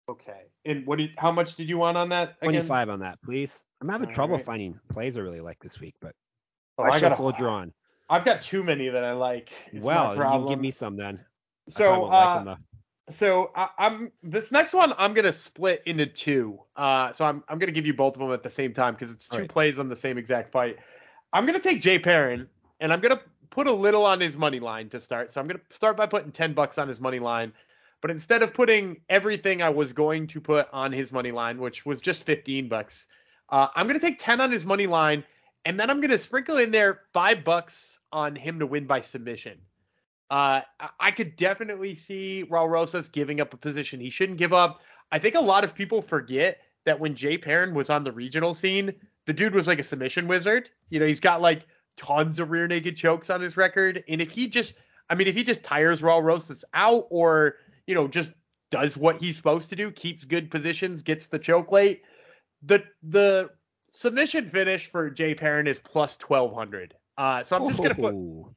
Okay. 0.10 0.48
And 0.66 0.88
what 0.88 0.98
did 0.98 1.12
how 1.20 1.32
much 1.32 1.58
did 1.58 1.70
you 1.70 1.78
want 1.78 1.96
on 1.96 2.10
that? 2.10 2.38
Again? 2.42 2.54
25 2.54 2.90
on 2.90 3.00
that, 3.02 3.22
please. 3.24 3.66
I'm 3.82 3.90
having 3.90 4.08
All 4.08 4.16
trouble 4.16 4.38
right. 4.38 4.46
finding 4.46 4.80
plays 4.92 5.16
I 5.16 5.20
really 5.20 5.42
like 5.42 5.60
this 5.62 5.80
week, 5.80 5.94
but 6.02 6.16
oh, 6.80 6.86
I, 6.86 6.96
I 6.96 7.00
got 7.00 7.12
a 7.12 7.16
soldier 7.16 7.48
on. 7.48 7.72
I've 8.10 8.26
got 8.26 8.42
too 8.42 8.64
many 8.64 8.90
that 8.90 9.04
I 9.04 9.12
like. 9.12 9.52
It's 9.72 9.86
well, 9.86 10.16
you 10.16 10.22
can 10.22 10.48
give 10.48 10.60
me 10.60 10.72
some 10.72 10.98
then. 10.98 11.24
So 11.70 12.06
uh, 12.06 12.44
like 12.46 12.58
so 13.10 13.52
I, 13.56 13.70
am 13.80 14.12
this 14.22 14.52
next 14.52 14.74
one 14.74 14.94
I'm 14.98 15.14
gonna 15.14 15.34
split 15.34 15.84
into 15.86 16.06
two. 16.06 16.60
Uh, 16.76 17.12
so 17.14 17.26
I'm 17.26 17.44
I'm 17.48 17.60
gonna 17.60 17.72
give 17.72 17.86
you 17.86 17.94
both 17.94 18.16
of 18.16 18.20
them 18.20 18.32
at 18.32 18.44
the 18.44 18.50
same 18.50 18.74
time 18.74 18.94
because 18.94 19.12
it's 19.12 19.28
two 19.28 19.40
right. 19.40 19.50
plays 19.50 19.80
on 19.80 19.90
the 19.90 19.98
same 19.98 20.18
exact 20.18 20.52
fight. 20.52 20.78
I'm 21.34 21.46
gonna 21.46 21.60
take 21.60 21.82
Jay 21.82 22.00
Perrin 22.00 22.48
and 22.80 22.94
I'm 22.94 23.00
gonna 23.00 23.22
put 23.50 23.68
a 23.68 23.72
little 23.72 24.06
on 24.06 24.20
his 24.20 24.38
money 24.38 24.60
line 24.60 24.90
to 24.90 25.00
start. 25.00 25.32
So 25.32 25.42
I'm 25.42 25.48
gonna 25.48 25.62
start 25.70 25.98
by 25.98 26.06
putting 26.06 26.32
10 26.32 26.54
bucks 26.54 26.78
on 26.78 26.88
his 26.88 27.00
money 27.00 27.20
line. 27.20 27.54
But 28.02 28.12
instead 28.12 28.44
of 28.44 28.54
putting 28.54 29.02
everything 29.10 29.62
I 29.62 29.70
was 29.70 29.92
going 29.92 30.28
to 30.28 30.40
put 30.40 30.70
on 30.72 30.92
his 30.92 31.12
money 31.12 31.32
line, 31.32 31.60
which 31.60 31.86
was 31.86 32.00
just 32.00 32.24
15 32.24 32.70
bucks, 32.70 33.08
uh, 33.50 33.68
I'm 33.76 33.88
going 33.88 34.00
to 34.00 34.06
take 34.06 34.20
10 34.20 34.40
on 34.40 34.52
his 34.52 34.64
money 34.64 34.88
line, 34.88 35.26
and 35.66 35.78
then 35.78 35.90
I'm 35.90 36.00
going 36.00 36.12
to 36.12 36.20
sprinkle 36.20 36.58
in 36.58 36.72
there 36.72 37.02
five 37.14 37.44
bucks 37.44 38.00
on 38.14 38.38
him 38.38 38.60
to 38.60 38.66
win 38.66 38.86
by 38.86 39.02
submission. 39.02 39.60
Uh, 40.30 40.62
I 41.00 41.12
could 41.12 41.36
definitely 41.36 41.96
see 41.96 42.46
Raul 42.50 42.70
Rosas 42.70 43.08
giving 43.08 43.42
up 43.42 43.54
a 43.54 43.58
position 43.58 44.00
he 44.00 44.10
shouldn't 44.10 44.38
give 44.38 44.54
up. 44.54 44.82
I 45.12 45.20
think 45.20 45.36
a 45.36 45.40
lot 45.40 45.64
of 45.64 45.74
people 45.74 46.02
forget 46.02 46.60
that 46.86 47.00
when 47.00 47.16
Jay 47.16 47.38
Perrin 47.38 47.74
was 47.74 47.90
on 47.90 48.04
the 48.04 48.12
regional 48.12 48.54
scene, 48.54 48.94
the 49.26 49.34
dude 49.34 49.56
was 49.56 49.68
like 49.68 49.80
a 49.80 49.84
submission 49.84 50.28
wizard. 50.28 50.70
You 50.90 51.00
know, 51.00 51.08
he's 51.08 51.20
got 51.20 51.42
like 51.42 51.66
tons 51.98 52.40
of 52.40 52.52
rear 52.52 52.68
naked 52.68 52.96
chokes 52.96 53.30
on 53.30 53.42
his 53.42 53.58
record. 53.58 54.04
And 54.08 54.22
if 54.22 54.30
he 54.30 54.48
just, 54.48 54.76
I 55.10 55.16
mean, 55.16 55.28
if 55.28 55.36
he 55.36 55.44
just 55.44 55.64
tires 55.64 56.02
Raul 56.02 56.24
Rosas 56.24 56.64
out 56.74 57.08
or 57.10 57.58
you 57.90 57.96
know, 57.96 58.08
just 58.08 58.32
does 58.70 58.96
what 58.96 59.18
he's 59.18 59.36
supposed 59.36 59.72
to 59.72 59.76
do, 59.76 59.90
keeps 59.90 60.24
good 60.24 60.52
positions, 60.52 61.02
gets 61.02 61.26
the 61.26 61.40
choke 61.40 61.72
late. 61.72 62.04
The 62.62 62.84
the 63.02 63.50
submission 63.92 64.48
finish 64.48 64.92
for 64.92 65.10
Jay 65.10 65.34
Perrin 65.34 65.66
is 65.66 65.80
plus 65.80 66.16
twelve 66.16 66.54
hundred. 66.54 66.94
Uh, 67.20 67.44
so 67.44 67.58
I'm 67.58 67.68
just 67.68 67.84
gonna 67.84 67.96
put 67.96 68.16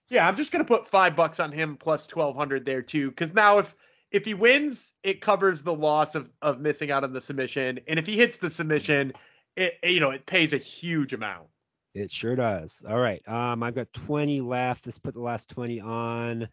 yeah, 0.09 0.29
I'm 0.29 0.37
just 0.37 0.53
gonna 0.53 0.65
put 0.65 0.87
five 0.87 1.17
bucks 1.17 1.41
on 1.41 1.51
him 1.51 1.77
plus 1.77 2.07
twelve 2.07 2.37
hundred 2.37 2.65
there 2.65 2.81
too, 2.81 3.11
because 3.11 3.35
now 3.35 3.59
if 3.59 3.75
if 4.13 4.25
he 4.25 4.35
wins, 4.35 4.95
it 5.03 5.21
covers 5.21 5.63
the 5.63 5.75
loss 5.75 6.15
of 6.15 6.31
of 6.43 6.61
missing 6.61 6.93
out 6.93 7.03
on 7.03 7.13
the 7.13 7.21
submission, 7.21 7.81
and 7.89 7.99
if 7.99 8.07
he 8.07 8.17
hits 8.17 8.37
the 8.37 8.51
submission, 8.51 9.15
it 9.57 9.81
you 9.83 9.99
know 9.99 10.11
it 10.11 10.27
pays 10.27 10.53
a 10.53 10.59
huge 10.59 11.13
amount. 11.13 11.49
It 11.93 12.13
sure 12.13 12.37
does. 12.37 12.85
All 12.89 13.01
right, 13.01 13.21
um, 13.29 13.65
I've 13.65 13.75
got 13.75 13.93
twenty 13.93 14.41
left. 14.41 14.87
Let's 14.87 15.01
put 15.01 15.15
the 15.15 15.21
last 15.21 15.51
twenty 15.51 15.81
on. 15.81 16.49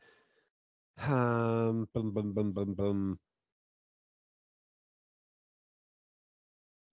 Um, 1.00 1.88
boom, 1.94 2.12
boom, 2.12 2.34
boom, 2.34 2.54
boom, 2.54 2.74
boom. 2.74 3.20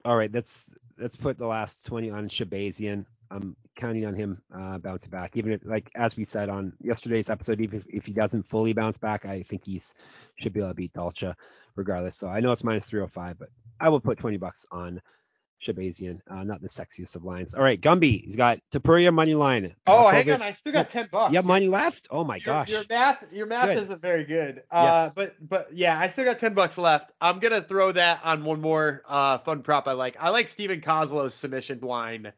All 0.04 0.16
right, 0.16 0.30
let's 0.30 0.66
let's 0.98 1.16
put 1.16 1.38
the 1.38 1.46
last 1.46 1.84
20 1.86 2.10
on 2.10 2.28
Shahbazyan. 2.28 3.06
I'm 3.30 3.56
counting 3.76 4.06
on 4.06 4.14
him 4.14 4.42
uh, 4.54 4.78
bouncing 4.78 5.10
back. 5.10 5.36
Even 5.36 5.52
if, 5.52 5.60
like 5.64 5.90
as 5.94 6.16
we 6.16 6.24
said 6.24 6.48
on 6.48 6.72
yesterday's 6.80 7.30
episode, 7.30 7.60
even 7.60 7.80
if, 7.80 7.86
if 7.88 8.06
he 8.06 8.12
doesn't 8.12 8.44
fully 8.44 8.72
bounce 8.72 8.98
back, 8.98 9.24
I 9.24 9.42
think 9.42 9.64
he's 9.64 9.94
should 10.36 10.52
be 10.52 10.60
able 10.60 10.70
to 10.70 10.74
beat 10.74 10.92
Dalcha 10.92 11.34
regardless. 11.74 12.16
So 12.16 12.28
I 12.28 12.40
know 12.40 12.52
it's 12.52 12.64
minus 12.64 12.86
305, 12.86 13.38
but 13.38 13.48
I 13.80 13.88
will 13.88 14.00
put 14.00 14.18
20 14.18 14.36
bucks 14.38 14.66
on 14.70 15.00
Shahbazyan, 15.64 16.20
uh, 16.30 16.44
not 16.44 16.60
the 16.60 16.68
sexiest 16.68 17.16
of 17.16 17.24
lines. 17.24 17.54
All 17.54 17.62
right, 17.62 17.80
Gumby, 17.80 18.24
he's 18.24 18.36
got 18.36 18.58
Topuria 18.72 19.12
money 19.12 19.34
line. 19.34 19.74
Oh, 19.86 20.08
hang 20.08 20.30
on, 20.30 20.42
I 20.42 20.52
still 20.52 20.72
got 20.72 20.90
ten 20.90 21.08
bucks. 21.10 21.32
You 21.32 21.38
have 21.38 21.46
money 21.46 21.68
left? 21.68 22.08
Oh 22.10 22.24
my 22.24 22.36
your, 22.36 22.44
gosh. 22.44 22.68
Your 22.68 22.84
math, 22.90 23.32
your 23.32 23.46
math 23.46 23.66
good. 23.66 23.78
isn't 23.78 24.02
very 24.02 24.24
good. 24.24 24.62
Uh, 24.70 25.04
yes. 25.06 25.14
but 25.14 25.34
but 25.40 25.68
yeah, 25.72 25.98
I 25.98 26.08
still 26.08 26.24
got 26.24 26.38
ten 26.38 26.54
bucks 26.54 26.76
left. 26.76 27.12
I'm 27.20 27.38
gonna 27.38 27.62
throw 27.62 27.90
that 27.92 28.20
on 28.22 28.44
one 28.44 28.60
more 28.60 29.02
uh, 29.08 29.38
fun 29.38 29.62
prop 29.62 29.88
I 29.88 29.92
like. 29.92 30.16
I 30.20 30.28
like 30.28 30.48
Stephen 30.48 30.80
Koslow's 30.80 31.34
submission 31.34 31.80
line 31.80 32.32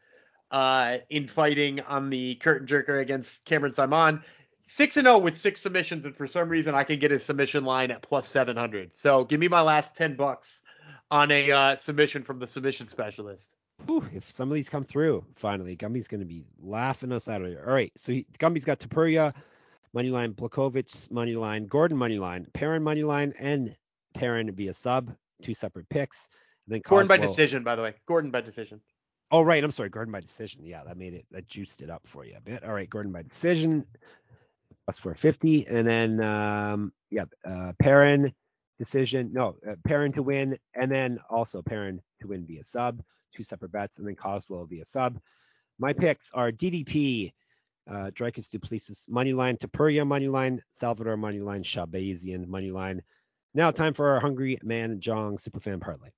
uh, 0.50 0.98
in 1.10 1.28
fighting 1.28 1.80
on 1.80 2.10
the 2.10 2.36
curtain 2.36 2.66
jerker 2.66 3.00
against 3.00 3.44
Cameron 3.44 3.72
Saaiman. 3.72 4.22
Six 4.66 4.98
and 4.98 5.06
zero 5.06 5.16
oh 5.16 5.18
with 5.18 5.38
six 5.38 5.62
submissions, 5.62 6.04
and 6.04 6.14
for 6.14 6.26
some 6.26 6.48
reason 6.48 6.74
I 6.74 6.84
can 6.84 6.98
get 6.98 7.10
his 7.10 7.24
submission 7.24 7.64
line 7.64 7.90
at 7.90 8.02
plus 8.02 8.28
seven 8.28 8.56
hundred. 8.56 8.96
So 8.96 9.24
give 9.24 9.40
me 9.40 9.48
my 9.48 9.62
last 9.62 9.96
ten 9.96 10.14
bucks 10.14 10.62
on 11.10 11.30
a 11.30 11.50
uh, 11.50 11.76
submission 11.76 12.22
from 12.22 12.38
the 12.38 12.46
submission 12.46 12.86
specialist. 12.86 13.54
Whew, 13.86 14.04
if 14.12 14.30
some 14.30 14.50
of 14.50 14.54
these 14.54 14.68
come 14.68 14.84
through, 14.84 15.24
finally, 15.36 15.76
Gumby's 15.76 16.08
going 16.08 16.20
to 16.20 16.26
be 16.26 16.44
laughing 16.60 17.12
us 17.12 17.28
out 17.28 17.40
of 17.40 17.48
here. 17.48 17.64
All 17.66 17.72
right, 17.72 17.92
so 17.96 18.12
he, 18.12 18.26
Gumby's 18.38 18.64
got 18.64 18.80
line, 20.10 20.34
Blachowicz, 20.34 21.10
money 21.10 21.36
line, 21.36 21.66
Gordon, 21.66 21.96
money 21.96 22.18
line, 22.18 22.46
Perrin, 22.52 22.82
money 22.82 23.04
line, 23.04 23.32
and 23.38 23.74
Perrin 24.14 24.52
via 24.52 24.72
sub, 24.72 25.14
two 25.42 25.54
separate 25.54 25.88
picks. 25.88 26.28
And 26.66 26.74
then 26.74 26.82
Gordon 26.84 27.08
by 27.08 27.16
decision, 27.16 27.62
by 27.62 27.76
the 27.76 27.82
way. 27.82 27.94
Gordon 28.06 28.30
by 28.30 28.40
decision. 28.40 28.80
Oh, 29.30 29.42
right. 29.42 29.62
I'm 29.62 29.70
sorry. 29.70 29.90
Gordon 29.90 30.12
by 30.12 30.20
decision. 30.20 30.64
Yeah, 30.64 30.84
that 30.84 30.96
made 30.96 31.14
it, 31.14 31.26
that 31.30 31.46
juiced 31.46 31.82
it 31.82 31.90
up 31.90 32.06
for 32.06 32.24
you 32.24 32.34
a 32.36 32.40
bit. 32.40 32.64
All 32.64 32.72
right, 32.72 32.88
Gordon 32.88 33.12
by 33.12 33.22
decision. 33.22 33.84
That's 34.86 34.98
450. 34.98 35.66
And 35.66 35.86
then, 35.86 36.24
um, 36.24 36.92
yeah, 37.10 37.24
uh, 37.44 37.72
Perrin, 37.78 38.32
decision. 38.78 39.30
No, 39.32 39.56
uh, 39.68 39.74
Perrin 39.84 40.12
to 40.12 40.22
win, 40.22 40.58
and 40.74 40.90
then 40.90 41.18
also 41.28 41.60
Perrin 41.60 42.00
to 42.20 42.28
win 42.28 42.46
via 42.46 42.64
sub, 42.64 43.02
two 43.36 43.44
separate 43.44 43.72
bets, 43.72 43.98
and 43.98 44.06
then 44.06 44.16
Koslow 44.16 44.68
via 44.68 44.84
sub. 44.84 45.18
My 45.78 45.92
picks 45.92 46.30
are 46.32 46.50
DDP, 46.50 47.32
uh, 47.90 48.10
Dricus 48.12 48.48
Du 48.50 48.58
Plessis 48.58 49.06
money 49.08 49.32
line, 49.32 49.56
Topuria 49.56 50.06
money 50.06 50.28
line, 50.28 50.62
Salvador 50.70 51.16
money 51.16 51.40
line, 51.40 51.62
Shahbazyan 51.62 52.46
money 52.46 52.70
line. 52.70 53.02
Now 53.54 53.70
time 53.70 53.94
for 53.94 54.10
our 54.10 54.20
Hungry 54.20 54.58
Man 54.62 55.00
Jong 55.00 55.36
Superfan 55.36 55.80
parlay. 55.80 56.10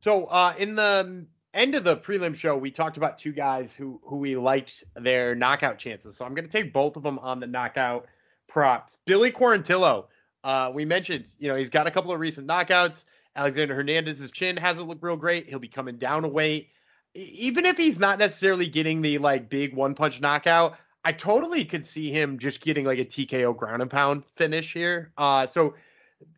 So 0.00 0.26
uh, 0.26 0.54
in 0.58 0.74
the 0.74 1.26
end 1.54 1.74
of 1.74 1.84
the 1.84 1.96
prelim 1.96 2.34
show, 2.34 2.56
we 2.56 2.70
talked 2.70 2.96
about 2.96 3.18
two 3.18 3.32
guys 3.32 3.74
who 3.74 4.00
who 4.04 4.16
we 4.16 4.36
liked 4.36 4.84
their 4.94 5.34
knockout 5.34 5.78
chances. 5.78 6.16
So 6.16 6.24
I'm 6.24 6.34
going 6.34 6.48
to 6.48 6.50
take 6.50 6.72
both 6.72 6.96
of 6.96 7.02
them 7.02 7.18
on 7.18 7.40
the 7.40 7.46
knockout 7.46 8.06
props. 8.48 8.96
Billy 9.06 9.32
Quarantillo 9.32 10.06
uh, 10.44 10.70
we 10.74 10.84
mentioned, 10.84 11.28
you 11.38 11.48
know, 11.48 11.56
he's 11.56 11.70
got 11.70 11.86
a 11.86 11.90
couple 11.90 12.12
of 12.12 12.20
recent 12.20 12.46
knockouts. 12.46 13.04
Alexander 13.36 13.74
Hernandez's 13.74 14.30
chin 14.30 14.56
hasn't 14.56 14.88
looked 14.88 15.02
real 15.02 15.16
great. 15.16 15.48
He'll 15.48 15.58
be 15.58 15.68
coming 15.68 15.98
down 15.98 16.24
a 16.24 16.28
weight. 16.28 16.68
Even 17.14 17.66
if 17.66 17.76
he's 17.76 17.98
not 17.98 18.18
necessarily 18.18 18.66
getting 18.66 19.02
the 19.02 19.18
like 19.18 19.48
big 19.48 19.74
one 19.74 19.94
punch 19.94 20.20
knockout, 20.20 20.76
I 21.04 21.12
totally 21.12 21.64
could 21.64 21.86
see 21.86 22.10
him 22.10 22.38
just 22.38 22.60
getting 22.60 22.84
like 22.84 22.98
a 22.98 23.04
TKO 23.04 23.56
ground 23.56 23.82
and 23.82 23.90
pound 23.90 24.24
finish 24.36 24.72
here. 24.72 25.12
Uh, 25.16 25.46
so 25.46 25.74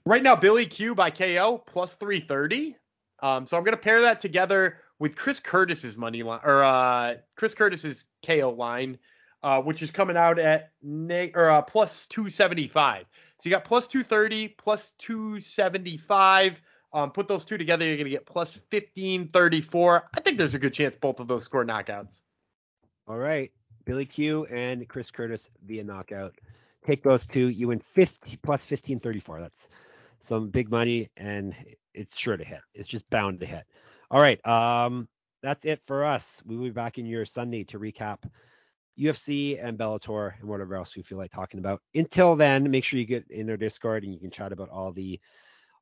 right 0.06 0.22
now, 0.22 0.36
Billy 0.36 0.66
Q 0.66 0.94
by 0.94 1.10
KO 1.10 1.62
plus 1.66 1.94
330. 1.94 2.76
Um, 3.22 3.46
so 3.46 3.56
I'm 3.56 3.64
gonna 3.64 3.76
pair 3.76 4.02
that 4.02 4.20
together 4.20 4.78
with 5.04 5.16
Chris 5.16 5.38
Curtis's 5.38 5.98
money 5.98 6.22
line 6.22 6.40
or 6.44 6.64
uh, 6.64 7.16
Chris 7.36 7.52
Curtis's 7.52 8.06
KO 8.24 8.54
line, 8.56 8.96
uh, 9.42 9.60
which 9.60 9.82
is 9.82 9.90
coming 9.90 10.16
out 10.16 10.38
at 10.38 10.70
ne- 10.82 11.30
or 11.34 11.50
uh, 11.50 11.60
plus 11.60 12.06
275. 12.06 13.02
So 13.02 13.10
you 13.42 13.50
got 13.50 13.64
plus 13.64 13.86
230, 13.86 14.48
plus 14.48 14.94
275. 15.00 16.58
Um, 16.94 17.10
put 17.10 17.28
those 17.28 17.44
two 17.44 17.58
together, 17.58 17.84
you're 17.84 17.98
gonna 17.98 18.08
get 18.08 18.24
plus 18.24 18.58
1534. 18.70 20.08
I 20.16 20.20
think 20.20 20.38
there's 20.38 20.54
a 20.54 20.58
good 20.58 20.72
chance 20.72 20.96
both 20.96 21.20
of 21.20 21.28
those 21.28 21.44
score 21.44 21.66
knockouts. 21.66 22.22
All 23.06 23.18
right, 23.18 23.52
Billy 23.84 24.06
Q 24.06 24.46
and 24.46 24.88
Chris 24.88 25.10
Curtis 25.10 25.50
via 25.66 25.84
knockout. 25.84 26.34
Take 26.86 27.02
those 27.02 27.26
two, 27.26 27.48
you 27.50 27.68
win 27.68 27.82
50 27.92 28.38
plus 28.38 28.62
1534. 28.62 29.42
That's 29.42 29.68
some 30.20 30.48
big 30.48 30.70
money, 30.70 31.10
and 31.18 31.54
it's 31.92 32.16
sure 32.16 32.38
to 32.38 32.44
hit. 32.44 32.60
It's 32.72 32.88
just 32.88 33.10
bound 33.10 33.40
to 33.40 33.46
hit. 33.46 33.64
All 34.10 34.20
right, 34.20 34.44
um, 34.46 35.08
that's 35.42 35.64
it 35.64 35.80
for 35.84 36.04
us. 36.04 36.42
We 36.46 36.56
will 36.56 36.64
be 36.64 36.70
back 36.70 36.98
in 36.98 37.06
your 37.06 37.24
Sunday 37.24 37.64
to 37.64 37.78
recap 37.78 38.18
UFC 38.98 39.62
and 39.62 39.78
Bellator 39.78 40.38
and 40.38 40.48
whatever 40.48 40.76
else 40.76 40.96
we 40.96 41.02
feel 41.02 41.18
like 41.18 41.30
talking 41.30 41.58
about. 41.58 41.80
Until 41.94 42.36
then, 42.36 42.70
make 42.70 42.84
sure 42.84 42.98
you 42.98 43.06
get 43.06 43.28
in 43.30 43.50
our 43.50 43.56
Discord 43.56 44.04
and 44.04 44.12
you 44.12 44.20
can 44.20 44.30
chat 44.30 44.52
about 44.52 44.70
all 44.70 44.92
the 44.92 45.20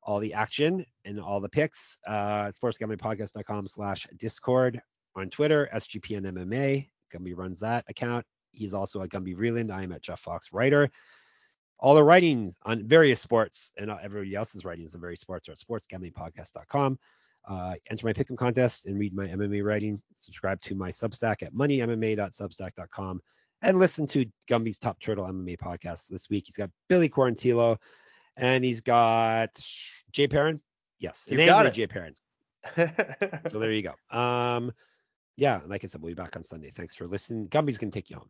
all 0.05 0.19
the 0.19 0.33
action 0.33 0.85
and 1.05 1.19
all 1.19 1.39
the 1.39 1.49
picks. 1.49 1.97
Uh, 2.05 2.51
sportsgamblingpodcast.com 2.51 3.67
slash 3.67 4.05
Discord 4.17 4.81
on 5.15 5.29
Twitter, 5.29 5.69
SGPN 5.73 6.25
MMA. 6.25 6.89
Gumby 7.13 7.37
runs 7.37 7.59
that 7.59 7.85
account. 7.87 8.25
He's 8.51 8.73
also 8.73 9.01
at 9.01 9.09
Gumby 9.09 9.35
Vreeland. 9.35 9.71
I 9.71 9.83
am 9.83 9.91
at 9.91 10.01
Jeff 10.01 10.19
Fox 10.19 10.51
Writer. 10.51 10.89
All 11.79 11.95
the 11.95 12.03
writings 12.03 12.57
on 12.63 12.85
various 12.85 13.19
sports 13.19 13.73
and 13.77 13.89
everybody 13.89 14.35
else's 14.35 14.65
writings 14.65 14.93
on 14.95 15.01
various 15.01 15.21
sports 15.21 15.47
are 15.47 15.53
at 15.53 15.57
sportsgamblingpodcast.com. 15.57 16.99
Uh, 17.47 17.75
enter 17.89 18.05
my 18.05 18.13
pick'em 18.13 18.37
contest 18.37 18.85
and 18.85 18.97
read 18.97 19.13
my 19.13 19.27
MMA 19.27 19.63
writing. 19.63 20.01
Subscribe 20.17 20.61
to 20.61 20.75
my 20.75 20.89
Substack 20.89 21.43
at 21.43 21.53
moneymma.substack.com 21.53 23.21
and 23.61 23.79
listen 23.79 24.07
to 24.07 24.25
Gumby's 24.47 24.79
Top 24.79 24.99
Turtle 24.99 25.25
MMA 25.25 25.57
podcast 25.57 26.07
this 26.07 26.29
week. 26.29 26.43
He's 26.47 26.55
got 26.55 26.69
Billy 26.89 27.09
Quarantillo 27.09 27.77
and 28.37 28.63
he's 28.63 28.81
got 28.81 29.49
Jay 30.11 30.27
Perrin. 30.27 30.61
Yes, 30.99 31.27
You 31.29 31.37
got 31.45 31.65
it. 31.65 31.73
Jay 31.73 31.87
Perrin. 31.87 32.15
So 33.47 33.59
there 33.59 33.71
you 33.71 33.83
go. 33.83 34.17
Um, 34.17 34.71
yeah, 35.35 35.59
like 35.67 35.83
I 35.83 35.87
said, 35.87 36.01
we'll 36.01 36.11
be 36.11 36.15
back 36.15 36.35
on 36.35 36.43
Sunday. 36.43 36.71
Thanks 36.73 36.95
for 36.95 37.07
listening. 37.07 37.47
Gumby's 37.47 37.77
gonna 37.77 37.91
take 37.91 38.09
you 38.09 38.17
home. 38.17 38.29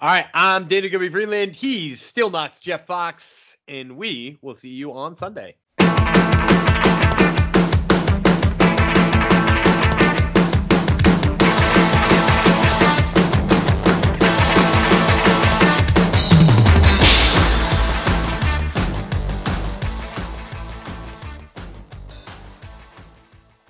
All 0.00 0.08
right, 0.08 0.26
I'm 0.32 0.66
Dana 0.66 0.88
Gumby 0.88 1.10
Vreeland. 1.10 1.54
He's 1.54 2.00
still 2.00 2.30
not 2.30 2.60
Jeff 2.60 2.86
Fox, 2.86 3.56
and 3.68 3.96
we 3.96 4.38
will 4.42 4.54
see 4.54 4.70
you 4.70 4.92
on 4.92 5.16
Sunday. 5.16 5.56